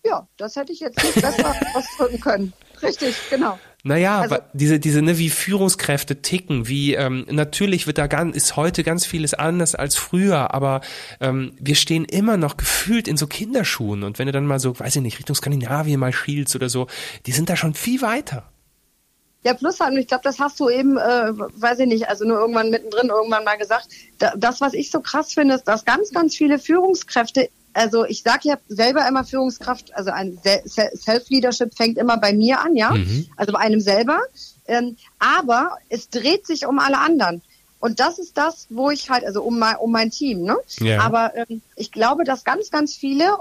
Ja, 0.03 0.27
das 0.37 0.55
hätte 0.55 0.73
ich 0.73 0.79
jetzt 0.79 1.01
nicht 1.01 1.21
besser 1.21 1.53
ausdrücken 1.75 2.19
können. 2.19 2.53
Richtig, 2.81 3.15
genau. 3.29 3.59
Naja, 3.85 4.21
also, 4.21 4.37
diese, 4.53 4.79
diese, 4.79 5.01
ne, 5.01 5.17
wie 5.17 5.29
Führungskräfte 5.29 6.21
ticken, 6.21 6.69
wie 6.69 6.93
ähm, 6.93 7.25
natürlich 7.29 7.85
wird 7.85 7.97
da 7.97 8.07
ganz, 8.07 8.33
ist 8.33 8.55
heute 8.55 8.81
ganz 8.81 9.05
vieles 9.05 9.33
anders 9.33 9.75
als 9.75 9.97
früher, 9.97 10.53
aber 10.53 10.79
ähm, 11.19 11.51
wir 11.59 11.75
stehen 11.75 12.05
immer 12.05 12.37
noch 12.37 12.55
gefühlt 12.55 13.09
in 13.09 13.17
so 13.17 13.27
Kinderschuhen 13.27 14.03
und 14.03 14.19
wenn 14.19 14.27
du 14.27 14.31
dann 14.31 14.47
mal 14.47 14.61
so, 14.61 14.79
weiß 14.79 14.95
ich 14.95 15.01
nicht, 15.01 15.19
Richtung 15.19 15.35
Skandinavien 15.35 15.99
mal 15.99 16.13
schielst 16.13 16.55
oder 16.55 16.69
so, 16.69 16.87
die 17.25 17.33
sind 17.33 17.49
da 17.49 17.57
schon 17.57 17.73
viel 17.73 18.01
weiter. 18.01 18.49
Ja, 19.43 19.53
plus 19.53 19.81
halt, 19.81 19.97
ich 19.97 20.07
glaube, 20.07 20.23
das 20.23 20.39
hast 20.39 20.61
du 20.61 20.69
eben, 20.69 20.95
äh, 20.95 21.33
weiß 21.33 21.79
ich 21.79 21.87
nicht, 21.87 22.07
also 22.07 22.23
nur 22.23 22.39
irgendwann 22.39 22.69
mittendrin 22.69 23.09
irgendwann 23.09 23.43
mal 23.43 23.57
gesagt. 23.57 23.89
das, 24.37 24.61
was 24.61 24.73
ich 24.73 24.91
so 24.91 25.01
krass 25.01 25.33
finde, 25.33 25.55
ist, 25.55 25.65
dass 25.65 25.83
ganz, 25.83 26.11
ganz 26.11 26.37
viele 26.37 26.57
Führungskräfte 26.57 27.49
also 27.73 28.05
ich 28.05 28.23
sage 28.23 28.49
ja 28.49 28.57
selber 28.67 29.07
immer 29.07 29.23
Führungskraft, 29.23 29.95
also 29.95 30.11
ein 30.11 30.37
Self-Leadership 30.43 31.75
fängt 31.75 31.97
immer 31.97 32.17
bei 32.17 32.33
mir 32.33 32.61
an, 32.61 32.75
ja, 32.75 32.91
mhm. 32.91 33.27
also 33.35 33.53
bei 33.53 33.59
einem 33.59 33.81
selber. 33.81 34.19
Ähm, 34.65 34.95
aber 35.19 35.77
es 35.89 36.09
dreht 36.09 36.47
sich 36.47 36.65
um 36.65 36.79
alle 36.79 36.99
anderen. 36.99 37.41
Und 37.79 37.99
das 37.99 38.17
ist 38.17 38.37
das, 38.37 38.67
wo 38.69 38.91
ich 38.91 39.09
halt, 39.09 39.25
also 39.25 39.43
um 39.43 39.59
mein, 39.59 39.75
um 39.75 39.91
mein 39.91 40.09
Team, 40.09 40.43
ne? 40.43 40.55
Ja. 40.79 41.01
Aber 41.01 41.35
ähm, 41.35 41.61
ich 41.75 41.91
glaube, 41.91 42.23
dass 42.23 42.45
ganz, 42.45 42.71
ganz 42.71 42.95
viele, 42.95 43.35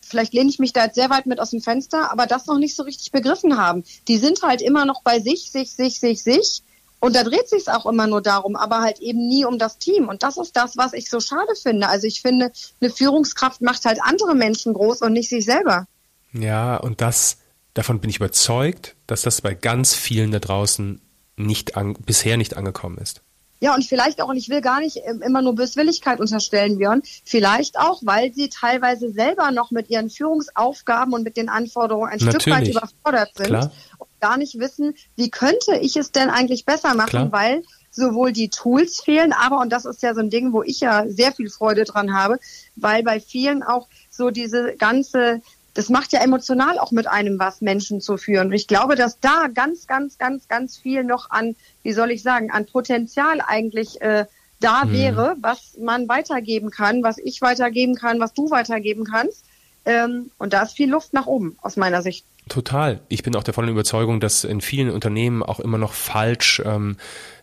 vielleicht 0.00 0.32
lehne 0.32 0.48
ich 0.48 0.58
mich 0.58 0.72
da 0.72 0.84
jetzt 0.84 0.94
sehr 0.94 1.10
weit 1.10 1.26
mit 1.26 1.38
aus 1.38 1.50
dem 1.50 1.60
Fenster, 1.60 2.10
aber 2.10 2.26
das 2.26 2.46
noch 2.46 2.56
nicht 2.56 2.76
so 2.76 2.84
richtig 2.84 3.12
begriffen 3.12 3.58
haben. 3.58 3.84
Die 4.08 4.16
sind 4.16 4.40
halt 4.42 4.62
immer 4.62 4.86
noch 4.86 5.02
bei 5.02 5.20
sich, 5.20 5.50
sich, 5.50 5.72
sich, 5.72 6.00
sich, 6.00 6.22
sich 6.22 6.62
und 7.04 7.14
da 7.14 7.22
dreht 7.22 7.50
sich 7.50 7.60
es 7.60 7.68
auch 7.68 7.84
immer 7.84 8.06
nur 8.06 8.22
darum, 8.22 8.56
aber 8.56 8.80
halt 8.80 8.98
eben 9.00 9.28
nie 9.28 9.44
um 9.44 9.58
das 9.58 9.76
Team. 9.76 10.08
Und 10.08 10.22
das 10.22 10.38
ist 10.38 10.56
das, 10.56 10.78
was 10.78 10.94
ich 10.94 11.10
so 11.10 11.20
schade 11.20 11.54
finde. 11.62 11.86
Also 11.86 12.06
ich 12.06 12.22
finde, 12.22 12.50
eine 12.80 12.88
Führungskraft 12.88 13.60
macht 13.60 13.84
halt 13.84 13.98
andere 14.02 14.34
Menschen 14.34 14.72
groß 14.72 15.02
und 15.02 15.12
nicht 15.12 15.28
sich 15.28 15.44
selber. 15.44 15.86
Ja, 16.32 16.78
und 16.78 17.02
das, 17.02 17.36
davon 17.74 18.00
bin 18.00 18.08
ich 18.08 18.16
überzeugt, 18.16 18.96
dass 19.06 19.20
das 19.20 19.42
bei 19.42 19.52
ganz 19.52 19.94
vielen 19.94 20.30
da 20.30 20.38
draußen 20.38 21.02
nicht 21.36 21.76
an, 21.76 21.92
bisher 21.92 22.38
nicht 22.38 22.56
angekommen 22.56 22.96
ist. 22.96 23.20
Ja, 23.60 23.74
und 23.74 23.84
vielleicht 23.84 24.22
auch, 24.22 24.28
und 24.28 24.38
ich 24.38 24.48
will 24.48 24.62
gar 24.62 24.80
nicht 24.80 24.96
ähm, 25.04 25.20
immer 25.20 25.42
nur 25.42 25.54
Böswilligkeit 25.54 26.20
unterstellen, 26.20 26.78
Björn, 26.78 27.02
vielleicht 27.24 27.78
auch, 27.78 28.00
weil 28.02 28.32
sie 28.32 28.48
teilweise 28.48 29.10
selber 29.12 29.50
noch 29.50 29.70
mit 29.70 29.90
ihren 29.90 30.08
Führungsaufgaben 30.08 31.12
und 31.12 31.22
mit 31.22 31.36
den 31.36 31.50
Anforderungen 31.50 32.10
ein 32.10 32.18
Natürlich. 32.18 32.42
Stück 32.42 32.54
weit 32.54 32.68
überfordert 32.68 33.30
sind 33.36 33.46
Klar 33.48 33.72
gar 34.20 34.36
nicht 34.36 34.58
wissen, 34.58 34.94
wie 35.16 35.30
könnte 35.30 35.76
ich 35.80 35.96
es 35.96 36.12
denn 36.12 36.30
eigentlich 36.30 36.64
besser 36.64 36.94
machen, 36.94 37.10
Klar. 37.10 37.32
weil 37.32 37.62
sowohl 37.90 38.32
die 38.32 38.48
Tools 38.48 39.00
fehlen, 39.00 39.32
aber, 39.32 39.60
und 39.60 39.70
das 39.70 39.84
ist 39.84 40.02
ja 40.02 40.14
so 40.14 40.20
ein 40.20 40.30
Ding, 40.30 40.52
wo 40.52 40.62
ich 40.62 40.80
ja 40.80 41.04
sehr 41.08 41.32
viel 41.32 41.48
Freude 41.48 41.84
dran 41.84 42.12
habe, 42.12 42.38
weil 42.76 43.02
bei 43.02 43.20
vielen 43.20 43.62
auch 43.62 43.86
so 44.10 44.30
diese 44.30 44.74
ganze, 44.76 45.40
das 45.74 45.88
macht 45.88 46.12
ja 46.12 46.20
emotional 46.20 46.78
auch 46.78 46.90
mit 46.90 47.06
einem 47.06 47.38
was, 47.38 47.60
Menschen 47.60 48.00
zu 48.00 48.16
führen. 48.16 48.48
Und 48.48 48.52
ich 48.52 48.66
glaube, 48.66 48.96
dass 48.96 49.20
da 49.20 49.46
ganz, 49.52 49.86
ganz, 49.86 50.18
ganz, 50.18 50.48
ganz 50.48 50.76
viel 50.76 51.04
noch 51.04 51.30
an, 51.30 51.54
wie 51.82 51.92
soll 51.92 52.10
ich 52.10 52.22
sagen, 52.22 52.50
an 52.50 52.66
Potenzial 52.66 53.40
eigentlich 53.40 54.00
äh, 54.00 54.26
da 54.60 54.84
mhm. 54.84 54.92
wäre, 54.92 55.36
was 55.40 55.76
man 55.78 56.08
weitergeben 56.08 56.70
kann, 56.70 57.02
was 57.02 57.18
ich 57.18 57.42
weitergeben 57.42 57.94
kann, 57.94 58.18
was 58.18 58.32
du 58.34 58.50
weitergeben 58.50 59.04
kannst. 59.04 59.44
Ähm, 59.84 60.30
und 60.38 60.52
da 60.52 60.62
ist 60.62 60.72
viel 60.72 60.90
Luft 60.90 61.12
nach 61.12 61.26
oben, 61.26 61.58
aus 61.60 61.76
meiner 61.76 62.02
Sicht. 62.02 62.24
Total. 62.48 63.00
Ich 63.08 63.22
bin 63.22 63.34
auch 63.36 63.42
der 63.42 63.54
vollen 63.54 63.70
Überzeugung, 63.70 64.20
dass 64.20 64.44
in 64.44 64.60
vielen 64.60 64.90
Unternehmen 64.90 65.42
auch 65.42 65.60
immer 65.60 65.78
noch 65.78 65.94
falsch, 65.94 66.60
ähm, 66.62 66.98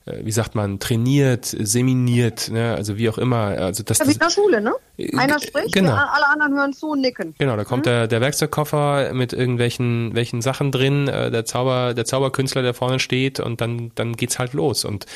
äh, 0.05 0.23
wie 0.23 0.31
sagt 0.31 0.53
man, 0.53 0.77
trainiert, 0.79 1.45
seminiert, 1.45 2.49
ne? 2.51 2.75
also 2.75 2.97
wie 2.97 3.09
auch 3.09 3.17
immer. 3.17 3.45
Also 3.57 3.81
das, 3.81 3.97
ja, 3.97 4.07
wie 4.07 4.11
in 4.11 4.19
der 4.19 4.29
Schule, 4.29 4.61
ne? 4.61 4.73
Äh, 4.97 5.17
Einer 5.17 5.39
spricht, 5.39 5.73
genau. 5.73 5.93
alle 5.93 6.29
anderen 6.29 6.53
hören 6.53 6.73
zu 6.73 6.91
und 6.91 7.01
nicken. 7.01 7.33
Genau, 7.39 7.57
da 7.57 7.63
kommt 7.63 7.85
mhm. 7.85 7.89
der, 7.89 8.07
der 8.07 8.21
Werkzeugkoffer 8.21 9.11
mit 9.13 9.33
irgendwelchen 9.33 10.13
welchen 10.13 10.43
Sachen 10.43 10.71
drin, 10.71 11.07
äh, 11.07 11.31
der 11.31 11.45
Zauber, 11.45 11.95
der 11.95 12.05
Zauberkünstler, 12.05 12.61
der 12.61 12.75
vorne 12.75 12.99
steht 12.99 13.39
und 13.39 13.59
dann 13.59 13.91
dann 13.95 14.13
geht's 14.13 14.37
halt 14.37 14.53
los 14.53 14.85
und 14.85 15.07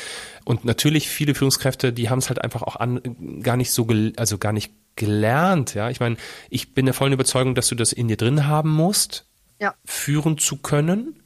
und 0.44 0.64
natürlich 0.64 1.08
viele 1.08 1.34
Führungskräfte, 1.34 1.92
die 1.92 2.08
haben 2.08 2.18
es 2.18 2.28
halt 2.28 2.42
einfach 2.42 2.62
auch 2.62 2.76
an, 2.76 3.00
gar 3.42 3.56
nicht 3.56 3.72
so, 3.72 3.86
also 4.16 4.38
gar 4.38 4.52
nicht 4.52 4.72
gelernt, 4.94 5.74
ja. 5.74 5.90
Ich 5.90 6.00
meine, 6.00 6.16
ich 6.50 6.72
bin 6.72 6.86
der 6.86 6.94
vollen 6.94 7.12
Überzeugung, 7.12 7.54
dass 7.54 7.68
du 7.68 7.74
das 7.74 7.92
in 7.92 8.08
dir 8.08 8.16
drin 8.16 8.46
haben 8.46 8.70
musst, 8.70 9.25
ja. 9.60 9.74
führen 9.84 10.38
zu 10.38 10.58
können. 10.58 11.22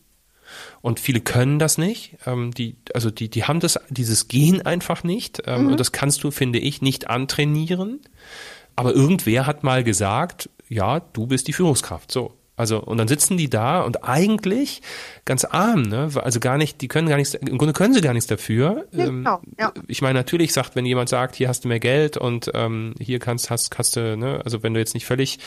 Und 0.83 0.99
viele 0.99 1.21
können 1.21 1.59
das 1.59 1.79
nicht. 1.79 2.17
Ähm, 2.27 2.53
die, 2.53 2.77
also 2.95 3.11
die, 3.11 3.29
die 3.29 3.45
haben 3.45 3.61
das, 3.61 3.79
dieses 3.89 4.29
Gen 4.29 4.63
einfach 4.63 5.05
nicht. 5.05 5.43
Ähm, 5.47 5.65
mhm. 5.65 5.73
Und 5.73 5.81
das 5.81 5.93
kannst 5.93 6.25
du, 6.25 6.31
finde 6.31 6.59
ich, 6.59 6.83
nicht 6.83 7.09
antrainieren. 7.09 8.01
Aber 8.77 8.95
irgendwer 8.95 9.47
hat 9.47 9.63
mal 9.63 9.85
gesagt, 9.85 10.49
ja, 10.69 11.01
du 11.01 11.27
bist 11.27 11.49
die 11.49 11.53
Führungskraft. 11.53 12.11
So. 12.11 12.37
Also, 12.61 12.79
und 12.79 12.99
dann 12.99 13.09
sitzen 13.09 13.39
die 13.39 13.49
da 13.49 13.81
und 13.81 14.05
eigentlich 14.05 14.83
ganz 15.25 15.47
arm, 15.47 15.81
ne? 15.81 16.11
Also 16.17 16.41
gar 16.41 16.59
nicht, 16.59 16.83
die 16.83 16.89
können 16.89 17.09
gar 17.09 17.17
nichts, 17.17 17.33
im 17.33 17.57
Grunde 17.57 17.73
können 17.73 17.95
sie 17.95 18.03
gar 18.03 18.13
nichts 18.13 18.27
dafür. 18.27 18.87
Genau, 18.93 19.41
ja. 19.59 19.73
Ich 19.89 20.03
meine, 20.03 20.19
natürlich 20.19 20.53
sagt, 20.53 20.77
wenn 20.77 20.85
jemand 20.85 21.09
sagt, 21.09 21.37
hier 21.37 21.49
hast 21.49 21.65
du 21.65 21.69
mehr 21.69 21.81
Geld 21.81 22.19
und 22.19 22.51
ähm, 22.53 22.93
hier 23.01 23.19
kannst, 23.19 23.49
hast, 23.49 23.79
hast 23.79 23.97
du, 23.97 24.15
ne, 24.15 24.43
also 24.45 24.63
wenn 24.63 24.75
du 24.75 24.81
jetzt 24.81 24.93
nicht 24.93 25.07
völlig 25.07 25.39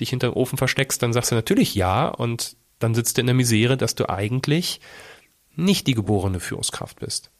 dich 0.00 0.10
hinter 0.10 0.28
dem 0.30 0.36
Ofen 0.36 0.58
versteckst, 0.58 1.02
dann 1.02 1.12
sagst 1.12 1.30
du 1.30 1.34
natürlich 1.34 1.74
ja 1.74 2.08
und 2.08 2.56
dann 2.78 2.94
sitzt 2.94 3.16
du 3.16 3.20
in 3.20 3.26
der 3.26 3.34
Misere, 3.34 3.76
dass 3.76 3.94
du 3.94 4.08
eigentlich 4.08 4.80
nicht 5.54 5.86
die 5.86 5.94
geborene 5.94 6.40
Führungskraft 6.40 7.00
bist. 7.00 7.30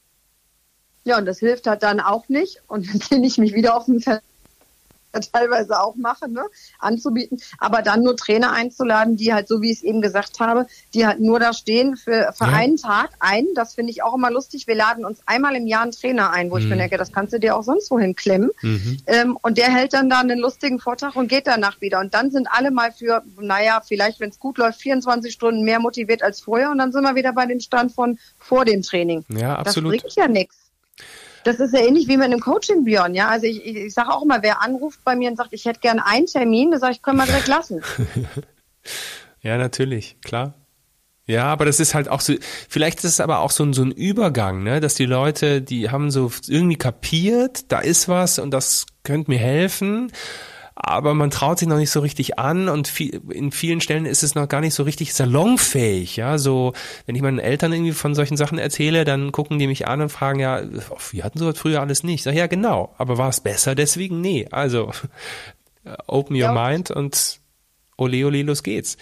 Ja, 1.05 1.19
und 1.19 1.27
das 1.27 1.38
hilft 1.38 1.66
halt 1.66 1.83
dann 1.83 2.01
auch 2.01 2.29
nicht. 2.29 2.62
Und 2.66 2.88
dann 2.88 3.01
ziehe 3.01 3.25
ich 3.25 3.38
mich 3.38 3.55
wieder 3.55 3.77
auf 3.77 3.85
den 3.85 4.01
teilweise 5.20 5.81
auch 5.81 5.96
mache, 5.96 6.29
ne, 6.29 6.44
anzubieten, 6.79 7.38
aber 7.59 7.83
dann 7.83 8.02
nur 8.02 8.16
Trainer 8.16 8.52
einzuladen, 8.52 9.16
die 9.16 9.33
halt, 9.33 9.48
so 9.48 9.62
wie 9.62 9.70
ich 9.70 9.79
es 9.79 9.83
eben 9.83 10.00
gesagt 10.00 10.40
habe, 10.40 10.66
die 10.94 11.07
halt 11.07 11.20
nur 11.20 11.40
da 11.40 11.52
stehen 11.52 11.96
für, 11.96 12.33
für 12.37 12.44
ja. 12.44 12.52
einen 12.52 12.76
Tag 12.76 13.11
ein. 13.20 13.46
Das 13.55 13.74
finde 13.74 13.92
ich 13.92 14.02
auch 14.02 14.14
immer 14.14 14.31
lustig. 14.31 14.66
Wir 14.66 14.74
laden 14.74 15.05
uns 15.05 15.20
einmal 15.26 15.55
im 15.57 15.66
Jahr 15.66 15.83
einen 15.83 15.92
Trainer 15.92 16.31
ein, 16.31 16.50
wo 16.50 16.57
mhm. 16.57 16.62
ich 16.62 16.68
mir 16.68 16.76
denke, 16.76 16.96
das 16.96 17.12
kannst 17.12 17.33
du 17.33 17.40
dir 17.40 17.57
auch 17.57 17.62
sonst 17.62 17.90
wohin 17.90 18.14
klemmen. 18.14 18.50
Mhm. 18.62 18.98
Ähm, 19.07 19.38
und 19.42 19.59
der 19.59 19.68
hält 19.70 19.92
dann 19.92 20.11
da 20.11 20.20
einen 20.20 20.38
lustigen 20.38 20.79
Vortrag 20.81 21.16
und 21.16 21.29
geht 21.29 21.46
danach 21.46 21.81
wieder. 21.81 22.00
Und 22.00 22.14
dann 22.14 22.31
sind 22.31 22.48
alle 22.50 22.70
mal 22.70 22.92
für, 22.92 23.22
naja, 23.40 23.83
vielleicht, 23.87 24.20
wenn 24.20 24.31
es 24.31 24.38
gut 24.38 24.59
läuft, 24.59 24.81
24 24.81 25.33
Stunden 25.33 25.62
mehr 25.62 25.81
motiviert 25.81 26.22
als 26.22 26.40
vorher. 26.40 26.70
Und 26.70 26.79
dann 26.79 26.92
sind 26.92 27.02
wir 27.02 27.14
wieder 27.14 27.33
bei 27.33 27.46
dem 27.46 27.61
Stand 27.61 27.92
von 27.92 28.18
vor 28.38 28.64
dem 28.64 28.83
Training. 28.83 29.24
Ja, 29.29 29.57
absolut. 29.57 29.94
Das 29.94 30.02
bringt 30.02 30.16
ja 30.16 30.29
nichts. 30.29 30.65
Das 31.47 31.61
ist 31.61 31.73
ja 31.73 31.81
ähnlich 31.81 32.09
wie 32.09 32.17
mit 32.17 32.25
einem 32.25 32.41
Coaching, 32.41 32.85
Björn. 32.85 33.15
Ja, 33.15 33.29
also 33.29 33.47
ich, 33.47 33.65
ich, 33.65 33.77
ich 33.77 33.95
sage 33.95 34.11
auch 34.11 34.23
immer, 34.23 34.43
wer 34.43 34.63
anruft 34.63 35.05
bei 35.05 35.15
mir 35.15 35.31
und 35.31 35.37
sagt, 35.37 35.53
ich 35.53 35.65
hätte 35.65 35.79
gerne 35.79 36.05
einen 36.05 36.27
Termin, 36.27 36.73
dann 36.73 36.81
sage 36.81 36.95
ich, 36.95 37.03
können 37.03 37.19
wir 37.19 37.27
direkt 37.27 37.47
lassen. 37.47 37.83
ja, 39.43 39.57
natürlich, 39.57 40.17
klar. 40.25 40.55
Ja, 41.29 41.45
aber 41.45 41.65
das 41.65 41.79
ist 41.79 41.95
halt 41.95 42.09
auch 42.09 42.21
so, 42.21 42.35
vielleicht 42.69 42.99
ist 42.99 43.05
es 43.05 43.21
aber 43.21 43.41
auch 43.41 43.53
so 43.53 43.65
ein, 43.65 43.73
so 43.75 43.83
ein 43.83 43.93
Übergang, 43.93 44.65
ne, 44.65 44.81
dass 44.81 44.95
die 44.95 45.07
Leute, 45.07 45.63
die 45.63 45.91
haben 45.91 46.11
so 46.11 46.33
irgendwie 46.49 46.77
kapiert, 46.77 47.71
da 47.71 47.79
ist 47.79 48.09
was 48.09 48.41
und 48.41 48.51
das 48.51 48.87
könnte 49.05 49.31
mir 49.31 49.39
helfen 49.39 50.11
aber 50.88 51.14
man 51.14 51.31
traut 51.31 51.59
sich 51.59 51.66
noch 51.66 51.79
nicht 51.79 51.90
so 51.90 51.99
richtig 51.99 52.38
an 52.38 52.68
und 52.68 52.87
viel, 52.87 53.20
in 53.31 53.51
vielen 53.51 53.81
Stellen 53.81 54.07
ist 54.07 54.22
es 54.22 54.37
noch 54.37 54.46
gar 54.46 54.61
nicht 54.61 54.72
so 54.72 54.85
richtig 54.85 55.14
salonfähig. 55.14 56.14
Ja, 56.14 56.38
so 56.38 56.75
wenn 57.07 57.16
ich 57.16 57.22
meinen 57.22 57.40
Eltern 57.40 57.72
irgendwie 57.72 57.90
von 57.90 58.14
solchen 58.14 58.37
Sachen 58.37 58.57
erzähle, 58.57 59.05
dann 59.05 59.33
gucken 59.33 59.59
die 59.59 59.66
mich 59.66 59.88
an 59.88 60.01
und 60.01 60.11
fragen 60.11 60.38
ja, 60.38 60.62
oh, 60.90 60.99
wir 61.11 61.25
hatten 61.25 61.40
sowas 61.40 61.59
früher 61.59 61.81
alles 61.81 62.05
nicht. 62.05 62.14
Ich 62.14 62.22
sag 62.22 62.37
ja 62.37 62.46
genau, 62.46 62.94
aber 62.99 63.18
war 63.18 63.31
es 63.31 63.40
besser 63.40 63.75
deswegen? 63.75 64.20
Nee, 64.20 64.46
also 64.53 64.92
open 66.07 66.37
your 66.37 66.55
ja. 66.55 66.68
mind 66.68 66.92
und 66.92 67.40
ole 67.99 68.25
ole 68.25 68.44
los 68.44 68.62
geht's. 68.62 68.96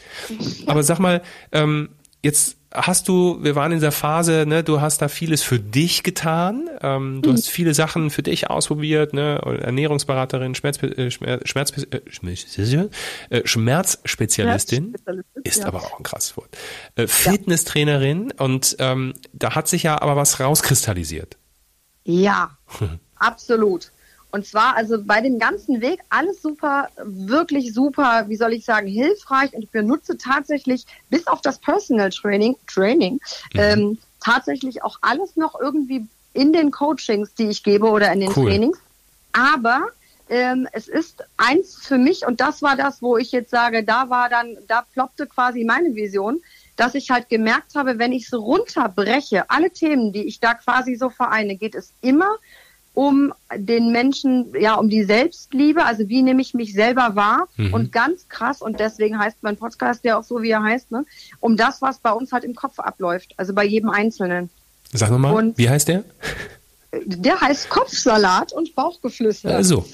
Aber 0.65 0.83
sag 0.83 1.01
mal, 1.01 1.21
ähm, 1.53 1.91
jetzt 2.23 2.57
hast 2.75 3.09
du, 3.09 3.39
wir 3.43 3.55
waren 3.55 3.73
in 3.73 3.79
dieser 3.79 3.93
Phase, 3.93 4.45
ne, 4.47 4.65
du 4.65 4.81
hast 4.81 5.01
da 5.01 5.09
vieles 5.09 5.43
für 5.43 5.61
dich 5.61 6.03
getan, 6.03 6.69
ähm, 6.83 7.23
du 7.23 7.31
mhm. 7.31 7.35
hast 7.35 7.49
viele 7.49 7.73
Sachen 7.73 8.11
für 8.11 8.23
dich 8.23 8.51
ausprobiert, 8.51 9.15
ne, 9.15 9.41
Ernährungsberaterin, 9.63 10.55
Schmerz, 10.55 10.83
äh, 10.83 11.11
Schmerz, 11.11 11.73
äh, 11.91 12.01
äh, 13.31 13.47
Schmerzspezialistin, 13.47 14.97
ist 15.45 15.61
ja. 15.61 15.67
aber 15.67 15.79
auch 15.79 15.99
ein 15.99 16.03
krasses 16.03 16.37
Wort, 16.37 16.57
äh, 16.97 17.07
Fitnesstrainerin 17.07 18.33
und 18.33 18.77
ähm, 18.81 19.15
da 19.33 19.55
hat 19.55 19.69
sich 19.69 19.85
ja 19.85 20.03
aber 20.03 20.17
was 20.17 20.41
rauskristallisiert. 20.41 21.39
Ja, 22.05 22.59
absolut. 23.17 23.93
Und 24.35 24.45
zwar 24.45 24.75
also 24.75 25.01
bei 25.01 25.21
dem 25.21 25.39
ganzen 25.39 25.81
Weg 25.81 26.01
alles 26.09 26.43
super, 26.43 26.89
wirklich 26.97 27.73
super, 27.73 28.25
wie 28.27 28.35
soll 28.35 28.53
ich 28.53 28.65
sagen, 28.65 28.89
hilfreich. 28.89 29.55
Und 29.55 29.63
ich 29.63 29.71
benutze 29.71 30.19
tatsächlich 30.19 30.87
bis 31.09 31.29
auf 31.29 31.41
das 31.41 31.61
Personal 31.61 32.11
Training, 32.11 32.57
Training, 32.67 33.21
mhm. 33.53 33.61
ähm, 33.61 33.99
tatsächlich 34.19 34.83
auch 34.83 34.99
alles 35.03 35.37
noch 35.37 35.61
irgendwie 35.61 36.09
in 36.33 36.53
den 36.53 36.73
Coachings, 36.73 37.33
die 37.35 37.47
ich 37.47 37.63
gebe 37.63 37.87
oder 37.87 38.13
in 38.13 38.19
den 38.19 38.33
cool. 38.35 38.47
Trainings. 38.51 38.79
Aber 39.31 39.87
ähm, 40.29 40.67
es 40.73 40.89
ist 40.89 41.23
eins 41.37 41.77
für 41.77 41.99
mich 41.99 42.27
und 42.27 42.41
das 42.41 42.61
war 42.61 42.75
das, 42.75 43.03
wo 43.03 43.17
ich 43.17 43.31
jetzt 43.31 43.51
sage, 43.51 43.85
da 43.85 44.11
war 44.11 44.29
dann, 44.29 44.57
da 44.67 44.85
ploppte 44.95 45.29
quasi 45.29 45.63
meine 45.63 45.95
Vision, 45.95 46.43
dass 46.75 46.97
ich 46.97 47.09
halt 47.11 47.29
gemerkt 47.29 47.77
habe, 47.77 48.01
wenn 48.01 48.11
ich 48.11 48.29
so 48.29 48.41
runterbreche, 48.41 49.49
alle 49.49 49.71
Themen, 49.71 50.13
die 50.13 50.25
ich 50.25 50.41
da 50.41 50.55
quasi 50.55 50.97
so 50.97 51.09
vereine, 51.09 51.55
geht 51.55 51.77
es 51.77 51.93
immer 52.01 52.35
um 52.95 53.35
den 53.55 53.91
Menschen, 53.91 54.53
ja, 54.59 54.77
um 54.77 54.89
die 54.89 55.05
Selbstliebe, 55.05 55.85
also 55.85 56.09
wie 56.09 56.23
nehme 56.23 56.41
ich 56.41 56.55
mich 56.55 56.73
selber 56.73 57.17
wahr 57.17 57.49
mhm. 57.57 57.75
und 57.75 57.93
ganz 57.93 58.29
krass, 58.29 58.63
und 58.63 58.81
deswegen 58.81 59.19
heißt 59.19 59.39
mein 59.43 59.57
Podcast 59.57 60.05
ja 60.05 60.17
auch 60.17 60.25
so, 60.25 60.43
wie 60.43 60.51
er 60.51 60.63
heißt, 60.63 60.93
ne, 60.93 61.05
um 61.41 61.57
das, 61.57 61.83
was 61.83 61.99
bei 61.99 62.13
uns 62.13 62.33
halt 62.33 62.45
im 62.45 62.55
Kopf 62.55 62.79
abläuft, 62.79 63.35
also 63.37 63.53
bei 63.53 63.65
jedem 63.65 63.91
Einzelnen. 63.91 64.49
Sag 64.93 65.11
nochmal, 65.11 65.53
wie 65.57 65.69
heißt 65.69 65.89
der? 65.89 66.05
Der 67.05 67.41
heißt 67.41 67.69
Kopfsalat 67.69 68.53
und 68.53 68.75
Bauchgeflüster. 68.77 69.55
Also. 69.55 69.85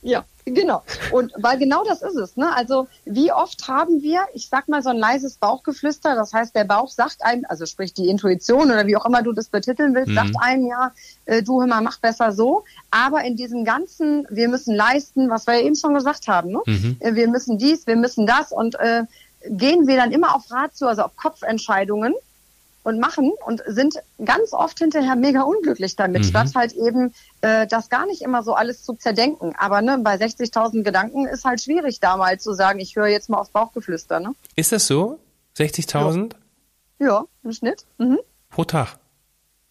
Ja, 0.00 0.24
genau. 0.50 0.82
Und 1.12 1.32
weil 1.36 1.58
genau 1.58 1.84
das 1.84 2.02
ist 2.02 2.16
es. 2.16 2.36
Ne? 2.36 2.54
Also 2.54 2.88
wie 3.04 3.32
oft 3.32 3.66
haben 3.68 4.02
wir, 4.02 4.22
ich 4.34 4.48
sag 4.48 4.68
mal 4.68 4.82
so 4.82 4.90
ein 4.90 4.96
leises 4.96 5.36
Bauchgeflüster, 5.36 6.14
das 6.14 6.32
heißt, 6.32 6.54
der 6.54 6.64
Bauch 6.64 6.88
sagt 6.88 7.24
einem, 7.24 7.44
also 7.48 7.66
sprich 7.66 7.94
die 7.94 8.08
Intuition 8.08 8.70
oder 8.70 8.86
wie 8.86 8.96
auch 8.96 9.06
immer 9.06 9.22
du 9.22 9.32
das 9.32 9.48
betiteln 9.48 9.94
willst, 9.94 10.10
mhm. 10.10 10.14
sagt 10.14 10.34
einem 10.40 10.66
ja, 10.66 10.92
äh, 11.26 11.42
du 11.42 11.60
hör 11.60 11.66
mal, 11.66 11.80
mach 11.80 11.98
besser 11.98 12.32
so. 12.32 12.64
Aber 12.90 13.24
in 13.24 13.36
diesem 13.36 13.64
ganzen, 13.64 14.26
wir 14.30 14.48
müssen 14.48 14.74
leisten, 14.74 15.30
was 15.30 15.46
wir 15.46 15.54
ja 15.54 15.62
eben 15.62 15.76
schon 15.76 15.94
gesagt 15.94 16.28
haben, 16.28 16.50
ne? 16.50 16.60
Mhm. 16.66 16.96
Äh, 17.00 17.14
wir 17.14 17.28
müssen 17.28 17.58
dies, 17.58 17.86
wir 17.86 17.96
müssen 17.96 18.26
das 18.26 18.52
und 18.52 18.74
äh, 18.76 19.04
gehen 19.48 19.86
wir 19.86 19.96
dann 19.96 20.12
immer 20.12 20.34
auf 20.34 20.50
Rat 20.50 20.76
zu, 20.76 20.86
also 20.86 21.02
auf 21.02 21.16
Kopfentscheidungen 21.16 22.14
und 22.88 22.98
machen 22.98 23.32
und 23.44 23.62
sind 23.66 23.96
ganz 24.24 24.54
oft 24.54 24.78
hinterher 24.78 25.14
mega 25.14 25.42
unglücklich 25.42 25.94
damit, 25.94 26.22
mhm. 26.22 26.26
statt 26.26 26.48
halt 26.54 26.72
eben 26.72 27.12
äh, 27.42 27.66
das 27.66 27.90
gar 27.90 28.06
nicht 28.06 28.22
immer 28.22 28.42
so 28.42 28.54
alles 28.54 28.82
zu 28.82 28.94
zerdenken. 28.94 29.54
Aber 29.58 29.82
ne, 29.82 29.98
bei 29.98 30.14
60.000 30.14 30.82
Gedanken 30.82 31.26
ist 31.26 31.44
halt 31.44 31.60
schwierig, 31.60 32.00
da 32.00 32.16
mal 32.16 32.40
zu 32.40 32.54
sagen, 32.54 32.80
ich 32.80 32.96
höre 32.96 33.08
jetzt 33.08 33.28
mal 33.28 33.36
aufs 33.36 33.50
Bauchgeflüster. 33.50 34.20
Ne? 34.20 34.32
Ist 34.56 34.72
das 34.72 34.86
so? 34.86 35.18
60.000? 35.58 36.32
Ja. 36.98 37.06
ja, 37.06 37.24
im 37.44 37.52
Schnitt. 37.52 37.84
Mhm. 37.98 38.20
Pro 38.48 38.64
Tag? 38.64 38.98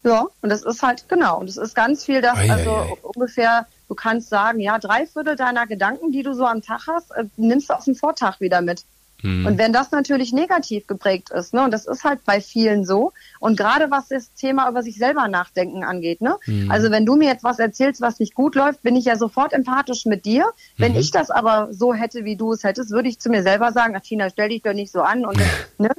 Ja, 0.04 0.28
und 0.40 0.50
das 0.50 0.62
ist 0.62 0.80
halt, 0.84 1.08
genau, 1.08 1.40
und 1.40 1.48
das 1.48 1.56
ist 1.56 1.74
ganz 1.74 2.04
viel, 2.04 2.22
das, 2.22 2.38
ei, 2.38 2.52
also 2.52 2.70
ei, 2.70 2.82
ei. 2.82 2.96
ungefähr, 3.02 3.66
du 3.88 3.96
kannst 3.96 4.28
sagen, 4.28 4.60
ja, 4.60 4.78
drei 4.78 5.06
Viertel 5.06 5.34
deiner 5.34 5.66
Gedanken, 5.66 6.12
die 6.12 6.22
du 6.22 6.34
so 6.34 6.44
am 6.46 6.62
Tag 6.62 6.86
hast, 6.86 7.10
äh, 7.10 7.24
nimmst 7.36 7.68
du 7.68 7.74
aus 7.74 7.86
dem 7.86 7.96
Vortag 7.96 8.38
wieder 8.38 8.60
mit. 8.60 8.84
Mhm. 9.22 9.46
Und 9.46 9.58
wenn 9.58 9.72
das 9.72 9.90
natürlich 9.90 10.32
negativ 10.32 10.86
geprägt 10.86 11.30
ist, 11.30 11.52
ne, 11.52 11.64
und 11.64 11.72
das 11.72 11.86
ist 11.86 12.04
halt 12.04 12.24
bei 12.24 12.40
vielen 12.40 12.84
so, 12.84 13.12
und 13.40 13.56
gerade 13.56 13.90
was 13.90 14.08
das 14.08 14.32
Thema 14.34 14.68
über 14.68 14.82
sich 14.82 14.96
selber 14.96 15.28
nachdenken 15.28 15.82
angeht, 15.82 16.20
ne, 16.20 16.36
mhm. 16.46 16.70
also 16.70 16.90
wenn 16.90 17.04
du 17.04 17.16
mir 17.16 17.28
jetzt 17.28 17.44
was 17.44 17.58
erzählst, 17.58 18.00
was 18.00 18.20
nicht 18.20 18.34
gut 18.34 18.54
läuft, 18.54 18.82
bin 18.82 18.96
ich 18.96 19.06
ja 19.06 19.16
sofort 19.16 19.52
empathisch 19.52 20.06
mit 20.06 20.24
dir. 20.24 20.46
Wenn 20.76 20.92
mhm. 20.92 20.98
ich 20.98 21.10
das 21.10 21.30
aber 21.30 21.68
so 21.72 21.94
hätte, 21.94 22.24
wie 22.24 22.36
du 22.36 22.52
es 22.52 22.64
hättest, 22.64 22.90
würde 22.90 23.08
ich 23.08 23.18
zu 23.18 23.28
mir 23.28 23.42
selber 23.42 23.72
sagen, 23.72 23.98
Tina, 24.02 24.30
stell 24.30 24.50
dich 24.50 24.62
doch 24.62 24.74
nicht 24.74 24.92
so 24.92 25.02
an 25.02 25.24
und, 25.24 25.38
ne, 25.78 25.90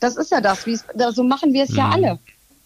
das 0.00 0.16
ist 0.16 0.30
ja 0.30 0.40
das, 0.40 0.64
so 1.10 1.24
machen 1.24 1.52
wir 1.52 1.64
es 1.64 1.74
ja 1.74 1.86
mhm. 1.86 1.92
alle. 1.92 2.18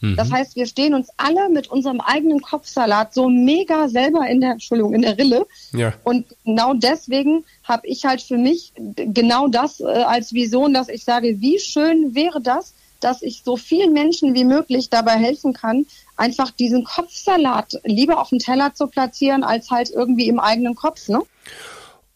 Mhm. 0.03 0.17
Das 0.17 0.31
heißt, 0.31 0.57
wir 0.57 0.67
stehen 0.67 0.95
uns 0.95 1.09
alle 1.17 1.49
mit 1.49 1.69
unserem 1.69 2.01
eigenen 2.01 2.43
Kopfsalat 2.43 3.15
so 3.15 3.29
mega 3.29 3.89
selber 3.89 4.27
in 4.29 4.41
der, 4.41 4.53
Entschuldigung, 4.53 4.93
in 4.95 5.03
der 5.03 5.17
Rille. 5.17 5.47
Ja. 5.73 5.95
Und 6.05 6.27
genau 6.45 6.75
deswegen 6.75 7.45
habe 7.63 7.87
ich 7.87 8.05
halt 8.05 8.21
für 8.21 8.37
mich 8.37 8.73
genau 8.77 9.49
das 9.49 9.81
äh, 9.81 9.85
als 9.85 10.35
Vision, 10.35 10.75
dass 10.75 10.89
ich 10.89 11.05
sage, 11.05 11.41
wie 11.41 11.59
schön 11.61 12.15
wäre 12.15 12.43
das, 12.43 12.75
dass 12.99 13.23
ich 13.23 13.43
so 13.45 13.57
vielen 13.57 13.93
Menschen 13.93 14.35
wie 14.35 14.45
möglich 14.45 14.91
dabei 14.91 15.17
helfen 15.17 15.53
kann, 15.53 15.87
einfach 16.17 16.51
diesen 16.51 16.85
Kopfsalat 16.85 17.81
lieber 17.85 18.21
auf 18.21 18.31
den 18.31 18.39
Teller 18.39 18.75
zu 18.75 18.89
platzieren, 18.89 19.45
als 19.45 19.71
halt 19.71 19.91
irgendwie 19.91 20.29
im 20.29 20.41
eigenen 20.41 20.75
Kopf. 20.75 21.09
Ne? 21.09 21.23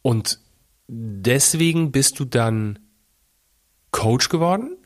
Und 0.03 0.41
deswegen 0.89 1.93
bist 1.93 2.19
du 2.19 2.25
dann 2.25 2.79
Coach 3.93 4.29
geworden? 4.29 4.77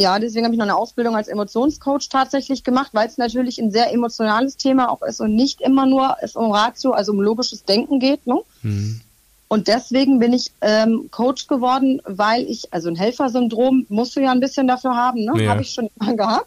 Ja, 0.00 0.20
deswegen 0.20 0.44
habe 0.44 0.54
ich 0.54 0.58
noch 0.58 0.66
eine 0.66 0.76
Ausbildung 0.76 1.16
als 1.16 1.26
Emotionscoach 1.26 2.08
tatsächlich 2.08 2.62
gemacht, 2.62 2.90
weil 2.92 3.08
es 3.08 3.18
natürlich 3.18 3.58
ein 3.58 3.72
sehr 3.72 3.92
emotionales 3.92 4.56
Thema 4.56 4.90
auch 4.90 5.02
ist 5.02 5.20
und 5.20 5.34
nicht 5.34 5.60
immer 5.60 5.86
nur 5.86 6.16
es 6.20 6.36
um 6.36 6.52
Ratio, 6.52 6.92
also 6.92 7.10
um 7.10 7.20
logisches 7.20 7.64
Denken 7.64 7.98
geht. 7.98 8.24
Ne? 8.24 8.40
Mhm. 8.62 9.00
Und 9.48 9.66
deswegen 9.66 10.20
bin 10.20 10.34
ich 10.34 10.52
ähm, 10.60 11.08
Coach 11.10 11.48
geworden, 11.48 12.00
weil 12.04 12.42
ich, 12.48 12.72
also 12.72 12.88
ein 12.88 12.96
Helfersyndrom 12.96 13.86
musst 13.88 14.14
du 14.14 14.20
ja 14.20 14.30
ein 14.30 14.40
bisschen 14.40 14.68
dafür 14.68 14.94
haben, 14.94 15.24
ne? 15.24 15.42
Ja. 15.42 15.50
Habe 15.50 15.62
ich 15.62 15.70
schon 15.70 15.88
immer 15.98 16.14
gehabt. 16.14 16.46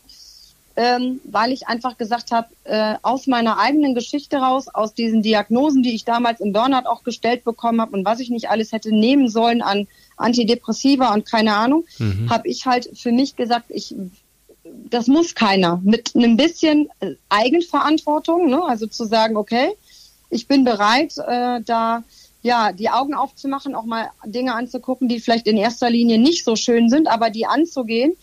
Ähm, 0.78 1.20
weil 1.26 1.52
ich 1.52 1.68
einfach 1.68 1.98
gesagt 1.98 2.32
habe, 2.32 2.48
äh, 2.64 2.96
aus 3.02 3.28
meiner 3.28 3.60
eigenen 3.60 3.94
Geschichte 3.94 4.38
raus, 4.38 4.70
aus 4.70 4.94
diesen 4.94 5.22
Diagnosen, 5.22 5.84
die 5.84 5.94
ich 5.94 6.06
damals 6.06 6.40
im 6.40 6.54
Burnout 6.54 6.88
auch 6.88 7.04
gestellt 7.04 7.44
bekommen 7.44 7.82
habe 7.82 7.92
und 7.92 8.06
was 8.06 8.22
ich 8.22 8.30
nicht 8.30 8.50
alles 8.50 8.72
hätte 8.72 8.96
nehmen 8.96 9.28
sollen 9.28 9.62
an 9.62 9.88
Antidepressiva 10.16 11.14
und 11.14 11.26
keine 11.26 11.56
Ahnung, 11.56 11.84
mhm. 11.98 12.30
habe 12.30 12.48
ich 12.48 12.66
halt 12.66 12.90
für 12.98 13.12
mich 13.12 13.36
gesagt, 13.36 13.66
ich 13.70 13.96
das 14.90 15.08
muss 15.08 15.36
keiner. 15.36 15.82
Mit 15.84 16.16
einem 16.16 16.38
bisschen 16.38 16.90
äh, 17.00 17.16
Eigenverantwortung, 17.30 18.50
ne? 18.50 18.64
also 18.64 18.88
zu 18.88 19.06
sagen, 19.06 19.36
okay, 19.38 19.72
ich 20.30 20.48
bin 20.48 20.64
bereit, 20.64 21.18
äh, 21.18 21.62
da 21.62 22.04
ja 22.42 22.72
die 22.72 22.90
Augen 22.90 23.14
aufzumachen, 23.14 23.76
auch 23.76 23.86
mal 23.86 24.10
Dinge 24.26 24.56
anzugucken, 24.56 25.08
die 25.08 25.20
vielleicht 25.20 25.48
in 25.48 25.58
erster 25.58 25.90
Linie 25.90 26.18
nicht 26.18 26.44
so 26.44 26.56
schön 26.56 26.90
sind, 26.90 27.08
aber 27.08 27.30
die 27.30 27.46
anzugehen, 27.46 28.16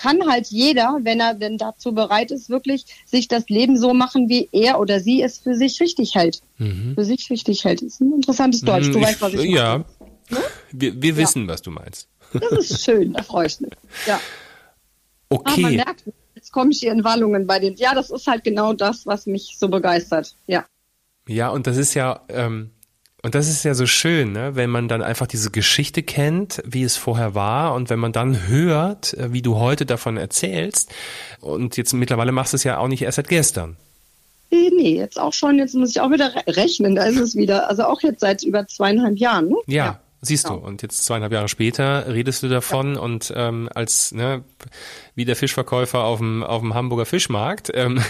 kann 0.00 0.28
halt 0.28 0.46
jeder, 0.48 0.98
wenn 1.02 1.20
er 1.20 1.34
denn 1.34 1.58
dazu 1.58 1.92
bereit 1.92 2.30
ist, 2.30 2.48
wirklich 2.50 2.86
sich 3.04 3.28
das 3.28 3.48
Leben 3.48 3.78
so 3.78 3.94
machen, 3.94 4.28
wie 4.28 4.48
er 4.52 4.80
oder 4.80 5.00
sie 5.00 5.22
es 5.22 5.38
für 5.38 5.54
sich 5.54 5.80
richtig 5.80 6.14
hält. 6.14 6.40
Mhm. 6.58 6.94
Für 6.94 7.04
sich 7.04 7.28
richtig 7.30 7.64
hält. 7.64 7.82
Das 7.82 7.88
ist 7.88 8.00
ein 8.00 8.12
interessantes 8.12 8.62
Deutsch. 8.62 8.86
Du 8.86 8.92
ich, 8.92 8.96
mhm. 8.96 9.02
weißt, 9.02 9.20
was 9.20 9.32
ich 9.32 9.38
meine. 9.38 9.50
Ja, 9.50 9.84
Ne? 10.30 10.38
Wir, 10.72 11.02
wir 11.02 11.16
wissen, 11.16 11.42
ja. 11.42 11.48
was 11.48 11.62
du 11.62 11.70
meinst. 11.70 12.08
Das 12.32 12.52
ist 12.52 12.84
schön, 12.84 13.12
da 13.12 13.22
freue 13.22 13.46
ich 13.46 13.60
mich. 13.60 13.72
Ja. 14.06 14.20
Okay. 15.32 15.52
Ah, 15.58 15.60
man 15.60 15.76
merkt, 15.76 16.02
jetzt 16.34 16.50
komme 16.50 16.72
ich 16.72 16.80
hier 16.80 16.90
in 16.90 17.04
Wallungen 17.04 17.46
bei 17.46 17.60
den. 17.60 17.76
Ja, 17.76 17.94
das 17.94 18.10
ist 18.10 18.26
halt 18.26 18.42
genau 18.42 18.72
das, 18.72 19.06
was 19.06 19.26
mich 19.26 19.54
so 19.56 19.68
begeistert. 19.68 20.34
Ja. 20.48 20.66
Ja, 21.28 21.50
und 21.50 21.68
das 21.68 21.76
ist 21.76 21.94
ja, 21.94 22.24
ähm, 22.28 22.72
und 23.22 23.34
das 23.34 23.48
ist 23.48 23.64
ja 23.64 23.74
so 23.74 23.86
schön, 23.86 24.32
ne? 24.32 24.56
wenn 24.56 24.70
man 24.70 24.88
dann 24.88 25.02
einfach 25.02 25.26
diese 25.26 25.50
Geschichte 25.50 26.02
kennt, 26.02 26.62
wie 26.64 26.82
es 26.82 26.96
vorher 26.96 27.34
war 27.34 27.74
und 27.74 27.90
wenn 27.90 27.98
man 27.98 28.12
dann 28.12 28.48
hört, 28.48 29.14
äh, 29.14 29.32
wie 29.32 29.42
du 29.42 29.56
heute 29.56 29.84
davon 29.84 30.16
erzählst. 30.16 30.90
Und 31.40 31.76
jetzt 31.76 31.92
mittlerweile 31.92 32.32
machst 32.32 32.52
du 32.52 32.56
es 32.56 32.64
ja 32.64 32.78
auch 32.78 32.88
nicht 32.88 33.02
erst 33.02 33.16
seit 33.16 33.28
gestern. 33.28 33.76
Nee, 34.50 34.70
nee, 34.74 34.96
jetzt 34.96 35.20
auch 35.20 35.32
schon, 35.32 35.58
jetzt 35.58 35.74
muss 35.74 35.90
ich 35.90 36.00
auch 36.00 36.10
wieder 36.10 36.32
rechnen, 36.46 36.96
da 36.96 37.04
ist 37.04 37.18
es 37.18 37.36
wieder. 37.36 37.68
Also 37.68 37.84
auch 37.84 38.00
jetzt 38.02 38.20
seit 38.20 38.42
über 38.42 38.66
zweieinhalb 38.66 39.18
Jahren. 39.18 39.48
Ne? 39.48 39.56
ja. 39.66 39.84
ja. 39.84 40.00
Siehst 40.22 40.44
genau. 40.44 40.58
du, 40.58 40.66
und 40.66 40.82
jetzt 40.82 41.02
zweieinhalb 41.06 41.32
Jahre 41.32 41.48
später 41.48 42.06
redest 42.12 42.42
du 42.42 42.48
davon 42.48 42.96
ja. 42.96 43.00
und 43.00 43.32
ähm, 43.34 43.70
als 43.74 44.12
ne, 44.12 44.44
wie 45.20 45.26
der 45.26 45.36
Fischverkäufer 45.36 46.02
auf 46.02 46.18
dem, 46.18 46.42
auf 46.42 46.62
dem 46.62 46.72
Hamburger 46.72 47.04
Fischmarkt. 47.04 47.70
Ähm, 47.74 48.00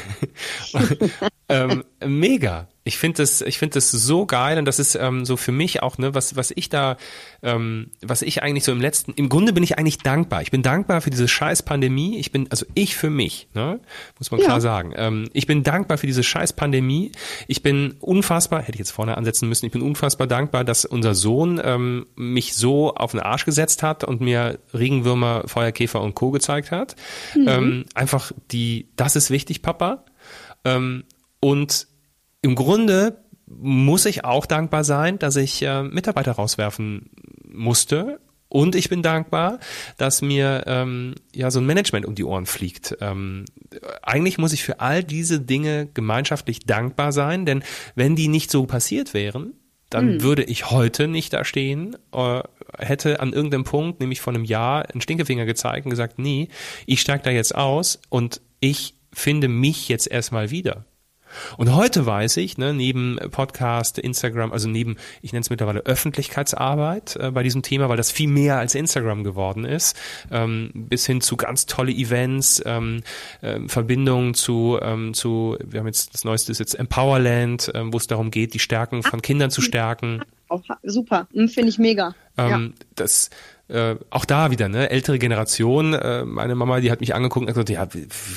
ähm, 1.48 1.82
mega. 2.06 2.68
Ich 2.82 2.96
finde 2.96 3.18
das, 3.18 3.42
ich 3.42 3.58
finde 3.58 3.74
das 3.74 3.90
so 3.90 4.24
geil 4.24 4.58
und 4.58 4.64
das 4.64 4.78
ist 4.78 4.94
ähm, 4.94 5.26
so 5.26 5.36
für 5.36 5.52
mich 5.52 5.82
auch, 5.82 5.98
ne, 5.98 6.14
was, 6.14 6.34
was 6.36 6.50
ich 6.54 6.70
da, 6.70 6.96
ähm, 7.42 7.90
was 8.00 8.22
ich 8.22 8.42
eigentlich 8.42 8.64
so 8.64 8.72
im 8.72 8.80
letzten, 8.80 9.12
im 9.12 9.28
Grunde 9.28 9.52
bin 9.52 9.62
ich 9.62 9.78
eigentlich 9.78 9.98
dankbar. 9.98 10.40
Ich 10.40 10.50
bin 10.50 10.62
dankbar 10.62 11.02
für 11.02 11.10
diese 11.10 11.28
scheiß 11.28 11.62
Pandemie. 11.62 12.18
Ich 12.18 12.32
bin, 12.32 12.50
also 12.50 12.64
ich 12.74 12.96
für 12.96 13.10
mich, 13.10 13.48
ne, 13.54 13.80
muss 14.18 14.30
man 14.30 14.40
ja. 14.40 14.46
klar 14.46 14.60
sagen. 14.62 14.94
Ähm, 14.96 15.28
ich 15.34 15.46
bin 15.46 15.62
dankbar 15.62 15.98
für 15.98 16.06
diese 16.06 16.22
scheiß 16.22 16.54
Pandemie. 16.54 17.12
Ich 17.48 17.62
bin 17.62 17.96
unfassbar, 18.00 18.62
hätte 18.62 18.72
ich 18.72 18.78
jetzt 18.78 18.92
vorne 18.92 19.16
ansetzen 19.16 19.48
müssen, 19.48 19.66
ich 19.66 19.72
bin 19.72 19.82
unfassbar 19.82 20.26
dankbar, 20.26 20.64
dass 20.64 20.86
unser 20.86 21.14
Sohn 21.14 21.60
ähm, 21.62 22.06
mich 22.16 22.54
so 22.54 22.94
auf 22.94 23.10
den 23.10 23.20
Arsch 23.20 23.44
gesetzt 23.44 23.82
hat 23.82 24.04
und 24.04 24.22
mir 24.22 24.58
Regenwürmer, 24.72 25.42
Feuerkäfer 25.46 26.00
und 26.00 26.14
Co. 26.14 26.30
gezeigt 26.30 26.70
hat. 26.70 26.96
Mhm. 27.34 27.48
Ähm, 27.48 27.84
einfach 27.94 28.32
die, 28.50 28.88
das 28.96 29.16
ist 29.16 29.30
wichtig, 29.30 29.62
Papa. 29.62 30.04
Ähm, 30.64 31.04
und 31.40 31.86
im 32.42 32.54
Grunde 32.54 33.22
muss 33.46 34.06
ich 34.06 34.24
auch 34.24 34.46
dankbar 34.46 34.84
sein, 34.84 35.18
dass 35.18 35.36
ich 35.36 35.62
äh, 35.62 35.82
Mitarbeiter 35.82 36.32
rauswerfen 36.32 37.10
musste. 37.44 38.20
Und 38.48 38.74
ich 38.74 38.88
bin 38.88 39.02
dankbar, 39.02 39.60
dass 39.96 40.22
mir 40.22 40.64
ähm, 40.66 41.14
ja 41.34 41.50
so 41.52 41.60
ein 41.60 41.66
Management 41.66 42.04
um 42.04 42.16
die 42.16 42.24
Ohren 42.24 42.46
fliegt. 42.46 42.96
Ähm, 43.00 43.44
eigentlich 44.02 44.38
muss 44.38 44.52
ich 44.52 44.64
für 44.64 44.80
all 44.80 45.04
diese 45.04 45.40
Dinge 45.40 45.88
gemeinschaftlich 45.94 46.60
dankbar 46.66 47.12
sein, 47.12 47.46
denn 47.46 47.62
wenn 47.94 48.16
die 48.16 48.26
nicht 48.26 48.50
so 48.50 48.66
passiert 48.66 49.14
wären, 49.14 49.54
dann 49.88 50.14
mhm. 50.14 50.22
würde 50.22 50.42
ich 50.42 50.70
heute 50.70 51.06
nicht 51.06 51.32
da 51.32 51.44
stehen, 51.44 51.96
äh, 52.12 52.42
hätte 52.78 53.20
an 53.20 53.32
irgendeinem 53.32 53.64
Punkt, 53.64 54.00
nämlich 54.00 54.20
vor 54.20 54.32
einem 54.32 54.44
Jahr, 54.44 54.88
einen 54.90 55.00
Stinkefinger 55.00 55.46
gezeigt 55.46 55.86
und 55.86 55.90
gesagt, 55.90 56.18
nee, 56.18 56.48
ich 56.86 57.00
steige 57.00 57.24
da 57.24 57.30
jetzt 57.30 57.54
aus 57.54 58.00
und 58.08 58.40
ich 58.60 58.94
finde 59.12 59.48
mich 59.48 59.88
jetzt 59.88 60.10
erstmal 60.10 60.50
wieder. 60.50 60.84
Und 61.56 61.74
heute 61.74 62.06
weiß 62.06 62.36
ich, 62.38 62.58
ne, 62.58 62.72
neben 62.72 63.18
Podcast, 63.30 63.98
Instagram, 63.98 64.52
also 64.52 64.68
neben, 64.68 64.96
ich 65.22 65.32
nenne 65.32 65.42
es 65.42 65.50
mittlerweile 65.50 65.80
Öffentlichkeitsarbeit 65.80 67.16
äh, 67.16 67.30
bei 67.30 67.42
diesem 67.42 67.62
Thema, 67.62 67.88
weil 67.88 67.96
das 67.96 68.10
viel 68.10 68.28
mehr 68.28 68.58
als 68.58 68.74
Instagram 68.74 69.24
geworden 69.24 69.64
ist, 69.64 69.96
ähm, 70.30 70.70
bis 70.74 71.06
hin 71.06 71.20
zu 71.20 71.36
ganz 71.36 71.66
tolle 71.66 71.92
Events, 71.92 72.62
ähm, 72.64 73.02
äh, 73.40 73.60
Verbindungen 73.68 74.34
zu, 74.34 74.78
ähm, 74.80 75.14
zu, 75.14 75.56
wir 75.64 75.80
haben 75.80 75.86
jetzt 75.86 76.14
das 76.14 76.24
Neueste 76.24 76.52
ist 76.52 76.58
jetzt 76.58 76.74
Empowerland, 76.74 77.74
äh, 77.74 77.92
wo 77.92 77.96
es 77.96 78.06
darum 78.06 78.30
geht, 78.30 78.54
die 78.54 78.58
Stärken 78.58 79.02
von 79.02 79.22
Kindern 79.22 79.50
zu 79.50 79.60
stärken. 79.60 80.22
Auch 80.48 80.62
super, 80.82 81.28
hm, 81.32 81.48
finde 81.48 81.68
ich 81.68 81.78
mega. 81.78 82.14
Ähm, 82.36 82.74
ja. 82.78 82.86
Das 82.96 83.30
äh, 83.70 83.96
auch 84.10 84.24
da 84.24 84.50
wieder, 84.50 84.68
ne, 84.68 84.90
ältere 84.90 85.18
Generation, 85.18 85.94
äh, 85.94 86.24
meine 86.24 86.54
Mama, 86.54 86.80
die 86.80 86.90
hat 86.90 87.00
mich 87.00 87.14
angeguckt 87.14 87.46
und 87.46 87.54
gesagt, 87.54 87.70
ja, 87.70 87.86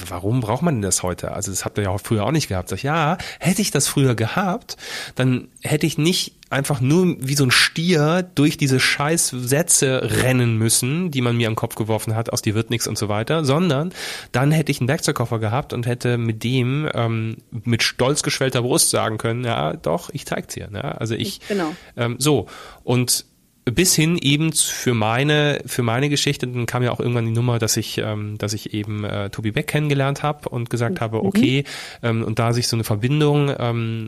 warum 0.07 0.41
braucht 0.41 0.61
man 0.61 0.75
denn 0.75 0.81
das 0.81 1.03
heute? 1.03 1.31
Also 1.31 1.51
das 1.51 1.65
habt 1.65 1.77
ihr 1.77 1.86
ja 1.86 1.89
auch 1.89 2.01
früher 2.01 2.23
auch 2.23 2.31
nicht 2.31 2.47
gehabt. 2.47 2.69
Sag 2.69 2.77
ich, 2.77 2.84
ja, 2.84 3.17
hätte 3.39 3.61
ich 3.61 3.71
das 3.71 3.88
früher 3.88 4.15
gehabt, 4.15 4.77
dann 5.15 5.47
hätte 5.61 5.86
ich 5.86 5.97
nicht 5.97 6.36
einfach 6.49 6.79
nur 6.79 7.15
wie 7.19 7.34
so 7.34 7.43
ein 7.43 7.51
Stier 7.51 8.29
durch 8.36 8.57
diese 8.57 8.79
scheiß 8.79 9.29
Sätze 9.29 10.21
rennen 10.21 10.57
müssen, 10.57 11.09
die 11.09 11.21
man 11.21 11.36
mir 11.36 11.47
am 11.47 11.55
Kopf 11.55 11.75
geworfen 11.75 12.15
hat, 12.15 12.31
aus 12.31 12.43
dir 12.43 12.53
wird 12.53 12.69
nichts 12.69 12.88
und 12.88 12.97
so 12.97 13.09
weiter, 13.09 13.43
sondern 13.43 13.91
dann 14.31 14.51
hätte 14.51 14.71
ich 14.71 14.79
einen 14.79 14.88
Werkzeugkoffer 14.88 15.39
gehabt 15.39 15.73
und 15.73 15.88
hätte 15.88 16.17
mit 16.17 16.43
dem 16.43 16.88
ähm, 16.93 17.38
mit 17.51 17.81
stolz 17.81 18.21
geschwellter 18.21 18.61
Brust 18.61 18.91
sagen 18.91 19.17
können, 19.17 19.43
ja, 19.43 19.73
doch, 19.73 20.11
ich 20.13 20.25
zeig's 20.25 20.53
dir. 20.53 20.69
Ne? 20.69 20.99
Also 21.01 21.15
ich, 21.15 21.39
genau. 21.47 21.75
ähm, 21.97 22.17
so 22.19 22.45
und 22.84 23.25
bis 23.66 23.95
hin 23.95 24.18
eben 24.18 24.51
für 24.51 24.93
meine 24.93 25.61
für 25.66 25.84
meine 25.84 26.09
Geschichte 26.09 26.47
dann 26.47 26.66
kam 26.66 26.84
ja 26.84 26.91
auch 26.91 26.99
irgendwann 26.99 27.26
die 27.26 27.32
Nummer 27.32 27.59
dass 27.59 27.78
ich 27.78 27.97
ähm, 27.97 28.38
dass 28.38 28.53
ich 28.53 28.74
eben 28.74 29.03
äh, 29.05 29.30
Tobi 29.30 29.51
Beck 29.51 29.68
kennengelernt 29.68 30.24
habe 30.24 30.49
und 30.49 30.70
gesagt 30.70 30.99
habe 31.01 31.20
mhm. 31.20 31.26
okay 31.26 31.64
ähm, 32.01 32.24
und 32.24 32.39
da 32.39 32.53
sich 32.53 32.68
so 32.68 32.76
eine 32.76 32.84
Verbindung 32.84 33.53
ähm, 33.57 34.07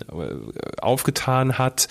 aufgetan 0.82 1.58
hat 1.58 1.88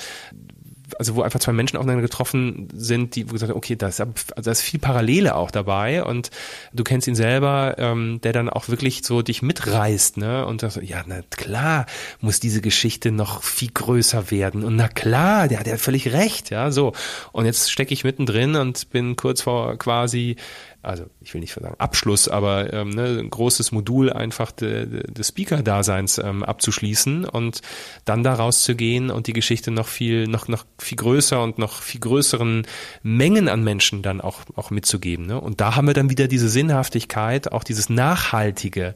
also 0.99 1.16
wo 1.16 1.22
einfach 1.22 1.41
zwei 1.41 1.53
Menschen 1.53 1.76
aufeinander 1.76 2.03
getroffen 2.03 2.68
sind, 2.74 3.16
die 3.16 3.24
gesagt 3.24 3.51
haben, 3.51 3.57
okay, 3.57 3.76
da 3.76 3.89
ist, 3.89 4.01
da 4.01 4.51
ist 4.51 4.62
viel 4.62 4.80
Parallele 4.80 5.35
auch 5.35 5.51
dabei 5.51 6.05
und 6.05 6.30
du 6.72 6.85
kennst 6.85 7.09
ihn 7.09 7.14
selber, 7.14 7.76
ähm, 7.78 8.20
der 8.22 8.32
dann 8.32 8.49
auch 8.49 8.68
wirklich 8.68 9.05
so 9.05 9.22
dich 9.22 9.43
mitreißt, 9.43 10.18
ne? 10.18 10.47
Und 10.47 10.62
das, 10.62 10.78
ja, 10.82 11.03
na 11.07 11.20
klar 11.30 11.87
muss 12.20 12.41
diese 12.41 12.61
Geschichte 12.61 13.12
noch 13.12 13.43
viel 13.43 13.70
größer 13.72 14.30
werden 14.30 14.64
und 14.64 14.76
na 14.76 14.89
klar, 14.89 15.49
der 15.49 15.61
hat 15.61 15.66
ja 15.66 15.76
völlig 15.76 16.12
recht, 16.12 16.51
ja, 16.51 16.70
so. 16.70 16.93
Und 17.32 17.47
jetzt 17.47 17.70
stecke 17.70 17.95
ich 17.95 18.05
mittendrin 18.05 18.57
und 18.57 18.91
bin 18.91 19.16
kurz 19.16 19.43
vor 19.43 19.76
quasi 19.78 20.37
also 20.85 21.07
ich 21.20 21.32
will 21.35 21.41
nicht 21.41 21.55
sagen 21.55 21.74
Abschluss, 21.78 22.28
aber 22.28 22.72
ähm, 22.72 22.91
ne, 22.91 23.18
ein 23.20 23.30
großes 23.30 23.72
Modul 23.72 24.12
einfach 24.12 24.53
de, 24.53 24.87
de, 24.87 25.12
des 25.12 25.28
Speaker-Daseins 25.28 26.18
ähm, 26.18 26.43
abzuschließen 26.43 27.24
und 27.24 27.62
dann 28.05 28.22
daraus 28.22 28.62
zu 28.62 28.74
gehen 28.74 29.11
und 29.11 29.26
die 29.26 29.32
Geschichte 29.32 29.70
noch 29.70 29.89
viel, 29.89 30.26
noch, 30.26 30.49
noch 30.49 30.64
viel 30.78 30.97
größer 30.97 31.43
und 31.43 31.59
noch 31.59 31.82
viel 31.82 32.01
größeren 32.01 32.66
Mengen 33.03 33.49
an 33.49 33.64
Menschen 33.64 34.03
dann 34.03 34.20
auch, 34.20 34.41
auch 34.57 34.70
mitzugeben. 34.70 35.26
Ne? 35.26 35.41
Und 35.41 35.61
da 35.61 35.76
haben 35.76 35.87
wir 35.87 35.95
dann 35.95 36.11
wieder 36.11 36.28
diese 36.28 36.49
Sinnhaftigkeit, 36.49 37.53
auch 37.53 37.64
dieses 37.64 37.89
Nachhaltige, 37.89 38.95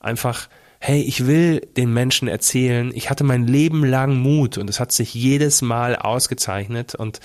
einfach 0.00 0.48
hey, 0.80 1.02
ich 1.02 1.26
will 1.26 1.60
den 1.76 1.92
Menschen 1.92 2.28
erzählen, 2.28 2.92
ich 2.94 3.10
hatte 3.10 3.24
mein 3.24 3.46
Leben 3.46 3.84
lang 3.84 4.16
Mut 4.16 4.58
und 4.58 4.70
es 4.70 4.78
hat 4.78 4.92
sich 4.92 5.12
jedes 5.12 5.60
Mal 5.60 5.96
ausgezeichnet 5.96 6.94
und 6.94 7.20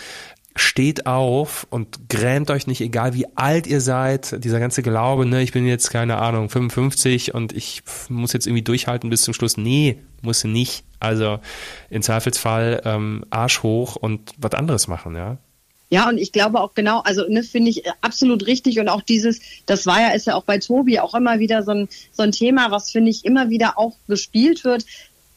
steht 0.56 1.06
auf 1.08 1.66
und 1.70 2.10
grämt 2.10 2.52
euch 2.52 2.68
nicht, 2.68 2.82
egal 2.82 3.14
wie 3.14 3.26
alt 3.36 3.66
ihr 3.66 3.82
seid. 3.82 4.44
Dieser 4.44 4.60
ganze 4.60 4.84
Glaube, 4.84 5.26
ne, 5.26 5.42
ich 5.42 5.52
bin 5.52 5.66
jetzt 5.66 5.90
keine 5.90 6.18
Ahnung 6.18 6.50
55 6.50 7.34
und 7.34 7.54
ich 7.54 7.84
muss 8.10 8.34
jetzt 8.34 8.46
irgendwie 8.46 8.64
durchhalten 8.64 9.10
bis 9.10 9.24
zum 9.24 9.34
Schluss. 9.34 9.58
Nee, 9.58 10.00
muss 10.22 10.44
nicht. 10.44 10.84
Also 11.00 11.40
im 11.90 12.02
Zweifelsfall 12.02 12.82
ähm, 12.86 13.26
Arsch 13.30 13.64
hoch 13.64 13.96
und 13.96 14.32
was 14.38 14.54
anderes 14.54 14.88
machen, 14.88 15.16
ja. 15.16 15.38
Ja, 15.90 16.10
und 16.10 16.18
ich 16.18 16.32
glaube 16.32 16.60
auch 16.60 16.74
genau, 16.74 17.02
also 17.02 17.24
ne, 17.30 17.44
finde 17.44 17.70
ich 17.70 17.84
absolut 18.02 18.48
richtig 18.48 18.80
und 18.80 18.90
auch 18.90 19.04
dieses, 19.04 19.42
das 19.68 19.86
war 19.86 20.02
ja, 20.02 20.10
ist 20.10 20.26
ja 20.26 20.34
auch 20.34 20.44
bei 20.44 20.58
Tobi 20.58 21.00
auch 21.00 21.14
immer 21.14 21.38
wieder 21.38 21.62
so 21.62 21.70
ein, 21.70 21.88
so 22.12 22.24
ein 22.24 22.32
Thema, 22.32 22.72
was 22.72 22.90
finde 22.90 23.12
ich 23.12 23.26
immer 23.26 23.52
wieder 23.52 23.78
auch 23.78 23.94
gespielt 24.08 24.64
wird, 24.64 24.86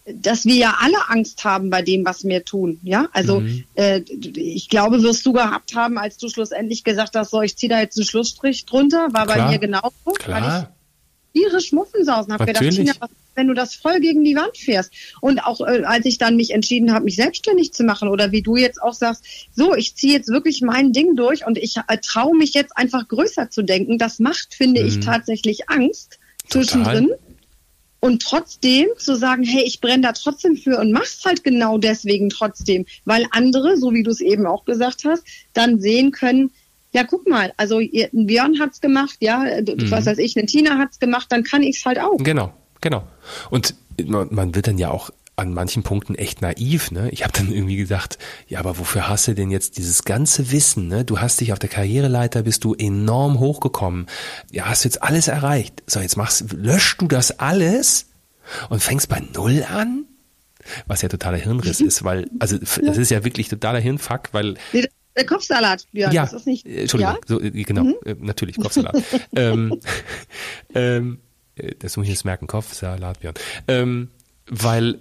dass 0.06 0.44
wir 0.44 0.54
ja 0.54 0.76
alle 0.80 1.08
Angst 1.08 1.44
haben 1.44 1.70
bei 1.70 1.82
dem, 1.82 2.04
was 2.04 2.24
wir 2.24 2.44
tun. 2.44 2.80
Ja, 2.82 3.08
also 3.12 3.40
mhm. 3.40 3.64
äh, 3.74 4.00
ich 4.00 4.68
glaube, 4.68 5.02
wirst 5.02 5.26
du 5.26 5.32
gehabt 5.32 5.74
haben, 5.74 5.98
als 5.98 6.16
du 6.16 6.28
schlussendlich 6.28 6.84
gesagt 6.84 7.16
hast, 7.16 7.30
so 7.30 7.42
ich 7.42 7.56
ziehe 7.56 7.70
da 7.70 7.80
jetzt 7.80 7.98
einen 7.98 8.06
Schlussstrich 8.06 8.66
drunter, 8.66 9.08
war 9.12 9.26
Klar. 9.26 9.38
bei 9.38 9.50
mir 9.50 9.58
genauso, 9.58 10.12
Klar. 10.18 10.42
weil 10.42 10.48
ich 10.48 11.42
tierisch 11.42 11.72
Muffensausen 11.72 12.32
habe 12.32 12.46
gedacht, 12.46 12.70
Tina, 12.70 12.92
was, 13.00 13.10
wenn 13.34 13.48
du 13.48 13.54
das 13.54 13.74
voll 13.74 14.00
gegen 14.00 14.22
die 14.22 14.36
Wand 14.36 14.56
fährst? 14.56 14.92
Und 15.20 15.40
auch 15.40 15.60
äh, 15.60 15.82
als 15.84 16.06
ich 16.06 16.18
dann 16.18 16.36
mich 16.36 16.52
entschieden 16.52 16.92
habe, 16.92 17.04
mich 17.04 17.16
selbstständig 17.16 17.72
zu 17.72 17.82
machen 17.82 18.08
oder 18.08 18.30
wie 18.30 18.42
du 18.42 18.56
jetzt 18.56 18.80
auch 18.80 18.94
sagst, 18.94 19.24
so, 19.54 19.74
ich 19.74 19.96
ziehe 19.96 20.12
jetzt 20.12 20.28
wirklich 20.28 20.62
mein 20.62 20.92
Ding 20.92 21.16
durch 21.16 21.44
und 21.44 21.58
ich 21.58 21.76
äh, 21.88 21.98
traue 21.98 22.36
mich 22.36 22.54
jetzt 22.54 22.76
einfach 22.76 23.08
größer 23.08 23.50
zu 23.50 23.62
denken, 23.62 23.98
das 23.98 24.20
macht, 24.20 24.54
finde 24.54 24.82
mhm. 24.82 24.88
ich, 24.88 25.00
tatsächlich 25.00 25.68
Angst 25.68 26.20
Total. 26.48 27.08
Und 28.00 28.22
trotzdem 28.22 28.88
zu 28.98 29.16
sagen, 29.16 29.42
hey, 29.42 29.62
ich 29.64 29.80
brenne 29.80 30.02
da 30.02 30.12
trotzdem 30.12 30.56
für 30.56 30.78
und 30.78 30.92
mach's 30.92 31.24
halt 31.24 31.44
genau 31.44 31.78
deswegen 31.78 32.28
trotzdem, 32.28 32.86
weil 33.04 33.26
andere, 33.30 33.76
so 33.76 33.92
wie 33.92 34.02
du 34.02 34.10
es 34.10 34.20
eben 34.20 34.46
auch 34.46 34.64
gesagt 34.64 35.04
hast, 35.04 35.24
dann 35.52 35.80
sehen 35.80 36.12
können, 36.12 36.50
ja, 36.92 37.04
guck 37.04 37.28
mal, 37.28 37.52
also 37.56 37.78
ein 37.78 38.26
Björn 38.26 38.58
hat's 38.60 38.80
gemacht, 38.80 39.16
ja, 39.20 39.38
mhm. 39.38 39.90
was 39.90 40.06
weiß 40.06 40.18
ich, 40.18 40.36
eine 40.36 40.46
Tina 40.46 40.78
hat's 40.78 40.98
gemacht, 40.98 41.26
dann 41.30 41.42
kann 41.42 41.62
ich's 41.62 41.84
halt 41.84 41.98
auch. 41.98 42.16
Genau, 42.18 42.52
genau. 42.80 43.06
Und 43.50 43.74
man 44.06 44.54
wird 44.54 44.66
dann 44.66 44.78
ja 44.78 44.90
auch 44.90 45.10
an 45.36 45.52
manchen 45.52 45.82
Punkten 45.82 46.14
echt 46.14 46.40
naiv. 46.40 46.90
Ne? 46.90 47.10
Ich 47.10 47.22
habe 47.22 47.32
dann 47.32 47.52
irgendwie 47.52 47.76
gedacht, 47.76 48.18
ja, 48.48 48.58
aber 48.58 48.78
wofür 48.78 49.08
hast 49.08 49.28
du 49.28 49.34
denn 49.34 49.50
jetzt 49.50 49.76
dieses 49.76 50.04
ganze 50.04 50.50
Wissen? 50.50 50.88
Ne? 50.88 51.04
Du 51.04 51.20
hast 51.20 51.40
dich 51.40 51.52
auf 51.52 51.58
der 51.58 51.68
Karriereleiter, 51.68 52.42
bist 52.42 52.64
du 52.64 52.74
enorm 52.74 53.38
hochgekommen. 53.38 54.06
Ja, 54.50 54.66
hast 54.66 54.84
jetzt 54.84 55.02
alles 55.02 55.28
erreicht. 55.28 55.82
So, 55.86 56.00
jetzt 56.00 56.16
machst, 56.16 56.52
löschst 56.52 57.00
du 57.00 57.06
das 57.06 57.38
alles 57.38 58.06
und 58.70 58.82
fängst 58.82 59.08
bei 59.08 59.22
Null 59.34 59.64
an? 59.68 60.06
Was 60.86 61.02
ja 61.02 61.08
totaler 61.08 61.36
Hirnriss 61.36 61.80
ist, 61.80 62.02
weil, 62.02 62.28
also 62.40 62.58
das 62.58 62.98
ist 62.98 63.10
ja 63.10 63.22
wirklich 63.24 63.46
totaler 63.48 63.78
Hirnfuck, 63.78 64.30
weil 64.32 64.56
der 65.16 65.24
Kopfsalat, 65.24 65.86
Björn, 65.92 66.12
ja, 66.12 66.24
das 66.24 66.34
ist 66.34 66.46
nicht. 66.46 66.66
Entschuldigung, 66.66 67.14
ja? 67.14 67.20
so, 67.26 67.40
äh, 67.40 67.50
genau, 67.50 67.84
mhm. 67.84 67.94
Äh, 68.04 68.16
natürlich, 68.18 68.56
Kopfsalat. 68.56 69.00
ähm, 69.36 69.80
ähm, 70.74 71.20
äh, 71.54 71.74
das 71.78 71.96
muss 71.96 72.04
ich 72.04 72.10
jetzt 72.10 72.24
merken, 72.24 72.46
Kopfsalat, 72.46 73.20
Björn. 73.20 73.34
Ähm, 73.68 74.10
weil 74.48 75.00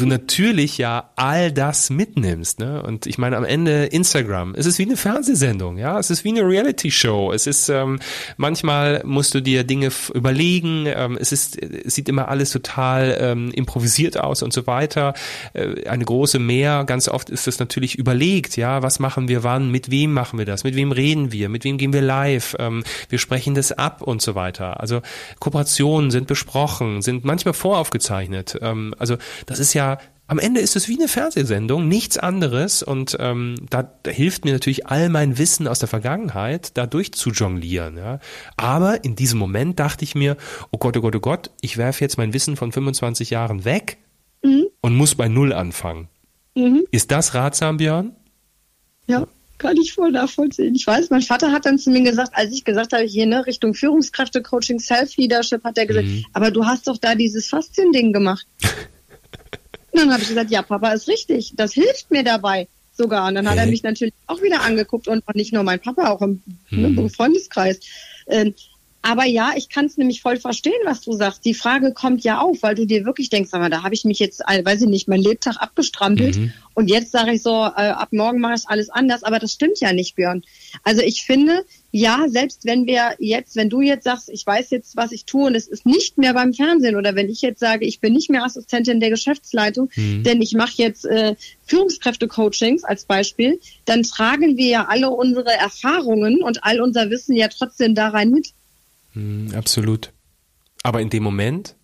du 0.00 0.06
natürlich 0.06 0.78
ja 0.78 1.10
all 1.16 1.52
das 1.52 1.90
mitnimmst, 1.90 2.58
ne? 2.58 2.82
Und 2.82 3.06
ich 3.06 3.18
meine 3.18 3.36
am 3.36 3.44
Ende 3.44 3.86
Instagram, 3.86 4.54
es 4.56 4.66
ist 4.66 4.78
wie 4.78 4.84
eine 4.84 4.96
Fernsehsendung, 4.96 5.78
ja, 5.78 5.98
es 5.98 6.10
ist 6.10 6.24
wie 6.24 6.30
eine 6.30 6.42
Reality-Show. 6.42 7.32
Es 7.32 7.46
ist 7.46 7.68
ähm, 7.68 7.98
manchmal 8.36 9.02
musst 9.04 9.34
du 9.34 9.40
dir 9.40 9.64
Dinge 9.64 9.90
überlegen, 10.14 10.86
ähm, 10.86 11.18
es 11.20 11.32
ist, 11.32 11.60
es 11.60 11.94
sieht 11.94 12.08
immer 12.08 12.28
alles 12.28 12.50
total 12.50 13.16
ähm, 13.20 13.50
improvisiert 13.52 14.18
aus 14.18 14.42
und 14.42 14.52
so 14.52 14.66
weiter. 14.66 15.14
Äh, 15.52 15.86
eine 15.88 16.04
große 16.04 16.38
Mehr, 16.38 16.84
ganz 16.84 17.08
oft 17.08 17.30
ist 17.30 17.46
das 17.46 17.58
natürlich 17.58 17.96
überlegt, 17.96 18.56
ja, 18.56 18.82
was 18.82 18.98
machen 18.98 19.28
wir 19.28 19.42
wann, 19.42 19.70
mit 19.70 19.90
wem 19.90 20.12
machen 20.12 20.38
wir 20.38 20.46
das, 20.46 20.64
mit 20.64 20.76
wem 20.76 20.92
reden 20.92 21.32
wir, 21.32 21.48
mit 21.48 21.64
wem 21.64 21.78
gehen 21.78 21.92
wir 21.92 22.02
live, 22.02 22.56
ähm, 22.58 22.84
wir 23.08 23.18
sprechen 23.18 23.54
das 23.54 23.72
ab 23.72 24.02
und 24.02 24.22
so 24.22 24.34
weiter. 24.34 24.80
Also 24.80 25.02
Kooperationen 25.40 26.10
sind 26.10 26.26
besprochen, 26.26 27.02
sind 27.02 27.24
manchmal 27.24 27.54
voraufgezeichnet. 27.54 28.58
Ähm, 28.60 28.94
also 28.98 29.16
das 29.46 29.58
ist 29.58 29.74
ja 29.74 29.87
am 30.30 30.38
Ende 30.38 30.60
ist 30.60 30.76
es 30.76 30.88
wie 30.88 30.98
eine 30.98 31.08
Fernsehsendung, 31.08 31.88
nichts 31.88 32.18
anderes. 32.18 32.82
Und 32.82 33.16
ähm, 33.18 33.54
da, 33.70 33.90
da 34.02 34.10
hilft 34.10 34.44
mir 34.44 34.52
natürlich 34.52 34.86
all 34.86 35.08
mein 35.08 35.38
Wissen 35.38 35.66
aus 35.66 35.78
der 35.78 35.88
Vergangenheit, 35.88 36.76
da 36.76 36.86
durch 36.86 37.12
zu 37.12 37.30
jonglieren. 37.30 37.96
Ja. 37.96 38.20
Aber 38.56 39.04
in 39.04 39.16
diesem 39.16 39.38
Moment 39.38 39.80
dachte 39.80 40.04
ich 40.04 40.14
mir, 40.14 40.36
oh 40.70 40.76
Gott, 40.76 40.98
oh 40.98 41.00
Gott, 41.00 41.16
oh 41.16 41.20
Gott, 41.20 41.50
ich 41.62 41.78
werfe 41.78 42.04
jetzt 42.04 42.18
mein 42.18 42.34
Wissen 42.34 42.56
von 42.56 42.72
25 42.72 43.30
Jahren 43.30 43.64
weg 43.64 43.96
mhm. 44.42 44.66
und 44.82 44.94
muss 44.94 45.14
bei 45.14 45.28
Null 45.28 45.54
anfangen. 45.54 46.08
Mhm. 46.54 46.84
Ist 46.90 47.10
das 47.10 47.32
ratsam, 47.32 47.78
Björn? 47.78 48.14
Ja, 49.06 49.26
kann 49.56 49.78
ich 49.78 49.94
voll 49.94 50.10
nachvollziehen. 50.10 50.74
Ich 50.74 50.86
weiß, 50.86 51.08
mein 51.08 51.22
Vater 51.22 51.52
hat 51.52 51.64
dann 51.64 51.78
zu 51.78 51.90
mir 51.90 52.02
gesagt, 52.02 52.32
als 52.34 52.52
ich 52.52 52.64
gesagt 52.64 52.92
habe, 52.92 53.04
hier 53.04 53.24
ne, 53.24 53.46
Richtung 53.46 53.72
Führungskräfte-Coaching, 53.72 54.78
Self-Leadership, 54.78 55.64
hat 55.64 55.78
er 55.78 55.86
gesagt, 55.86 56.06
mhm. 56.06 56.26
aber 56.34 56.50
du 56.50 56.66
hast 56.66 56.86
doch 56.86 56.98
da 56.98 57.14
dieses 57.14 57.48
Faszien-Ding 57.48 58.12
gemacht. 58.12 58.46
Und 60.02 60.06
dann 60.06 60.12
habe 60.12 60.22
ich 60.22 60.28
gesagt, 60.28 60.50
ja, 60.50 60.62
Papa 60.62 60.92
ist 60.92 61.08
richtig. 61.08 61.52
Das 61.56 61.72
hilft 61.72 62.10
mir 62.10 62.22
dabei 62.22 62.68
sogar. 62.92 63.28
Und 63.28 63.34
dann 63.34 63.48
hat 63.48 63.58
er 63.58 63.66
mich 63.66 63.82
natürlich 63.82 64.14
auch 64.26 64.42
wieder 64.42 64.62
angeguckt 64.62 65.08
und 65.08 65.22
nicht 65.34 65.52
nur 65.52 65.62
mein 65.62 65.80
Papa, 65.80 66.10
auch 66.10 66.22
im, 66.22 66.42
ne, 66.70 66.88
mhm. 66.88 66.98
im 66.98 67.10
Freundeskreis. 67.10 67.80
Ähm, 68.26 68.54
aber 69.00 69.24
ja, 69.24 69.52
ich 69.56 69.68
kann 69.68 69.86
es 69.86 69.96
nämlich 69.96 70.20
voll 70.20 70.38
verstehen, 70.38 70.80
was 70.84 71.00
du 71.00 71.12
sagst. 71.12 71.44
Die 71.44 71.54
Frage 71.54 71.92
kommt 71.92 72.24
ja 72.24 72.40
auf, 72.40 72.62
weil 72.62 72.74
du 72.74 72.84
dir 72.84 73.04
wirklich 73.04 73.30
denkst, 73.30 73.50
aber 73.52 73.70
da 73.70 73.84
habe 73.84 73.94
ich 73.94 74.04
mich 74.04 74.18
jetzt, 74.18 74.40
weiß 74.40 74.82
ich 74.82 74.88
nicht, 74.88 75.08
mein 75.08 75.20
Lebtag 75.20 75.56
abgestrampelt 75.58 76.36
mhm. 76.36 76.52
und 76.74 76.90
jetzt 76.90 77.12
sage 77.12 77.32
ich 77.32 77.42
so, 77.42 77.52
äh, 77.52 77.90
ab 77.90 78.08
morgen 78.10 78.40
mache 78.40 78.54
ich 78.56 78.68
alles 78.68 78.90
anders. 78.90 79.22
Aber 79.22 79.38
das 79.38 79.52
stimmt 79.52 79.80
ja 79.80 79.92
nicht, 79.92 80.16
Björn. 80.16 80.42
Also 80.82 81.02
ich 81.02 81.22
finde, 81.22 81.64
ja, 81.90 82.26
selbst 82.28 82.66
wenn 82.66 82.86
wir 82.86 83.14
jetzt, 83.18 83.56
wenn 83.56 83.70
du 83.70 83.80
jetzt 83.80 84.04
sagst, 84.04 84.28
ich 84.28 84.46
weiß 84.46 84.70
jetzt, 84.70 84.96
was 84.96 85.10
ich 85.10 85.24
tue 85.24 85.46
und 85.46 85.54
es 85.54 85.66
ist 85.66 85.86
nicht 85.86 86.18
mehr 86.18 86.34
beim 86.34 86.52
Fernsehen 86.52 86.96
oder 86.96 87.14
wenn 87.14 87.30
ich 87.30 87.40
jetzt 87.40 87.60
sage, 87.60 87.86
ich 87.86 88.00
bin 88.00 88.12
nicht 88.12 88.28
mehr 88.28 88.44
Assistentin 88.44 89.00
der 89.00 89.08
Geschäftsleitung, 89.08 89.88
mhm. 89.96 90.22
denn 90.22 90.42
ich 90.42 90.52
mache 90.52 90.74
jetzt 90.76 91.06
äh, 91.06 91.34
Führungskräfte-Coachings 91.66 92.84
als 92.84 93.06
Beispiel, 93.06 93.58
dann 93.86 94.02
tragen 94.02 94.58
wir 94.58 94.66
ja 94.66 94.86
alle 94.86 95.08
unsere 95.08 95.52
Erfahrungen 95.52 96.42
und 96.42 96.62
all 96.62 96.80
unser 96.82 97.08
Wissen 97.08 97.34
ja 97.34 97.48
trotzdem 97.48 97.94
da 97.94 98.08
rein 98.08 98.30
mit. 98.30 98.52
Mhm, 99.14 99.54
absolut. 99.54 100.12
Aber 100.82 101.00
in 101.00 101.08
dem 101.08 101.22
Moment 101.22 101.74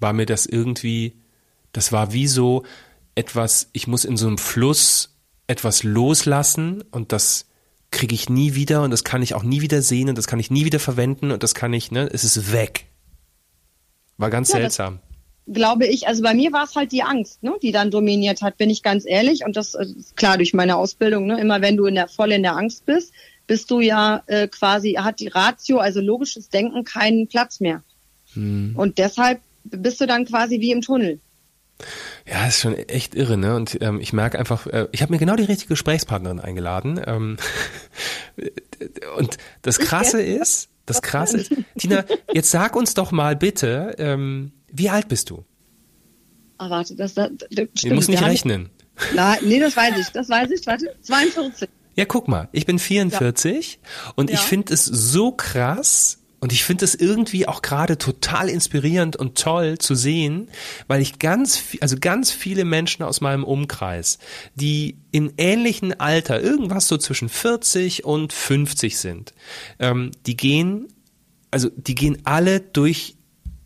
war 0.00 0.14
mir 0.14 0.26
das 0.26 0.46
irgendwie, 0.46 1.12
das 1.72 1.92
war 1.92 2.14
wie 2.14 2.26
so 2.26 2.64
etwas, 3.14 3.68
ich 3.72 3.86
muss 3.86 4.06
in 4.06 4.16
so 4.16 4.26
einem 4.26 4.38
Fluss 4.38 5.14
etwas 5.46 5.82
loslassen 5.82 6.82
und 6.90 7.12
das 7.12 7.46
kriege 7.96 8.14
ich 8.14 8.28
nie 8.28 8.54
wieder 8.54 8.82
und 8.82 8.90
das 8.90 9.04
kann 9.04 9.22
ich 9.22 9.34
auch 9.34 9.42
nie 9.42 9.62
wieder 9.62 9.80
sehen 9.80 10.10
und 10.10 10.18
das 10.18 10.26
kann 10.26 10.38
ich 10.38 10.50
nie 10.50 10.66
wieder 10.66 10.78
verwenden 10.78 11.30
und 11.32 11.42
das 11.42 11.54
kann 11.54 11.72
ich, 11.72 11.90
ne, 11.90 12.08
es 12.12 12.24
ist 12.24 12.52
weg. 12.52 12.84
War 14.18 14.28
ganz 14.28 14.52
ja, 14.52 14.58
seltsam. 14.58 15.00
Glaube 15.46 15.86
ich, 15.86 16.06
also 16.06 16.22
bei 16.22 16.34
mir 16.34 16.52
war 16.52 16.64
es 16.64 16.76
halt 16.76 16.92
die 16.92 17.02
Angst, 17.02 17.42
ne, 17.42 17.54
die 17.62 17.72
dann 17.72 17.90
dominiert 17.90 18.42
hat, 18.42 18.58
bin 18.58 18.68
ich 18.68 18.82
ganz 18.82 19.04
ehrlich. 19.06 19.44
Und 19.46 19.56
das 19.56 19.74
ist 19.74 20.10
äh, 20.12 20.14
klar 20.14 20.36
durch 20.36 20.52
meine 20.52 20.76
Ausbildung, 20.76 21.26
ne, 21.26 21.40
immer 21.40 21.62
wenn 21.62 21.76
du 21.76 21.86
in 21.86 21.94
der 21.94 22.08
voll 22.08 22.32
in 22.32 22.42
der 22.42 22.56
Angst 22.56 22.84
bist, 22.84 23.12
bist 23.46 23.70
du 23.70 23.80
ja 23.80 24.22
äh, 24.26 24.48
quasi, 24.48 24.94
hat 24.94 25.20
die 25.20 25.28
Ratio, 25.28 25.78
also 25.78 26.00
logisches 26.00 26.50
Denken, 26.50 26.84
keinen 26.84 27.28
Platz 27.28 27.60
mehr. 27.60 27.82
Hm. 28.34 28.74
Und 28.76 28.98
deshalb 28.98 29.40
bist 29.64 30.00
du 30.02 30.06
dann 30.06 30.26
quasi 30.26 30.60
wie 30.60 30.72
im 30.72 30.82
Tunnel. 30.82 31.20
Ja, 32.26 32.46
ist 32.46 32.60
schon 32.60 32.74
echt 32.74 33.14
irre, 33.14 33.36
ne? 33.36 33.54
Und 33.54 33.78
ähm, 33.80 34.00
ich 34.00 34.12
merke 34.12 34.38
einfach, 34.38 34.66
äh, 34.66 34.88
ich 34.92 35.02
habe 35.02 35.12
mir 35.12 35.18
genau 35.18 35.36
die 35.36 35.44
richtige 35.44 35.68
Gesprächspartnerin 35.68 36.40
eingeladen. 36.40 37.00
Ähm, 37.06 37.36
und 39.16 39.36
das 39.62 39.78
Krasse 39.78 40.20
ist, 40.22 40.68
das 40.86 41.02
Krasse 41.02 41.38
ist, 41.38 41.52
Tina, 41.78 42.04
jetzt 42.32 42.50
sag 42.50 42.76
uns 42.76 42.94
doch 42.94 43.12
mal 43.12 43.36
bitte, 43.36 43.94
ähm, 43.98 44.52
wie 44.72 44.88
alt 44.88 45.08
bist 45.08 45.30
du? 45.30 45.44
Ah, 46.58 46.70
warte, 46.70 46.96
das, 46.96 47.14
das, 47.14 47.30
das 47.38 47.48
stimmt. 47.50 47.84
Du 47.84 47.94
musst 47.94 48.08
nicht 48.08 48.22
rechnen. 48.22 48.70
Na, 49.14 49.36
nee, 49.42 49.60
das 49.60 49.76
weiß 49.76 49.98
ich, 49.98 50.08
das 50.08 50.28
weiß 50.28 50.50
ich, 50.50 50.66
warte, 50.66 50.94
42. 51.02 51.68
Ja, 51.96 52.04
guck 52.04 52.28
mal, 52.28 52.48
ich 52.52 52.66
bin 52.66 52.78
44 52.78 53.78
ja. 53.82 54.12
und 54.16 54.30
ja. 54.30 54.36
ich 54.36 54.40
finde 54.40 54.72
es 54.72 54.84
so 54.84 55.32
krass, 55.32 56.18
und 56.46 56.52
ich 56.52 56.62
finde 56.62 56.84
es 56.84 56.94
irgendwie 56.94 57.48
auch 57.48 57.60
gerade 57.60 57.98
total 57.98 58.48
inspirierend 58.48 59.16
und 59.16 59.36
toll 59.36 59.78
zu 59.78 59.96
sehen, 59.96 60.48
weil 60.86 61.02
ich 61.02 61.18
ganz, 61.18 61.60
also 61.80 61.96
ganz 62.00 62.30
viele 62.30 62.64
Menschen 62.64 63.02
aus 63.02 63.20
meinem 63.20 63.42
Umkreis, 63.42 64.20
die 64.54 64.96
in 65.10 65.32
ähnlichen 65.38 65.98
Alter, 65.98 66.40
irgendwas 66.40 66.86
so 66.86 66.98
zwischen 66.98 67.28
40 67.28 68.04
und 68.04 68.32
50 68.32 68.96
sind, 68.96 69.34
ähm, 69.80 70.12
die 70.24 70.36
gehen, 70.36 70.86
also 71.50 71.68
die 71.74 71.96
gehen 71.96 72.18
alle 72.22 72.60
durch 72.60 73.16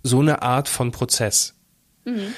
so 0.03 0.21
eine 0.21 0.41
Art 0.41 0.67
von 0.67 0.91
Prozess. 0.91 1.57
Mhm. 2.07 2.33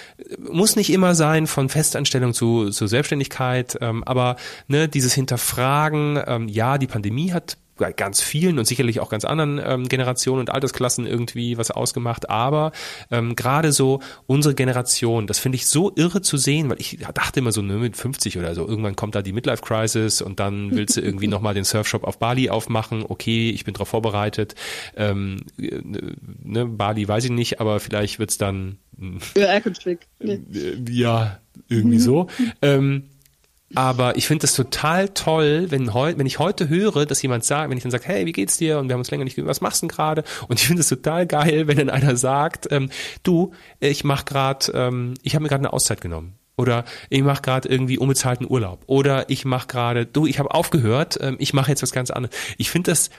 Muss 0.53 0.75
nicht 0.75 0.91
immer 0.91 1.15
sein 1.15 1.47
von 1.47 1.69
Festanstellung 1.69 2.35
zu, 2.35 2.71
zu 2.71 2.89
Selbstständigkeit, 2.89 3.79
ähm, 3.81 4.03
aber 4.03 4.35
ne, 4.67 4.89
dieses 4.89 5.15
Hinterfragen, 5.15 6.21
ähm, 6.27 6.49
ja, 6.49 6.79
die 6.79 6.89
Pandemie 6.89 7.31
hat 7.31 7.59
ganz 7.91 8.21
vielen 8.21 8.59
und 8.59 8.65
sicherlich 8.65 9.01
auch 9.01 9.11
ganz 9.11 9.25
anderen 9.25 9.61
ähm, 9.65 9.89
Generationen 9.89 10.41
und 10.41 10.51
Altersklassen 10.51 11.07
irgendwie 11.07 11.59
was 11.59 11.71
ausgemacht. 11.71 12.31
Aber 12.31 12.73
ähm, 13.11 13.37
gerade 13.37 13.73
so 13.73 14.01
unsere 14.27 14.55
Generation, 14.55 15.27
das 15.27 15.39
finde 15.39 15.57
ich 15.57 15.67
so 15.67 15.93
irre 15.97 16.23
zu 16.23 16.37
sehen, 16.37 16.71
weil 16.71 16.81
ich 16.81 16.99
dachte 17.15 17.41
immer 17.41 17.53
so, 17.53 17.63
ne, 17.63 17.75
mit 17.75 17.97
50 17.97 18.39
oder 18.39 18.55
so, 18.55 18.67
irgendwann 18.67 18.97
kommt 18.97 19.15
da 19.15 19.23
die 19.23 19.33
Midlife 19.33 19.63
Crisis 19.63 20.23
und 20.23 20.41
dann 20.41 20.71
willst 20.73 20.97
du 20.97 21.01
irgendwie 21.01 21.29
nochmal 21.29 21.55
den 21.55 21.65
Surfshop 21.65 22.05
auf 22.05 22.19
Bali 22.19 22.51
aufmachen. 22.51 23.05
Okay, 23.07 23.51
ich 23.51 23.65
bin 23.65 23.75
darauf 23.75 23.89
vorbereitet. 23.89 24.55
Ähm, 24.97 25.45
ne, 25.57 26.67
Bali 26.67 27.07
weiß 27.07 27.25
ich 27.25 27.31
nicht, 27.31 27.61
aber 27.61 27.81
vielleicht 27.81 28.19
wird's 28.19 28.39
dann 28.39 28.79
ja, 30.89 31.39
irgendwie 31.69 31.99
so. 31.99 32.29
ähm, 32.63 33.05
aber 33.75 34.17
ich 34.17 34.27
finde 34.27 34.47
es 34.47 34.55
total 34.55 35.09
toll, 35.11 35.67
wenn, 35.71 35.95
heu, 35.95 36.15
wenn 36.17 36.27
ich 36.27 36.39
heute 36.39 36.69
höre, 36.69 37.07
dass 37.07 37.23
jemand 37.23 37.45
sagt, 37.45 37.71
wenn 37.71 37.77
ich 37.77 37.83
dann 37.83 37.91
sage, 37.91 38.05
hey, 38.07 38.27
wie 38.27 38.33
geht's 38.33 38.57
dir? 38.57 38.79
Und 38.79 38.89
wir 38.89 38.95
haben 38.95 39.01
uns 39.01 39.11
länger 39.11 39.25
nicht 39.25 39.37
gehört, 39.37 39.51
was 39.51 39.61
machst 39.61 39.83
du 39.83 39.87
denn 39.87 39.95
gerade? 39.95 40.25
Und 40.49 40.61
ich 40.61 40.67
finde 40.67 40.81
es 40.81 40.89
total 40.89 41.27
geil, 41.27 41.67
wenn 41.67 41.77
dann 41.77 41.91
einer 41.91 42.17
sagt, 42.17 42.69
ähm, 42.71 42.91
du, 43.23 43.53
ich 43.81 44.05
mach 44.05 44.25
gerade, 44.25 44.73
ähm, 44.73 45.15
ich 45.23 45.35
habe 45.35 45.43
mir 45.43 45.49
gerade 45.49 45.63
eine 45.63 45.73
Auszeit 45.73 46.01
genommen. 46.01 46.35
Oder 46.57 46.85
ich 47.09 47.23
mache 47.23 47.43
gerade 47.43 47.69
irgendwie 47.69 47.99
unbezahlten 47.99 48.47
Urlaub. 48.49 48.83
Oder 48.87 49.31
ich 49.31 49.45
mache 49.45 49.67
gerade, 49.67 50.07
du, 50.07 50.27
ich 50.27 50.39
habe 50.39 50.53
aufgehört, 50.53 51.19
ähm, 51.21 51.37
ich 51.39 51.55
mache 51.55 51.71
jetzt 51.71 51.83
was 51.83 51.93
ganz 51.93 52.11
anderes. 52.11 52.37
Ich 52.59 52.71
finde 52.71 52.91
das, 52.91 53.11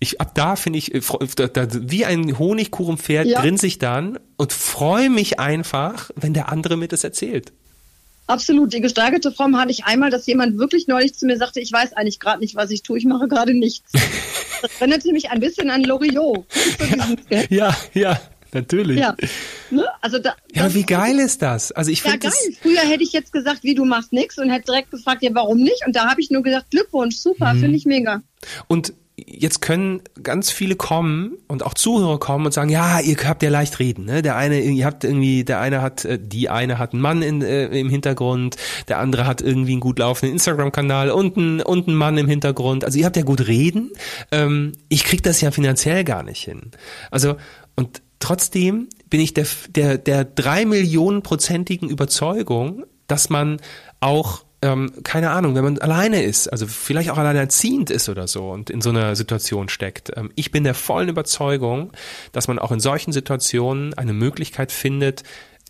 ich 0.00 0.20
ab 0.20 0.34
da 0.34 0.56
finde 0.56 0.78
ich, 0.78 0.94
äh, 0.94 1.00
da, 1.36 1.46
da, 1.48 1.66
wie 1.72 2.04
ein 2.04 2.38
Honigkuchenpferd 2.38 3.26
ja. 3.26 3.40
grinse 3.40 3.66
ich 3.66 3.78
dann 3.78 4.18
und 4.36 4.52
freue 4.52 5.08
mich 5.08 5.40
einfach, 5.40 6.10
wenn 6.14 6.34
der 6.34 6.50
andere 6.50 6.76
mir 6.76 6.88
das 6.88 7.04
erzählt. 7.04 7.52
Absolut. 8.26 8.72
Die 8.72 8.80
gesteigerte 8.80 9.30
Form 9.32 9.58
hatte 9.58 9.70
ich 9.70 9.84
einmal, 9.84 10.10
dass 10.10 10.26
jemand 10.26 10.58
wirklich 10.58 10.86
neulich 10.86 11.14
zu 11.14 11.26
mir 11.26 11.36
sagte, 11.36 11.60
ich 11.60 11.72
weiß 11.72 11.92
eigentlich 11.92 12.20
gerade 12.20 12.40
nicht, 12.40 12.54
was 12.54 12.70
ich 12.70 12.82
tue, 12.82 12.98
ich 12.98 13.04
mache 13.04 13.28
gerade 13.28 13.54
nichts. 13.54 13.92
Das 14.62 14.80
erinnerte 14.80 15.12
mich 15.12 15.28
ein 15.28 15.40
bisschen 15.40 15.68
an 15.68 15.84
Loriot. 15.84 16.46
ja, 17.50 17.76
ja, 17.92 18.18
natürlich. 18.54 18.98
Ja, 18.98 19.14
ne? 19.70 19.84
also 20.00 20.18
da, 20.18 20.36
ja 20.54 20.72
wie 20.72 20.84
geil 20.84 21.18
ist 21.18 21.42
das? 21.42 21.70
Also 21.70 21.90
ich 21.90 22.02
ja, 22.02 22.16
geil. 22.16 22.32
Früher 22.62 22.80
hätte 22.80 23.02
ich 23.02 23.12
jetzt 23.12 23.30
gesagt, 23.30 23.62
wie 23.62 23.74
du 23.74 23.84
machst 23.84 24.14
nichts 24.14 24.38
und 24.38 24.48
hätte 24.48 24.66
direkt 24.66 24.90
gefragt, 24.90 25.22
ja, 25.22 25.28
warum 25.34 25.58
nicht? 25.58 25.86
Und 25.86 25.94
da 25.94 26.08
habe 26.08 26.18
ich 26.22 26.30
nur 26.30 26.42
gesagt, 26.42 26.70
Glückwunsch, 26.70 27.16
super, 27.16 27.50
hm. 27.50 27.60
finde 27.60 27.76
ich 27.76 27.84
mega. 27.84 28.22
Und 28.66 28.94
jetzt 29.16 29.60
können 29.60 30.02
ganz 30.22 30.50
viele 30.50 30.74
kommen 30.74 31.36
und 31.46 31.64
auch 31.64 31.74
Zuhörer 31.74 32.18
kommen 32.18 32.46
und 32.46 32.52
sagen, 32.52 32.70
ja, 32.70 32.98
ihr 32.98 33.16
habt 33.24 33.44
ja 33.44 33.50
leicht 33.50 33.78
reden, 33.78 34.06
ne? 34.06 34.22
Der 34.22 34.36
eine, 34.36 34.60
ihr 34.60 34.84
habt 34.84 35.04
irgendwie, 35.04 35.44
der 35.44 35.60
eine 35.60 35.82
hat, 35.82 36.04
äh, 36.04 36.18
die 36.20 36.48
eine 36.48 36.78
hat 36.78 36.92
einen 36.92 37.02
Mann 37.02 37.22
in, 37.22 37.40
äh, 37.40 37.66
im 37.66 37.88
Hintergrund, 37.88 38.56
der 38.88 38.98
andere 38.98 39.26
hat 39.26 39.40
irgendwie 39.40 39.72
einen 39.72 39.80
gut 39.80 40.00
laufenden 40.00 40.32
Instagram-Kanal 40.32 41.10
und 41.10 41.36
einen, 41.36 41.62
und 41.62 41.86
einen 41.86 41.96
Mann 41.96 42.18
im 42.18 42.28
Hintergrund. 42.28 42.84
Also 42.84 42.98
ihr 42.98 43.06
habt 43.06 43.16
ja 43.16 43.22
gut 43.22 43.46
reden. 43.46 43.92
Ähm, 44.32 44.72
ich 44.88 45.04
krieg 45.04 45.22
das 45.22 45.40
ja 45.40 45.52
finanziell 45.52 46.02
gar 46.02 46.24
nicht 46.24 46.42
hin. 46.42 46.72
Also, 47.12 47.36
und 47.76 48.02
trotzdem 48.18 48.88
bin 49.10 49.20
ich 49.20 49.32
der, 49.32 49.46
der, 49.68 49.98
der 49.98 50.24
drei 50.24 50.64
Millionen 50.64 51.22
prozentigen 51.22 51.88
Überzeugung, 51.88 52.84
dass 53.06 53.30
man 53.30 53.60
auch 54.00 54.44
ähm, 54.64 54.92
keine 55.04 55.30
Ahnung, 55.30 55.54
wenn 55.54 55.62
man 55.62 55.78
alleine 55.78 56.22
ist, 56.22 56.48
also 56.48 56.66
vielleicht 56.66 57.10
auch 57.10 57.18
alleinerziehend 57.18 57.90
ist 57.90 58.08
oder 58.08 58.26
so 58.26 58.48
und 58.50 58.70
in 58.70 58.80
so 58.80 58.88
einer 58.88 59.14
Situation 59.14 59.68
steckt. 59.68 60.10
Ähm, 60.16 60.32
ich 60.36 60.50
bin 60.50 60.64
der 60.64 60.72
vollen 60.72 61.10
Überzeugung, 61.10 61.92
dass 62.32 62.48
man 62.48 62.58
auch 62.58 62.72
in 62.72 62.80
solchen 62.80 63.12
Situationen 63.12 63.92
eine 63.92 64.14
Möglichkeit 64.14 64.72
findet, 64.72 65.22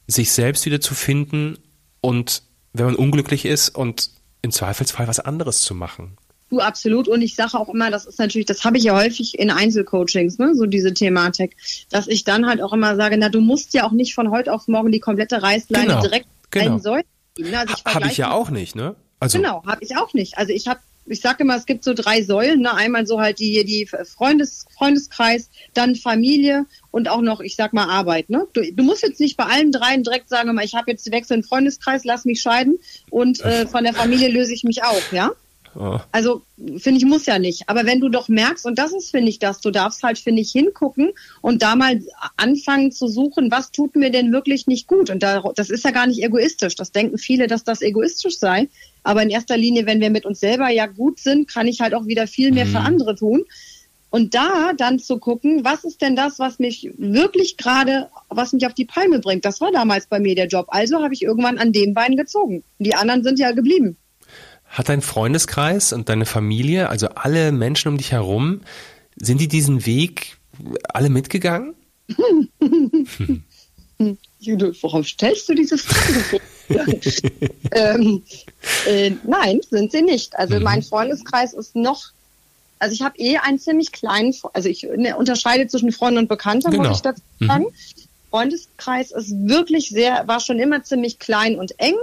sich 0.06 0.30
selbst 0.30 0.64
wieder 0.64 0.80
zu 0.80 0.94
finden 0.94 1.58
und 2.02 2.42
wenn 2.72 2.86
man 2.86 2.94
unglücklich 2.94 3.46
ist 3.46 3.70
und 3.70 4.10
im 4.42 4.52
Zweifelsfall 4.52 5.08
was 5.08 5.18
anderes 5.18 5.62
zu 5.62 5.74
machen. 5.74 6.16
Du 6.50 6.60
absolut. 6.60 7.08
Und 7.08 7.22
ich 7.22 7.34
sage 7.34 7.58
auch 7.58 7.70
immer, 7.70 7.90
das 7.90 8.04
ist 8.04 8.20
natürlich, 8.20 8.46
das 8.46 8.62
habe 8.62 8.78
ich 8.78 8.84
ja 8.84 8.94
häufig 8.94 9.36
in 9.36 9.50
Einzelcoachings, 9.50 10.38
ne, 10.38 10.54
so 10.54 10.66
diese 10.66 10.94
Thematik, 10.94 11.56
dass 11.90 12.06
ich 12.06 12.22
dann 12.22 12.46
halt 12.46 12.62
auch 12.62 12.72
immer 12.72 12.94
sage, 12.94 13.16
na, 13.18 13.28
du 13.28 13.40
musst 13.40 13.74
ja 13.74 13.84
auch 13.84 13.92
nicht 13.92 14.14
von 14.14 14.30
heute 14.30 14.52
auf 14.52 14.68
morgen 14.68 14.92
die 14.92 15.00
komplette 15.00 15.42
Reißleine 15.42 15.86
genau, 15.86 16.00
direkt 16.02 16.26
genau. 16.50 16.78
Säulen 16.78 17.04
Ne? 17.38 17.58
Also 17.58 17.74
ich 17.76 17.94
habe 17.94 18.06
ich 18.06 18.16
ja 18.16 18.30
auch 18.30 18.50
nicht, 18.50 18.76
ne? 18.76 18.96
Also 19.20 19.38
genau, 19.38 19.64
habe 19.66 19.82
ich 19.82 19.96
auch 19.96 20.12
nicht. 20.14 20.38
Also 20.38 20.52
ich 20.52 20.68
habe 20.68 20.80
ich 21.06 21.20
sage 21.20 21.42
immer, 21.42 21.56
es 21.56 21.66
gibt 21.66 21.84
so 21.84 21.92
drei 21.94 22.22
Säulen. 22.22 22.62
Ne? 22.62 22.72
Einmal 22.72 23.06
so 23.06 23.20
halt 23.20 23.38
die, 23.38 23.64
die 23.64 23.86
Freundes, 23.86 24.66
Freundeskreis, 24.76 25.50
dann 25.74 25.96
Familie 25.96 26.66
und 26.90 27.08
auch 27.08 27.20
noch, 27.20 27.40
ich 27.40 27.56
sag 27.56 27.72
mal, 27.72 27.88
Arbeit. 27.88 28.30
Ne? 28.30 28.46
Du, 28.52 28.62
du 28.72 28.82
musst 28.82 29.02
jetzt 29.02 29.20
nicht 29.20 29.36
bei 29.36 29.44
allen 29.44 29.72
dreien 29.72 30.02
direkt 30.02 30.28
sagen, 30.28 30.58
ich 30.62 30.74
habe 30.74 30.90
jetzt 30.90 31.10
wechseln 31.10 31.42
Freundeskreis, 31.42 32.04
lass 32.04 32.24
mich 32.24 32.40
scheiden 32.40 32.78
und 33.10 33.40
äh, 33.40 33.66
von 33.66 33.84
der 33.84 33.94
Familie 33.94 34.28
löse 34.28 34.54
ich 34.54 34.64
mich 34.64 34.82
auf, 34.82 35.12
ja? 35.12 35.32
Also, 36.12 36.42
finde 36.78 36.98
ich, 36.98 37.04
muss 37.04 37.26
ja 37.26 37.38
nicht. 37.38 37.68
Aber 37.68 37.86
wenn 37.86 38.00
du 38.00 38.08
doch 38.08 38.28
merkst, 38.28 38.66
und 38.66 38.78
das 38.78 38.92
ist, 38.92 39.10
finde 39.10 39.28
ich, 39.28 39.38
das, 39.38 39.60
du 39.60 39.70
darfst 39.70 40.02
halt, 40.02 40.18
finde 40.18 40.42
ich, 40.42 40.52
hingucken 40.52 41.12
und 41.40 41.62
da 41.62 41.76
mal 41.76 42.00
anfangen 42.36 42.92
zu 42.92 43.08
suchen, 43.08 43.50
was 43.50 43.70
tut 43.70 43.96
mir 43.96 44.10
denn 44.10 44.32
wirklich 44.32 44.66
nicht 44.66 44.86
gut? 44.86 45.10
Und 45.10 45.22
da, 45.22 45.42
das 45.54 45.70
ist 45.70 45.84
ja 45.84 45.90
gar 45.90 46.06
nicht 46.06 46.22
egoistisch. 46.22 46.74
Das 46.76 46.92
denken 46.92 47.18
viele, 47.18 47.46
dass 47.46 47.64
das 47.64 47.82
egoistisch 47.82 48.38
sei. 48.38 48.68
Aber 49.02 49.22
in 49.22 49.30
erster 49.30 49.56
Linie, 49.56 49.86
wenn 49.86 50.00
wir 50.00 50.10
mit 50.10 50.26
uns 50.26 50.40
selber 50.40 50.70
ja 50.70 50.86
gut 50.86 51.18
sind, 51.18 51.48
kann 51.48 51.66
ich 51.66 51.80
halt 51.80 51.94
auch 51.94 52.06
wieder 52.06 52.26
viel 52.26 52.52
mehr 52.52 52.66
mhm. 52.66 52.70
für 52.70 52.80
andere 52.80 53.14
tun. 53.14 53.44
Und 54.14 54.36
da 54.36 54.72
dann 54.76 55.00
zu 55.00 55.18
gucken, 55.18 55.64
was 55.64 55.82
ist 55.82 56.00
denn 56.00 56.14
das, 56.14 56.38
was 56.38 56.60
mich 56.60 56.88
wirklich 56.96 57.56
gerade, 57.56 58.10
was 58.28 58.52
mich 58.52 58.64
auf 58.64 58.72
die 58.72 58.84
Palme 58.84 59.18
bringt. 59.18 59.44
Das 59.44 59.60
war 59.60 59.72
damals 59.72 60.06
bei 60.06 60.20
mir 60.20 60.36
der 60.36 60.46
Job. 60.46 60.66
Also 60.68 61.02
habe 61.02 61.14
ich 61.14 61.22
irgendwann 61.22 61.58
an 61.58 61.72
dem 61.72 61.94
Bein 61.94 62.16
gezogen. 62.16 62.62
Die 62.78 62.94
anderen 62.94 63.24
sind 63.24 63.40
ja 63.40 63.50
geblieben. 63.50 63.96
Hat 64.74 64.88
dein 64.88 65.02
Freundeskreis 65.02 65.92
und 65.92 66.08
deine 66.08 66.26
Familie, 66.26 66.88
also 66.88 67.06
alle 67.10 67.52
Menschen 67.52 67.86
um 67.90 67.96
dich 67.96 68.10
herum, 68.10 68.62
sind 69.14 69.40
die 69.40 69.46
diesen 69.46 69.86
Weg 69.86 70.36
alle 70.92 71.10
mitgegangen? 71.10 71.76
Worauf 74.82 75.06
stellst 75.06 75.48
du 75.48 75.54
diese 75.54 75.78
Frage? 75.78 76.40
ähm, 77.70 78.24
äh, 78.88 79.12
nein, 79.22 79.60
sind 79.70 79.92
sie 79.92 80.02
nicht. 80.02 80.36
Also 80.36 80.56
mhm. 80.56 80.64
mein 80.64 80.82
Freundeskreis 80.82 81.52
ist 81.52 81.76
noch, 81.76 82.06
also 82.80 82.94
ich 82.94 83.02
habe 83.02 83.16
eh 83.18 83.36
einen 83.36 83.60
ziemlich 83.60 83.92
kleinen, 83.92 84.34
also 84.54 84.68
ich 84.68 84.82
ne, 84.96 85.16
unterscheide 85.16 85.68
zwischen 85.68 85.92
Freunden 85.92 86.18
und 86.18 86.28
Bekannten, 86.28 86.72
genau. 86.72 86.88
muss 86.88 86.96
ich 86.96 87.02
dazu 87.02 87.22
sagen. 87.38 87.66
Mhm. 87.66 87.74
Freundeskreis 88.30 89.12
ist 89.12 89.30
wirklich 89.46 89.90
sehr, 89.90 90.26
war 90.26 90.40
schon 90.40 90.58
immer 90.58 90.82
ziemlich 90.82 91.20
klein 91.20 91.60
und 91.60 91.78
eng 91.78 91.94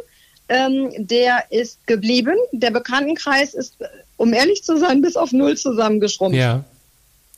ähm, 0.51 0.91
der 0.97 1.45
ist 1.49 1.87
geblieben. 1.87 2.35
Der 2.51 2.71
Bekanntenkreis 2.71 3.53
ist, 3.53 3.77
um 4.17 4.33
ehrlich 4.33 4.63
zu 4.63 4.77
sein, 4.77 5.01
bis 5.01 5.15
auf 5.15 5.31
null 5.31 5.55
zusammengeschrumpft. 5.55 6.37
Ja, 6.37 6.65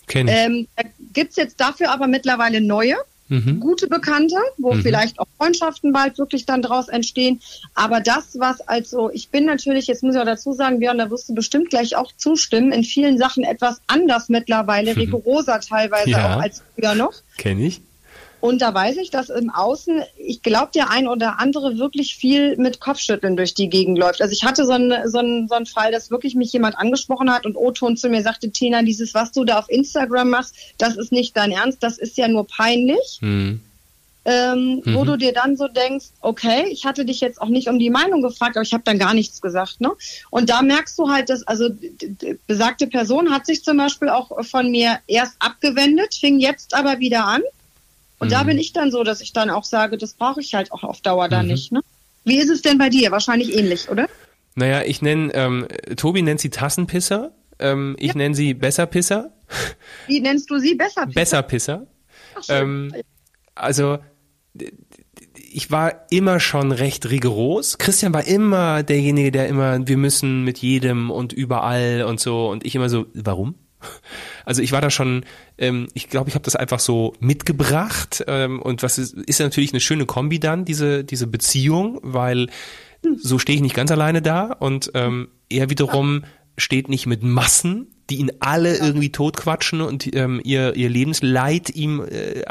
kenne 0.08 0.32
ich. 0.32 0.38
Ähm, 0.38 0.68
da 0.76 0.84
gibt's 1.14 1.36
jetzt 1.36 1.62
dafür 1.62 1.92
aber 1.92 2.08
mittlerweile 2.08 2.60
neue, 2.60 2.96
mhm. 3.30 3.60
gute 3.60 3.88
Bekannte, 3.88 4.38
wo 4.58 4.74
mhm. 4.74 4.82
vielleicht 4.82 5.20
auch 5.20 5.28
Freundschaften 5.38 5.94
bald 5.94 6.18
wirklich 6.18 6.48
dann 6.48 6.64
draus 6.64 6.88
entstehen. 6.88 7.40
Aber 7.76 8.02
das, 8.02 8.40
was 8.40 8.62
also, 8.62 9.12
ich 9.12 9.30
bin 9.30 9.46
natürlich, 9.46 9.86
jetzt 9.86 10.02
muss 10.02 10.16
ich 10.16 10.22
auch 10.22 10.26
dazu 10.26 10.54
sagen, 10.54 10.80
Björn, 10.80 10.98
da 10.98 11.12
wirst 11.12 11.30
du 11.30 11.36
bestimmt 11.36 11.70
gleich 11.70 11.96
auch 11.96 12.12
zustimmen, 12.18 12.72
in 12.72 12.84
vielen 12.84 13.20
Sachen 13.20 13.44
etwas 13.44 13.80
anders 13.86 14.28
mittlerweile, 14.30 14.94
mhm. 14.94 15.00
rigoroser 15.02 15.60
teilweise 15.60 16.10
ja. 16.10 16.36
auch 16.36 16.42
als 16.42 16.64
früher 16.76 16.96
noch. 16.96 17.14
Kenne 17.38 17.68
ich. 17.68 17.82
Und 18.44 18.62
da 18.62 18.74
weiß 18.74 18.98
ich, 18.98 19.10
dass 19.10 19.30
im 19.30 19.50
Außen, 19.50 20.04
ich 20.18 20.42
glaube, 20.44 20.72
der 20.76 20.90
ein 20.90 21.08
oder 21.08 21.40
andere 21.40 21.78
wirklich 21.78 22.18
viel 22.18 22.58
mit 22.58 22.82
Kopfschütteln 22.82 23.38
durch 23.38 23.54
die 23.54 23.70
Gegend 23.70 23.98
läuft. 23.98 24.22
Also 24.22 24.34
ich 24.34 24.44
hatte 24.44 24.66
so 24.66 24.74
einen, 24.74 25.10
so 25.10 25.20
einen, 25.20 25.48
so 25.48 25.56
einen 25.56 25.66
Fall, 25.66 25.94
dass 25.94 26.12
wirklich 26.12 26.36
mich 26.36 26.52
jemand 26.52 26.78
angesprochen 26.78 27.32
hat 27.32 27.46
und 27.46 27.56
O-Ton 27.56 27.96
zu 27.96 28.10
mir 28.10 28.22
sagte, 28.22 28.52
Tina, 28.52 28.82
dieses, 28.82 29.14
was 29.14 29.32
du 29.32 29.46
da 29.46 29.60
auf 29.60 29.70
Instagram 29.70 30.30
machst, 30.30 30.56
das 30.78 30.98
ist 30.98 31.14
nicht 31.14 31.38
dein 31.38 31.54
Ernst, 31.54 31.82
das 31.84 31.98
ist 31.98 32.18
ja 32.18 32.28
nur 32.28 32.46
peinlich. 32.46 33.20
Mhm. 33.22 33.62
Ähm, 34.26 34.82
mhm. 34.84 34.96
wo 34.96 35.04
du 35.04 35.18
dir 35.18 35.34
dann 35.34 35.58
so 35.58 35.68
denkst, 35.68 36.08
okay, 36.22 36.66
ich 36.70 36.86
hatte 36.86 37.04
dich 37.04 37.20
jetzt 37.20 37.42
auch 37.42 37.50
nicht 37.50 37.68
um 37.68 37.78
die 37.78 37.90
Meinung 37.90 38.22
gefragt, 38.22 38.56
aber 38.56 38.64
ich 38.64 38.74
habe 38.74 38.84
dann 38.86 38.98
gar 38.98 39.14
nichts 39.14 39.42
gesagt. 39.42 39.80
Ne? 39.80 39.92
Und 40.30 40.50
da 40.50 40.62
merkst 40.62 40.98
du 41.00 41.10
halt, 41.10 41.30
dass 41.30 41.48
also 41.48 41.68
die 41.70 42.38
besagte 42.48 42.88
Person 42.88 43.32
hat 43.32 43.46
sich 43.46 43.64
zum 43.64 43.78
Beispiel 43.78 44.10
auch 44.10 44.44
von 44.46 44.70
mir 44.72 45.00
erst 45.08 45.36
abgewendet, 45.40 46.16
fing 46.16 46.40
jetzt 46.40 46.74
aber 46.74 47.00
wieder 47.00 47.26
an. 47.26 47.42
Und 48.24 48.30
mhm. 48.30 48.32
da 48.32 48.44
bin 48.44 48.58
ich 48.58 48.72
dann 48.72 48.90
so, 48.90 49.04
dass 49.04 49.22
ich 49.22 49.34
dann 49.34 49.50
auch 49.50 49.66
sage, 49.66 49.98
das 49.98 50.14
brauche 50.14 50.40
ich 50.40 50.54
halt 50.56 50.72
auch 50.72 50.84
auf 50.84 51.02
Dauer 51.02 51.28
da 51.28 51.42
mhm. 51.42 51.50
nicht. 51.50 51.72
Ne? 51.72 51.82
Wie 52.24 52.38
ist 52.38 52.50
es 52.50 52.62
denn 52.62 52.78
bei 52.78 52.90
dir? 52.90 53.12
Wahrscheinlich 53.12 53.56
ähnlich, 53.56 53.90
oder? 53.90 54.08
Naja, 54.56 54.84
ich 54.84 55.02
nenne, 55.02 55.34
ähm, 55.34 55.68
Tobi 55.98 56.22
nennt 56.22 56.40
sie 56.40 56.50
Tassenpisser, 56.50 57.34
ähm, 57.60 57.96
ich 58.00 58.10
ja. 58.10 58.16
nenne 58.16 58.34
sie 58.34 58.54
Besserpisser. 58.54 59.34
Wie 60.08 60.22
nennst 60.22 60.50
du 60.50 60.58
sie? 60.58 60.76
Besserpisser? 60.76 61.20
Besserpisser. 61.20 61.88
Ach, 62.36 62.44
ähm, 62.50 62.94
also, 63.56 64.00
ich 65.36 65.70
war 65.70 66.06
immer 66.10 66.40
schon 66.40 66.72
recht 66.72 67.10
rigoros. 67.10 67.78
Christian 67.78 68.14
war 68.14 68.26
immer 68.26 68.84
derjenige, 68.84 69.32
der 69.32 69.48
immer, 69.48 69.86
wir 69.86 69.98
müssen 69.98 70.44
mit 70.44 70.60
jedem 70.60 71.12
und 71.12 71.34
überall 71.34 72.04
und 72.08 72.20
so. 72.20 72.50
Und 72.50 72.66
ich 72.66 72.76
immer 72.76 72.90
so, 72.90 73.06
warum? 73.14 73.56
Also 74.46 74.62
ich 74.62 74.74
war 74.74 74.82
da 74.82 74.90
schon, 74.90 75.26
ähm, 75.58 75.88
ich 75.94 76.10
glaube, 76.10 76.28
ich 76.30 76.36
habe 76.36 76.44
das 76.44 76.58
einfach 76.58 76.80
so 76.80 77.14
mitgebracht 77.22 78.24
ähm, 78.28 78.62
und 78.62 78.84
was 78.84 78.98
ist, 78.98 79.14
ist 79.14 79.40
natürlich 79.40 79.72
eine 79.72 79.80
schöne 79.80 80.06
Kombi 80.06 80.40
dann, 80.40 80.66
diese, 80.66 81.06
diese 81.06 81.28
Beziehung, 81.28 82.00
weil 82.04 82.50
so 83.18 83.40
stehe 83.40 83.56
ich 83.56 83.62
nicht 83.62 83.76
ganz 83.76 83.90
alleine 83.92 84.22
da 84.22 84.52
und 84.52 84.92
ähm, 84.96 85.30
er 85.50 85.70
wiederum 85.70 86.26
steht 86.58 86.90
nicht 86.90 87.06
mit 87.06 87.24
Massen 87.24 87.88
die 88.10 88.18
ihn 88.18 88.32
alle 88.40 88.78
irgendwie 88.78 89.12
totquatschen 89.12 89.82
und 89.82 90.14
ähm, 90.16 90.42
ihr, 90.44 90.76
ihr 90.76 90.90
Lebensleid 90.90 91.70
ihm 91.70 92.06
äh, 92.06 92.44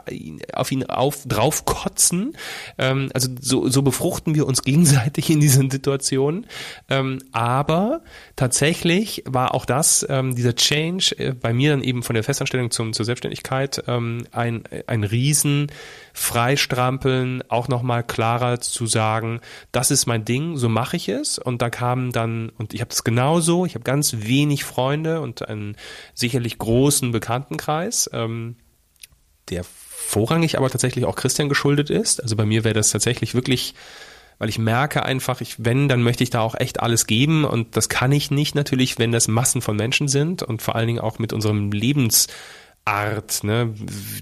auf 0.52 0.72
ihn 0.72 0.84
auf, 0.84 1.24
draufkotzen. 1.26 2.36
Ähm, 2.78 3.10
also 3.12 3.28
so, 3.40 3.68
so 3.68 3.82
befruchten 3.82 4.34
wir 4.34 4.46
uns 4.46 4.62
gegenseitig 4.64 5.28
in 5.30 5.40
diesen 5.40 5.70
Situationen. 5.70 6.46
Ähm, 6.88 7.18
aber 7.32 8.02
tatsächlich 8.36 9.24
war 9.26 9.54
auch 9.54 9.66
das, 9.66 10.06
ähm, 10.08 10.34
dieser 10.34 10.54
Change 10.54 11.18
äh, 11.18 11.32
bei 11.32 11.52
mir 11.52 11.70
dann 11.70 11.82
eben 11.82 12.02
von 12.02 12.14
der 12.14 12.24
Festanstellung 12.24 12.70
zum, 12.70 12.92
zur 12.94 13.04
Selbstständigkeit 13.04 13.84
ähm, 13.86 14.26
ein, 14.32 14.64
ein 14.86 15.04
Riesen 15.04 15.70
freistrampeln, 16.14 17.42
auch 17.48 17.68
nochmal 17.68 18.04
klarer 18.04 18.60
zu 18.60 18.86
sagen, 18.86 19.40
das 19.70 19.90
ist 19.90 20.06
mein 20.06 20.24
Ding, 20.24 20.56
so 20.56 20.68
mache 20.68 20.96
ich 20.96 21.08
es. 21.08 21.38
Und 21.38 21.62
da 21.62 21.70
kamen 21.70 22.12
dann, 22.12 22.50
und 22.58 22.74
ich 22.74 22.80
habe 22.80 22.90
das 22.90 23.04
genauso, 23.04 23.66
ich 23.66 23.74
habe 23.74 23.84
ganz 23.84 24.16
wenig 24.18 24.64
Freunde 24.64 25.20
und 25.20 25.41
einen 25.48 25.76
sicherlich 26.14 26.58
großen 26.58 27.12
Bekanntenkreis, 27.12 28.10
ähm, 28.12 28.56
der 29.48 29.64
vorrangig 29.64 30.58
aber 30.58 30.70
tatsächlich 30.70 31.04
auch 31.04 31.16
Christian 31.16 31.48
geschuldet 31.48 31.90
ist. 31.90 32.22
Also 32.22 32.36
bei 32.36 32.44
mir 32.44 32.64
wäre 32.64 32.74
das 32.74 32.90
tatsächlich 32.90 33.34
wirklich 33.34 33.74
weil 34.42 34.48
ich 34.48 34.58
merke 34.58 35.04
einfach, 35.04 35.40
ich, 35.40 35.64
wenn, 35.64 35.88
dann 35.88 36.02
möchte 36.02 36.24
ich 36.24 36.30
da 36.30 36.40
auch 36.40 36.56
echt 36.56 36.80
alles 36.80 37.06
geben 37.06 37.44
und 37.44 37.76
das 37.76 37.88
kann 37.88 38.10
ich 38.10 38.32
nicht 38.32 38.56
natürlich, 38.56 38.98
wenn 38.98 39.12
das 39.12 39.28
Massen 39.28 39.62
von 39.62 39.76
Menschen 39.76 40.08
sind 40.08 40.42
und 40.42 40.62
vor 40.62 40.74
allen 40.74 40.88
Dingen 40.88 40.98
auch 40.98 41.20
mit 41.20 41.32
unserem 41.32 41.70
Lebens 41.70 42.26
Art, 42.84 43.44
ne, 43.44 43.72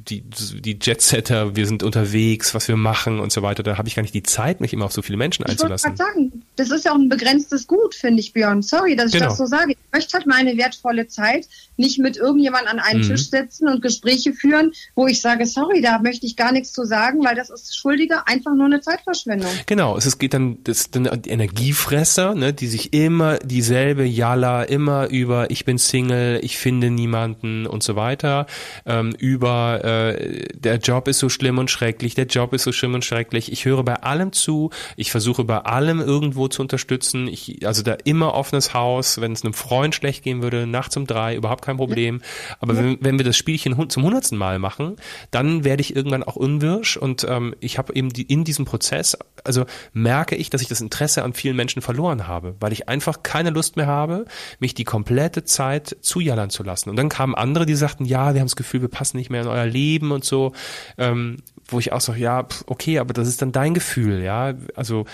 die, 0.06 0.20
die 0.20 0.78
Jetsetter, 0.80 1.56
wir 1.56 1.66
sind 1.66 1.82
unterwegs, 1.82 2.54
was 2.54 2.68
wir 2.68 2.76
machen 2.76 3.18
und 3.18 3.32
so 3.32 3.40
weiter, 3.40 3.62
da 3.62 3.78
habe 3.78 3.88
ich 3.88 3.94
gar 3.94 4.02
nicht 4.02 4.12
die 4.12 4.22
Zeit, 4.22 4.60
mich 4.60 4.74
immer 4.74 4.84
auf 4.84 4.92
so 4.92 5.00
viele 5.00 5.16
Menschen 5.16 5.46
einzulassen. 5.46 5.94
Ich 5.94 5.98
wollte 5.98 6.12
sagen, 6.12 6.42
das 6.56 6.70
ist 6.70 6.84
ja 6.84 6.92
auch 6.92 6.98
ein 6.98 7.08
begrenztes 7.08 7.66
Gut, 7.66 7.94
finde 7.94 8.20
ich, 8.20 8.34
Björn. 8.34 8.60
Sorry, 8.60 8.96
dass 8.96 9.12
genau. 9.12 9.24
ich 9.24 9.28
das 9.30 9.38
so 9.38 9.46
sage. 9.46 9.72
Ich 9.72 9.78
möchte 9.92 10.12
halt 10.12 10.26
meine 10.26 10.58
wertvolle 10.58 11.08
Zeit 11.08 11.48
nicht 11.80 11.98
mit 11.98 12.16
irgendjemand 12.16 12.68
an 12.68 12.78
einen 12.78 13.00
mhm. 13.00 13.08
Tisch 13.08 13.30
setzen 13.30 13.68
und 13.68 13.82
Gespräche 13.82 14.32
führen, 14.32 14.72
wo 14.94 15.06
ich 15.06 15.20
sage, 15.20 15.46
sorry, 15.46 15.80
da 15.80 15.98
möchte 15.98 16.26
ich 16.26 16.36
gar 16.36 16.52
nichts 16.52 16.72
zu 16.72 16.84
sagen, 16.84 17.24
weil 17.24 17.34
das 17.34 17.50
ist 17.50 17.76
schuldiger 17.76 18.28
einfach 18.28 18.54
nur 18.54 18.66
eine 18.66 18.80
Zeitverschwendung. 18.80 19.50
Genau, 19.66 19.96
es 19.96 20.18
geht 20.18 20.34
dann, 20.34 20.62
das 20.64 20.90
dann 20.90 21.08
die 21.22 21.30
Energiefresser, 21.30 22.34
ne, 22.34 22.52
die 22.52 22.66
sich 22.66 22.92
immer 22.92 23.38
dieselbe 23.38 24.04
Jalla, 24.04 24.62
immer 24.62 25.08
über 25.08 25.50
ich 25.50 25.64
bin 25.64 25.78
Single, 25.78 26.40
ich 26.42 26.58
finde 26.58 26.90
niemanden 26.90 27.66
und 27.66 27.82
so 27.82 27.96
weiter 27.96 28.46
ähm, 28.86 29.14
über 29.18 29.84
äh, 29.84 30.48
der 30.54 30.76
Job 30.76 31.08
ist 31.08 31.18
so 31.18 31.28
schlimm 31.28 31.58
und 31.58 31.70
schrecklich, 31.70 32.14
der 32.14 32.26
Job 32.26 32.52
ist 32.52 32.64
so 32.64 32.72
schlimm 32.72 32.94
und 32.94 33.04
schrecklich. 33.04 33.52
Ich 33.52 33.64
höre 33.64 33.82
bei 33.82 33.94
allem 33.94 34.32
zu, 34.32 34.70
ich 34.96 35.10
versuche 35.10 35.44
bei 35.44 35.58
allem 35.58 36.00
irgendwo 36.00 36.48
zu 36.48 36.62
unterstützen. 36.62 37.28
Ich, 37.28 37.66
also 37.66 37.82
da 37.82 37.96
immer 38.04 38.34
offenes 38.34 38.74
Haus, 38.74 39.20
wenn 39.20 39.32
es 39.32 39.44
einem 39.44 39.54
Freund 39.54 39.94
schlecht 39.94 40.22
gehen 40.22 40.42
würde, 40.42 40.66
nachts 40.66 40.96
um 40.96 41.06
drei, 41.06 41.36
überhaupt 41.36 41.64
kein 41.64 41.69
Problem. 41.76 42.20
Aber 42.58 42.76
wenn, 42.76 42.98
wenn 43.00 43.18
wir 43.18 43.24
das 43.24 43.36
Spielchen 43.36 43.88
zum 43.90 44.02
hundertsten 44.02 44.38
Mal 44.38 44.58
machen, 44.58 44.96
dann 45.30 45.64
werde 45.64 45.80
ich 45.80 45.94
irgendwann 45.96 46.22
auch 46.22 46.36
unwirsch 46.36 46.96
und 46.96 47.26
ähm, 47.28 47.54
ich 47.60 47.78
habe 47.78 47.94
eben 47.94 48.10
die, 48.10 48.22
in 48.22 48.44
diesem 48.44 48.64
Prozess, 48.64 49.16
also 49.44 49.64
merke 49.92 50.36
ich, 50.36 50.50
dass 50.50 50.62
ich 50.62 50.68
das 50.68 50.80
Interesse 50.80 51.22
an 51.22 51.32
vielen 51.32 51.56
Menschen 51.56 51.82
verloren 51.82 52.26
habe, 52.26 52.56
weil 52.60 52.72
ich 52.72 52.88
einfach 52.88 53.22
keine 53.22 53.50
Lust 53.50 53.76
mehr 53.76 53.86
habe, 53.86 54.24
mich 54.58 54.74
die 54.74 54.84
komplette 54.84 55.44
Zeit 55.44 55.96
zujallern 56.00 56.50
zu 56.50 56.62
lassen. 56.62 56.90
Und 56.90 56.96
dann 56.96 57.08
kamen 57.08 57.34
andere, 57.34 57.66
die 57.66 57.74
sagten, 57.74 58.04
ja, 58.04 58.34
wir 58.34 58.40
haben 58.40 58.48
das 58.48 58.56
Gefühl, 58.56 58.82
wir 58.82 58.88
passen 58.88 59.16
nicht 59.16 59.30
mehr 59.30 59.42
in 59.42 59.48
euer 59.48 59.66
Leben 59.66 60.12
und 60.12 60.24
so, 60.24 60.52
ähm, 60.98 61.38
wo 61.68 61.78
ich 61.78 61.92
auch 61.92 62.00
sage, 62.00 62.20
ja, 62.20 62.46
okay, 62.66 62.98
aber 62.98 63.12
das 63.14 63.28
ist 63.28 63.42
dann 63.42 63.52
dein 63.52 63.74
Gefühl, 63.74 64.22
ja. 64.22 64.54
Also 64.74 65.06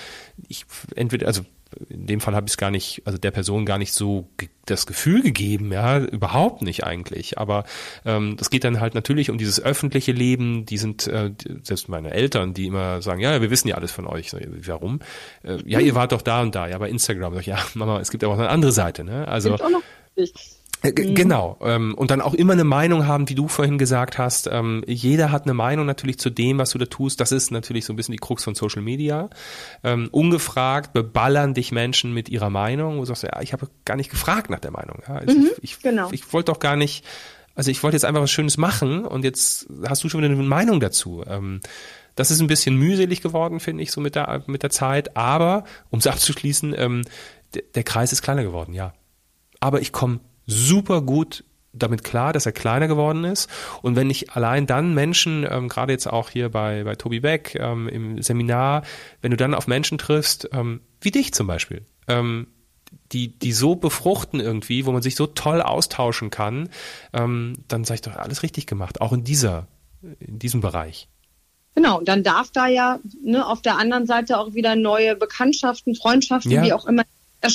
ich 0.48 0.64
entweder, 0.94 1.26
also 1.26 1.42
in 1.88 2.06
dem 2.06 2.20
Fall 2.20 2.34
habe 2.34 2.46
ich 2.46 2.52
es 2.52 2.56
gar 2.56 2.70
nicht, 2.70 3.02
also 3.04 3.18
der 3.18 3.32
Person 3.32 3.66
gar 3.66 3.78
nicht 3.78 3.92
so 3.92 4.28
das 4.66 4.86
Gefühl 4.86 5.22
gegeben, 5.22 5.72
ja, 5.72 5.98
überhaupt 5.98 6.62
nicht 6.62 6.84
eigentlich. 6.84 7.38
Aber 7.38 7.64
ähm, 8.04 8.36
das 8.36 8.50
geht 8.50 8.64
dann 8.64 8.80
halt 8.80 8.94
natürlich 8.94 9.30
um 9.30 9.38
dieses 9.38 9.60
öffentliche 9.60 10.12
Leben. 10.12 10.64
Die 10.64 10.78
sind 10.78 11.06
äh, 11.06 11.32
selbst 11.62 11.88
meine 11.88 12.12
Eltern, 12.12 12.54
die 12.54 12.66
immer 12.66 13.02
sagen, 13.02 13.20
ja, 13.20 13.40
wir 13.40 13.50
wissen 13.50 13.68
ja 13.68 13.76
alles 13.76 13.92
von 13.92 14.06
euch. 14.06 14.32
Warum? 14.66 15.00
Äh, 15.42 15.58
ja, 15.66 15.80
ihr 15.80 15.94
wart 15.94 16.12
doch 16.12 16.22
da 16.22 16.42
und 16.42 16.54
da, 16.54 16.68
ja, 16.68 16.78
bei 16.78 16.88
Instagram. 16.88 17.38
Ich, 17.38 17.46
ja, 17.46 17.58
Mama, 17.74 18.00
es 18.00 18.10
gibt 18.10 18.22
aber 18.24 18.34
auch 18.34 18.38
eine 18.38 18.48
andere 18.48 18.72
Seite, 18.72 19.04
ne? 19.04 19.26
Also 19.28 19.50
mhm. 19.50 19.76
Genau. 20.82 21.58
Ähm, 21.62 21.94
und 21.94 22.10
dann 22.10 22.20
auch 22.20 22.34
immer 22.34 22.52
eine 22.52 22.64
Meinung 22.64 23.06
haben, 23.06 23.28
wie 23.28 23.34
du 23.34 23.48
vorhin 23.48 23.78
gesagt 23.78 24.18
hast. 24.18 24.48
Ähm, 24.50 24.84
jeder 24.86 25.30
hat 25.30 25.44
eine 25.44 25.54
Meinung 25.54 25.86
natürlich 25.86 26.18
zu 26.18 26.30
dem, 26.30 26.58
was 26.58 26.70
du 26.70 26.78
da 26.78 26.86
tust. 26.86 27.20
Das 27.20 27.32
ist 27.32 27.50
natürlich 27.50 27.84
so 27.84 27.92
ein 27.92 27.96
bisschen 27.96 28.12
die 28.12 28.18
Krux 28.18 28.44
von 28.44 28.54
Social 28.54 28.82
Media. 28.82 29.30
Ähm, 29.82 30.08
ungefragt 30.12 30.92
beballern 30.92 31.54
dich 31.54 31.72
Menschen 31.72 32.12
mit 32.12 32.28
ihrer 32.28 32.50
Meinung. 32.50 32.96
Wo 32.96 33.00
du 33.00 33.06
sagst, 33.06 33.24
ja, 33.24 33.40
ich 33.40 33.52
habe 33.52 33.68
gar 33.84 33.96
nicht 33.96 34.10
gefragt 34.10 34.50
nach 34.50 34.60
der 34.60 34.70
Meinung. 34.70 35.02
Ja, 35.08 35.16
also 35.16 35.36
mhm, 35.36 35.50
ich, 35.60 35.80
genau. 35.80 36.08
ich 36.12 36.32
wollte 36.32 36.52
doch 36.52 36.60
gar 36.60 36.76
nicht, 36.76 37.04
also 37.54 37.70
ich 37.70 37.82
wollte 37.82 37.96
jetzt 37.96 38.04
einfach 38.04 38.22
was 38.22 38.30
Schönes 38.30 38.56
machen 38.56 39.04
und 39.04 39.24
jetzt 39.24 39.66
hast 39.88 40.04
du 40.04 40.08
schon 40.08 40.22
wieder 40.22 40.32
eine 40.32 40.42
Meinung 40.42 40.80
dazu. 40.80 41.24
das 42.14 42.30
ist 42.30 42.40
ein 42.40 42.46
bisschen 42.46 42.76
mühselig 42.76 43.22
geworden, 43.22 43.60
finde 43.60 43.82
ich, 43.82 43.90
so 43.90 44.00
mit 44.00 44.14
der, 44.14 44.42
mit 44.46 44.62
der 44.62 44.70
Zeit. 44.70 45.16
Aber, 45.16 45.64
um 45.90 45.98
es 45.98 46.06
abzuschließen, 46.06 47.04
der 47.74 47.82
Kreis 47.82 48.12
ist 48.12 48.22
kleiner 48.22 48.42
geworden, 48.42 48.74
ja. 48.74 48.92
Aber 49.58 49.80
ich 49.80 49.90
komme 49.90 50.20
super 50.46 51.02
gut 51.02 51.44
damit 51.78 52.04
klar, 52.04 52.32
dass 52.32 52.46
er 52.46 52.52
kleiner 52.52 52.88
geworden 52.88 53.24
ist. 53.24 53.48
Und 53.82 53.96
wenn 53.96 54.10
ich 54.10 54.32
allein 54.32 54.66
dann 54.66 54.94
Menschen, 54.94 55.46
ähm, 55.48 55.68
gerade 55.68 55.92
jetzt 55.92 56.06
auch 56.06 56.30
hier 56.30 56.48
bei, 56.48 56.84
bei 56.84 56.94
Tobi 56.94 57.20
Beck 57.20 57.54
ähm, 57.60 57.88
im 57.88 58.22
Seminar, 58.22 58.82
wenn 59.20 59.30
du 59.30 59.36
dann 59.36 59.54
auf 59.54 59.66
Menschen 59.66 59.98
triffst, 59.98 60.48
ähm, 60.52 60.80
wie 61.00 61.10
dich 61.10 61.32
zum 61.34 61.46
Beispiel, 61.46 61.84
ähm, 62.08 62.48
die, 63.12 63.38
die 63.38 63.52
so 63.52 63.76
befruchten 63.76 64.40
irgendwie, 64.40 64.86
wo 64.86 64.92
man 64.92 65.02
sich 65.02 65.16
so 65.16 65.26
toll 65.26 65.60
austauschen 65.60 66.30
kann, 66.30 66.68
ähm, 67.12 67.54
dann 67.68 67.84
sage 67.84 67.96
ich 67.96 68.02
doch 68.02 68.16
alles 68.16 68.42
richtig 68.42 68.66
gemacht, 68.66 69.00
auch 69.00 69.12
in 69.12 69.24
dieser, 69.24 69.66
in 70.20 70.38
diesem 70.38 70.60
Bereich. 70.60 71.08
Genau, 71.74 72.00
dann 72.00 72.22
darf 72.22 72.50
da 72.52 72.68
ja 72.68 73.00
ne, 73.22 73.46
auf 73.46 73.60
der 73.60 73.76
anderen 73.76 74.06
Seite 74.06 74.38
auch 74.38 74.54
wieder 74.54 74.76
neue 74.76 75.14
Bekanntschaften, 75.14 75.94
Freundschaften, 75.94 76.50
ja. 76.50 76.62
wie 76.62 76.72
auch 76.72 76.86
immer 76.86 77.02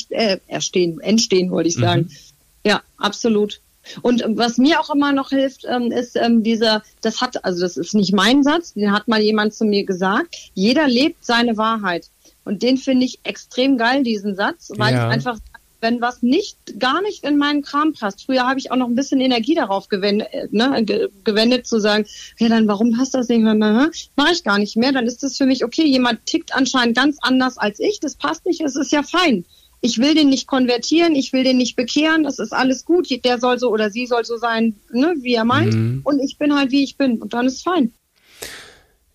äh, 0.10 0.38
erstehen, 0.46 1.00
entstehen, 1.00 1.50
wollte 1.50 1.70
ich 1.70 1.76
sagen. 1.76 2.04
Mhm 2.04 2.31
ja, 2.66 2.82
absolut. 2.98 3.62
Und 4.02 4.24
was 4.28 4.58
mir 4.58 4.80
auch 4.80 4.94
immer 4.94 5.12
noch 5.12 5.30
hilft, 5.30 5.66
ähm, 5.68 5.92
ist 5.92 6.16
ähm, 6.16 6.44
dieser, 6.44 6.84
das 7.02 7.20
hat, 7.22 7.44
also 7.44 7.62
das 7.62 7.78
ist 7.78 7.96
nicht 7.96 8.14
mein 8.14 8.44
Satz, 8.44 8.74
den 8.74 8.92
hat 8.92 9.08
mal 9.08 9.22
jemand 9.22 9.54
zu 9.54 9.66
mir 9.66 9.86
gesagt, 9.86 10.36
jeder 10.54 10.88
lebt 10.88 11.26
seine 11.26 11.58
Wahrheit. 11.58 12.08
Und 12.46 12.64
den 12.64 12.78
finde 12.78 13.06
ich 13.06 13.20
extrem 13.24 13.78
geil, 13.78 14.04
diesen 14.04 14.36
Satz, 14.36 14.72
weil 14.78 14.94
ja. 14.94 15.08
ich 15.08 15.14
einfach, 15.14 15.40
wenn 15.80 16.00
was 16.00 16.22
nicht, 16.22 16.58
gar 16.80 17.02
nicht 17.02 17.24
in 17.24 17.38
meinen 17.38 17.64
Kram 17.64 17.94
passt. 17.94 18.26
Früher 18.26 18.48
habe 18.48 18.60
ich 18.60 18.72
auch 18.72 18.76
noch 18.76 18.88
ein 18.88 18.96
bisschen 18.96 19.20
Energie 19.20 19.56
darauf 19.56 19.90
gewendet, 19.90 20.28
äh, 20.32 20.48
ne, 20.52 21.10
gewendet 21.24 21.66
zu 21.66 21.80
sagen, 21.80 22.06
ja, 22.40 22.50
dann 22.50 22.68
warum 22.68 22.96
passt 22.96 23.16
das 23.16 23.30
nicht? 23.30 23.42
Mache 23.42 24.32
ich 24.32 24.44
gar 24.44 24.60
nicht 24.60 24.78
mehr. 24.78 24.92
Dann 24.92 25.08
ist 25.08 25.24
das 25.24 25.38
für 25.38 25.46
mich, 25.48 25.66
okay, 25.66 25.86
jemand 25.86 26.26
tickt 26.28 26.56
anscheinend 26.56 26.96
ganz 26.96 27.18
anders 27.22 27.58
als 27.58 27.80
ich, 27.80 28.00
das 28.00 28.16
passt 28.16 28.46
nicht, 28.46 28.62
es 28.62 28.76
ist 28.76 28.92
ja 28.92 29.02
fein 29.02 29.44
ich 29.82 29.98
will 29.98 30.14
den 30.14 30.30
nicht 30.30 30.48
konvertieren, 30.48 31.16
ich 31.16 31.34
will 31.34 31.44
den 31.44 31.58
nicht 31.58 31.76
bekehren, 31.76 32.24
das 32.24 32.38
ist 32.38 32.54
alles 32.54 32.86
gut, 32.86 33.10
der 33.26 33.40
soll 33.40 33.58
so 33.58 33.70
oder 33.72 33.90
sie 33.90 34.06
soll 34.06 34.24
so 34.24 34.38
sein, 34.38 34.76
ne, 34.92 35.16
wie 35.22 35.34
er 35.34 35.44
meint. 35.44 35.74
Mhm. 35.74 36.02
Und 36.04 36.20
ich 36.20 36.38
bin 36.38 36.56
halt, 36.56 36.72
wie 36.72 36.84
ich 36.84 36.98
bin. 36.98 37.20
Und 37.20 37.34
dann 37.34 37.48
ist 37.48 37.64
fein. 37.64 37.92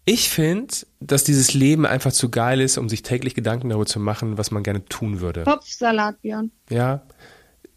Ich 0.04 0.28
finde, 0.28 0.74
dass 1.00 1.24
dieses 1.24 1.54
Leben 1.54 1.86
einfach 1.86 2.12
zu 2.12 2.30
geil 2.30 2.60
ist, 2.60 2.78
um 2.78 2.88
sich 2.88 3.02
täglich 3.02 3.34
Gedanken 3.34 3.68
darüber 3.68 3.86
zu 3.86 4.00
machen, 4.00 4.38
was 4.38 4.50
man 4.50 4.64
gerne 4.64 4.84
tun 4.84 5.20
würde. 5.20 5.44
Kopfsalat, 5.44 6.20
Björn. 6.22 6.50
Ja. 6.68 7.02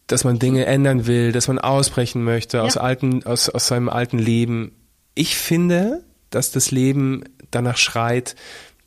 Dass 0.08 0.24
man 0.24 0.40
Dinge 0.40 0.66
ändern 0.66 1.06
will, 1.06 1.32
dass 1.32 1.48
man 1.48 1.60
ausbrechen 1.60 2.24
möchte 2.24 2.58
ja. 2.58 2.64
aus 2.64 2.78
alten, 2.78 3.24
aus, 3.24 3.50
aus 3.50 3.68
seinem 3.68 3.90
alten 3.90 4.18
Leben. 4.18 4.72
Ich 5.14 5.38
finde, 5.38 6.04
dass 6.32 6.52
das 6.52 6.72
Leben 6.72 7.24
danach 7.52 7.78
schreit, 7.78 8.36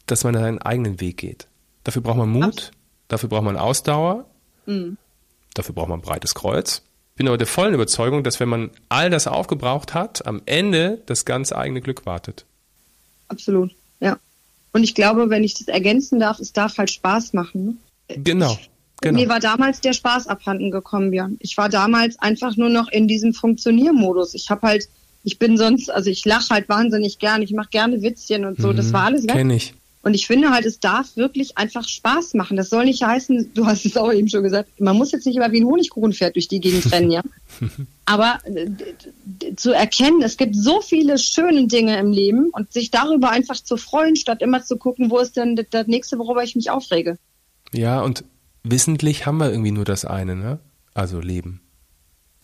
dass 0.07 0.25
man 0.25 0.37
einen 0.37 0.59
eigenen 0.59 1.01
Weg 1.01 1.19
geht. 1.19 1.47
Dafür 1.85 2.03
braucht 2.03 2.19
man 2.19 2.29
Mut. 2.29 2.45
Absolut 2.45 2.73
Dafür 3.13 3.29
braucht 3.29 3.45
man 3.45 3.59
Ausdauer. 3.59 4.25
Mhm. 4.65 4.97
Dafür 5.53 5.75
braucht 5.75 5.91
man 5.91 5.99
ein 5.99 6.03
breites 6.03 6.35
Kreuz. 6.35 6.81
Ich 7.11 7.17
bin 7.17 7.29
aber 7.29 7.37
der 7.37 7.47
vollen 7.47 7.75
Überzeugung, 7.75 8.25
dass 8.25 8.41
wenn 8.41 8.49
man 8.49 8.71
all 8.89 9.11
das 9.11 9.27
aufgebraucht 9.27 9.93
hat, 9.93 10.25
am 10.25 10.41
Ende 10.47 11.03
das 11.05 11.27
ganz 11.27 11.53
eigene 11.53 11.83
Glück 11.83 12.07
wartet. 12.07 12.47
Absolut, 13.29 13.71
ja. 14.01 14.17
Und 14.73 14.83
ich 14.83 14.95
glaube, 14.95 15.29
wenn 15.29 15.45
ich 15.45 15.53
das 15.53 15.69
ergänzen 15.69 16.21
darf, 16.21 16.39
es 16.39 16.55
darf 16.55 16.79
halt 16.79 16.91
Spaß 16.91 17.35
machen. 17.35 17.79
Ne? 18.09 18.17
Genau. 18.17 18.59
Genau. 19.03 19.21
Mir 19.21 19.29
war 19.29 19.41
damals 19.41 19.83
der 19.83 19.93
Spaß 19.93 20.27
abhanden 20.29 20.71
gekommen, 20.71 21.11
Björn. 21.11 21.37
Ich 21.41 21.59
war 21.59 21.69
damals 21.69 22.19
einfach 22.19 22.57
nur 22.57 22.71
noch 22.71 22.89
in 22.89 23.09
diesem 23.09 23.35
Funktioniermodus. 23.35 24.33
Ich 24.33 24.49
habe 24.49 24.67
halt, 24.67 24.89
ich 25.23 25.39
bin 25.39 25.59
sonst, 25.59 25.91
also 25.91 26.09
ich 26.09 26.25
lache 26.25 26.49
halt 26.49 26.71
wahnsinnig 26.71 27.19
gern, 27.19 27.43
ich 27.43 27.53
mache 27.53 27.69
gerne 27.69 28.01
Witzchen 28.01 28.47
und 28.47 28.59
so. 28.59 28.73
Mhm, 28.73 28.77
das 28.77 28.91
war 28.95 29.05
alles 29.05 29.25
weg. 29.25 29.33
Kenn 29.33 29.51
ich. 29.51 29.75
Und 30.03 30.15
ich 30.15 30.27
finde 30.27 30.51
halt, 30.51 30.67
es 30.67 30.81
darf 30.81 31.17
wirklich 31.17 31.57
einfach 31.57 31.87
Spaß 31.87 32.35
machen. 32.35 32.57
Das 32.57 32.71
soll 32.71 32.85
nicht 32.87 33.03
heißen, 33.05 33.55
du 33.55 33.67
hast 33.67 33.87
es 33.87 33.97
auch 33.97 34.13
eben 34.13 34.29
schon 34.29 34.43
gesagt, 34.43 34.81
man 34.81 34.97
muss 34.97 35.13
jetzt 35.13 35.27
nicht 35.27 35.37
immer 35.37 35.53
wie 35.53 35.61
ein 35.61 35.67
Honigkuchenpferd 35.67 36.35
durch 36.35 36.49
die 36.49 36.61
Gegend 36.61 36.91
rennen, 36.91 37.13
ja. 37.13 37.23
Aber 38.05 38.41
zu 39.57 39.71
erkennen, 39.71 40.23
es 40.23 40.37
gibt 40.37 40.57
so 40.57 40.81
viele 40.81 41.19
schöne 41.19 41.69
Dinge 41.69 41.99
im 41.99 42.11
Leben 42.11 42.51
und 42.51 42.73
sich 42.73 42.91
darüber 42.91 43.31
einfach 43.31 43.55
zu 43.55 43.77
freuen, 43.77 44.17
statt 44.17 44.43
immer 44.43 44.65
zu 44.65 44.77
gucken, 44.77 45.09
wo 45.09 45.19
ist 45.19 45.37
denn 45.37 45.55
das 45.71 45.87
nächste, 45.87 46.19
worüber 46.19 46.43
ich 46.43 46.57
mich 46.57 46.71
aufrege. 46.71 47.17
Ja, 47.73 48.03
und 48.03 48.25
wissentlich 48.65 49.25
haben 49.25 49.39
wir 49.39 49.51
irgendwie 49.51 49.71
nur 49.71 49.85
das 49.85 50.05
eine, 50.05 50.35
ne? 50.35 50.59
Also 50.95 51.21
Leben. 51.21 51.61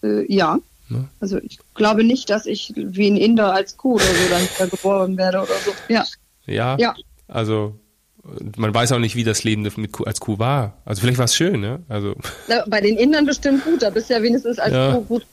Äh, 0.03 0.33
ja. 0.33 0.59
Ne? 0.89 1.09
Also 1.21 1.39
ich 1.39 1.59
glaube 1.75 2.05
nicht, 2.05 2.31
dass 2.31 2.47
ich 2.47 2.73
wie 2.77 3.11
ein 3.11 3.17
Inder 3.17 3.53
als 3.53 3.77
Kuh 3.77 3.97
oder 3.97 4.05
so 4.05 4.59
dann 4.59 4.71
geboren 4.71 5.17
werde 5.17 5.39
oder 5.39 5.55
so. 5.65 5.73
Ja. 5.89 6.05
Ja. 6.47 6.79
ja. 6.79 6.95
Also 7.29 7.79
man 8.57 8.75
weiß 8.75 8.93
auch 8.93 8.99
nicht, 8.99 9.17
wie 9.17 9.25
das 9.25 9.45
Leben 9.45 9.63
mit 9.63 9.93
Kuh, 9.93 10.05
als 10.05 10.21
Kuh 10.21 10.39
war. 10.39 10.83
Also 10.85 11.01
vielleicht 11.01 11.19
war 11.19 11.25
es 11.25 11.37
schön, 11.37 11.61
ne? 11.61 11.81
Also. 11.89 12.15
Ja, 12.49 12.65
bei 12.67 12.81
den 12.81 12.97
Indern 12.97 13.27
bestimmt 13.27 13.65
gut, 13.65 13.83
da 13.83 13.91
bist 13.91 14.11
du 14.11 14.15
ja 14.15 14.23
wenigstens 14.23 14.59
als 14.59 14.75
ja. 14.75 14.93
Kuh 14.93 15.03
gut. 15.03 15.27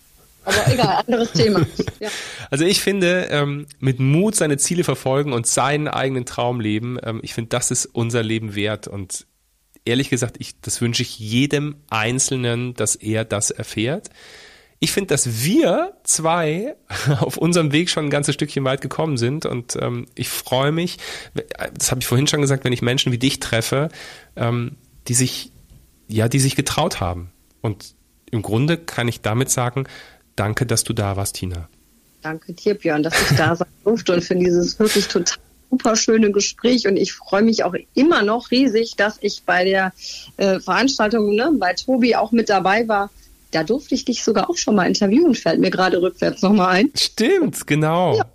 Aber 0.45 0.71
egal, 0.71 1.03
anderes 1.05 1.31
Thema. 1.31 1.65
Ja. 1.99 2.09
Also 2.51 2.65
ich 2.65 2.81
finde, 2.81 3.27
ähm, 3.31 3.67
mit 3.79 3.99
Mut 3.99 4.35
seine 4.35 4.57
Ziele 4.57 4.83
verfolgen 4.83 5.31
und 5.31 5.47
seinen 5.47 5.87
eigenen 5.87 6.25
Traum 6.25 6.59
leben, 6.59 6.99
ähm, 7.01 7.21
ich 7.23 7.33
finde, 7.33 7.49
das 7.49 7.71
ist 7.71 7.85
unser 7.85 8.21
Leben 8.21 8.53
wert. 8.53 8.87
Und 8.87 9.25
ehrlich 9.85 10.09
gesagt, 10.09 10.35
ich, 10.39 10.59
das 10.59 10.81
wünsche 10.81 11.01
ich 11.01 11.17
jedem 11.17 11.77
Einzelnen, 11.89 12.73
dass 12.73 12.95
er 12.95 13.23
das 13.23 13.49
erfährt 13.49 14.09
ich 14.85 14.91
finde, 14.91 15.07
dass 15.07 15.43
wir 15.43 15.93
zwei 16.03 16.75
auf 17.19 17.37
unserem 17.37 17.71
Weg 17.71 17.89
schon 17.89 18.05
ein 18.05 18.09
ganzes 18.09 18.35
Stückchen 18.35 18.63
weit 18.63 18.81
gekommen 18.81 19.17
sind 19.17 19.45
und 19.45 19.75
ähm, 19.81 20.05
ich 20.15 20.29
freue 20.29 20.71
mich, 20.71 20.97
das 21.73 21.91
habe 21.91 22.01
ich 22.01 22.07
vorhin 22.07 22.27
schon 22.27 22.41
gesagt, 22.41 22.63
wenn 22.63 22.71
ich 22.71 22.81
Menschen 22.81 23.11
wie 23.11 23.17
dich 23.17 23.39
treffe, 23.39 23.89
ähm, 24.35 24.77
die 25.07 25.15
sich, 25.15 25.51
ja, 26.07 26.29
die 26.29 26.39
sich 26.39 26.55
getraut 26.55 26.99
haben. 26.99 27.31
Und 27.61 27.95
im 28.29 28.43
Grunde 28.43 28.77
kann 28.77 29.07
ich 29.07 29.21
damit 29.21 29.49
sagen, 29.49 29.85
danke, 30.35 30.67
dass 30.67 30.83
du 30.83 30.93
da 30.93 31.17
warst, 31.17 31.35
Tina. 31.35 31.67
Danke 32.21 32.53
dir, 32.53 32.75
Björn, 32.75 33.01
dass 33.01 33.19
ich 33.19 33.37
da 33.37 33.55
sein 33.55 33.67
durfte 33.83 34.13
und 34.13 34.23
für 34.23 34.35
dieses 34.35 34.77
wirklich 34.77 35.07
total 35.07 35.37
super 35.71 35.95
schöne 35.95 36.31
Gespräch 36.31 36.87
und 36.87 36.95
ich 36.95 37.13
freue 37.13 37.41
mich 37.41 37.63
auch 37.63 37.73
immer 37.95 38.21
noch 38.21 38.51
riesig, 38.51 38.95
dass 38.97 39.17
ich 39.21 39.41
bei 39.45 39.65
der 39.65 39.93
äh, 40.37 40.59
Veranstaltung 40.59 41.35
ne, 41.35 41.51
bei 41.59 41.73
Tobi 41.73 42.15
auch 42.15 42.31
mit 42.31 42.49
dabei 42.49 42.87
war 42.87 43.09
da 43.55 43.63
durfte 43.63 43.95
ich 43.95 44.03
dich 44.03 44.23
sogar 44.23 44.49
auch 44.49 44.57
schon 44.57 44.75
mal 44.75 44.85
interviewen, 44.85 45.33
fällt 45.33 45.61
mir 45.61 45.71
gerade 45.71 46.01
rückwärts 46.01 46.41
nochmal 46.41 46.75
ein. 46.75 46.91
Stimmt, 46.93 47.65
genau. 47.65 48.17
Ja, 48.17 48.25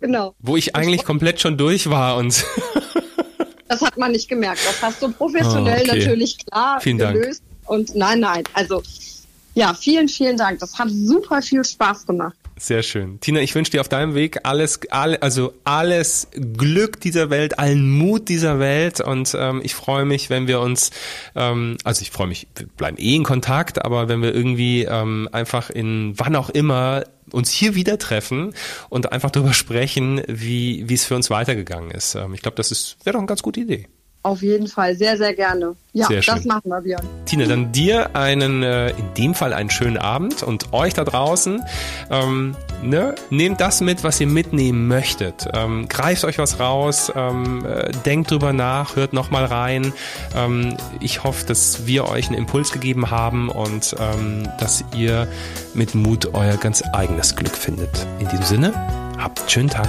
genau. 0.00 0.34
Wo 0.38 0.56
ich 0.56 0.76
eigentlich 0.76 1.04
komplett 1.04 1.40
schon 1.40 1.56
durch 1.56 1.88
war 1.88 2.18
und. 2.18 2.44
das 3.68 3.80
hat 3.80 3.96
man 3.96 4.12
nicht 4.12 4.28
gemerkt. 4.28 4.60
Das 4.66 4.82
hast 4.82 5.02
du 5.02 5.10
professionell 5.10 5.84
oh, 5.86 5.90
okay. 5.90 5.98
natürlich 5.98 6.38
klar 6.44 6.80
Vielen 6.80 6.98
gelöst. 6.98 7.42
Dank. 7.42 7.70
Und 7.70 7.96
nein, 7.96 8.20
nein. 8.20 8.44
Also 8.52 8.82
ja, 9.54 9.72
vielen, 9.72 10.08
vielen 10.08 10.36
Dank. 10.36 10.58
Das 10.60 10.78
hat 10.78 10.90
super 10.90 11.40
viel 11.40 11.64
Spaß 11.64 12.06
gemacht. 12.06 12.36
Sehr 12.58 12.82
schön. 12.82 13.20
Tina, 13.20 13.40
ich 13.40 13.54
wünsche 13.54 13.70
dir 13.70 13.82
auf 13.82 13.88
deinem 13.88 14.14
Weg 14.14 14.40
alles, 14.44 14.80
alle, 14.90 15.20
also 15.20 15.52
alles 15.64 16.28
Glück 16.56 16.98
dieser 17.00 17.28
Welt, 17.28 17.58
allen 17.58 17.90
Mut 17.90 18.30
dieser 18.30 18.58
Welt 18.58 19.02
und 19.02 19.36
ähm, 19.38 19.60
ich 19.62 19.74
freue 19.74 20.06
mich, 20.06 20.30
wenn 20.30 20.46
wir 20.46 20.60
uns, 20.60 20.90
ähm, 21.34 21.76
also 21.84 22.00
ich 22.00 22.10
freue 22.10 22.28
mich, 22.28 22.46
wir 22.56 22.66
bleiben 22.66 22.96
eh 22.96 23.14
in 23.14 23.24
Kontakt, 23.24 23.84
aber 23.84 24.08
wenn 24.08 24.22
wir 24.22 24.34
irgendwie 24.34 24.84
ähm, 24.84 25.28
einfach 25.32 25.68
in 25.68 26.14
wann 26.16 26.34
auch 26.34 26.48
immer 26.48 27.04
uns 27.30 27.50
hier 27.50 27.74
wieder 27.74 27.98
treffen 27.98 28.54
und 28.88 29.12
einfach 29.12 29.30
darüber 29.30 29.52
sprechen, 29.52 30.22
wie 30.26 30.88
wie 30.88 30.94
es 30.94 31.04
für 31.04 31.14
uns 31.14 31.28
weitergegangen 31.28 31.90
ist. 31.90 32.14
Ähm, 32.14 32.32
ich 32.32 32.40
glaube, 32.40 32.56
das 32.56 32.70
ist 32.70 32.96
wäre 33.04 33.12
doch 33.12 33.20
eine 33.20 33.28
ganz 33.28 33.42
gute 33.42 33.60
Idee. 33.60 33.86
Auf 34.26 34.42
jeden 34.42 34.66
Fall, 34.66 34.96
sehr, 34.96 35.16
sehr 35.16 35.34
gerne. 35.34 35.76
Ja, 35.92 36.08
sehr 36.08 36.20
das 36.20 36.44
machen 36.44 36.68
wir, 36.68 36.80
Björn. 36.80 37.06
Tina, 37.26 37.46
dann 37.46 37.70
dir 37.70 38.16
einen, 38.16 38.64
äh, 38.64 38.88
in 38.90 39.14
dem 39.16 39.34
Fall 39.36 39.52
einen 39.52 39.70
schönen 39.70 39.98
Abend 39.98 40.42
und 40.42 40.72
euch 40.72 40.94
da 40.94 41.04
draußen, 41.04 41.62
ähm, 42.10 42.56
ne, 42.82 43.14
nehmt 43.30 43.60
das 43.60 43.80
mit, 43.82 44.02
was 44.02 44.20
ihr 44.20 44.26
mitnehmen 44.26 44.88
möchtet. 44.88 45.46
Ähm, 45.54 45.88
greift 45.88 46.24
euch 46.24 46.38
was 46.38 46.58
raus, 46.58 47.12
ähm, 47.14 47.64
äh, 47.64 47.92
denkt 48.04 48.32
drüber 48.32 48.52
nach, 48.52 48.96
hört 48.96 49.12
nochmal 49.12 49.44
rein. 49.44 49.92
Ähm, 50.34 50.76
ich 50.98 51.22
hoffe, 51.22 51.46
dass 51.46 51.86
wir 51.86 52.08
euch 52.08 52.26
einen 52.26 52.36
Impuls 52.36 52.72
gegeben 52.72 53.12
haben 53.12 53.48
und 53.48 53.94
ähm, 54.00 54.48
dass 54.58 54.82
ihr 54.96 55.28
mit 55.72 55.94
Mut 55.94 56.34
euer 56.34 56.56
ganz 56.56 56.82
eigenes 56.94 57.36
Glück 57.36 57.54
findet. 57.54 58.04
In 58.18 58.28
diesem 58.28 58.44
Sinne, 58.44 58.72
habt 59.18 59.38
einen 59.38 59.48
schönen 59.48 59.70
Tag. 59.70 59.88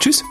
Tschüss. 0.00 0.24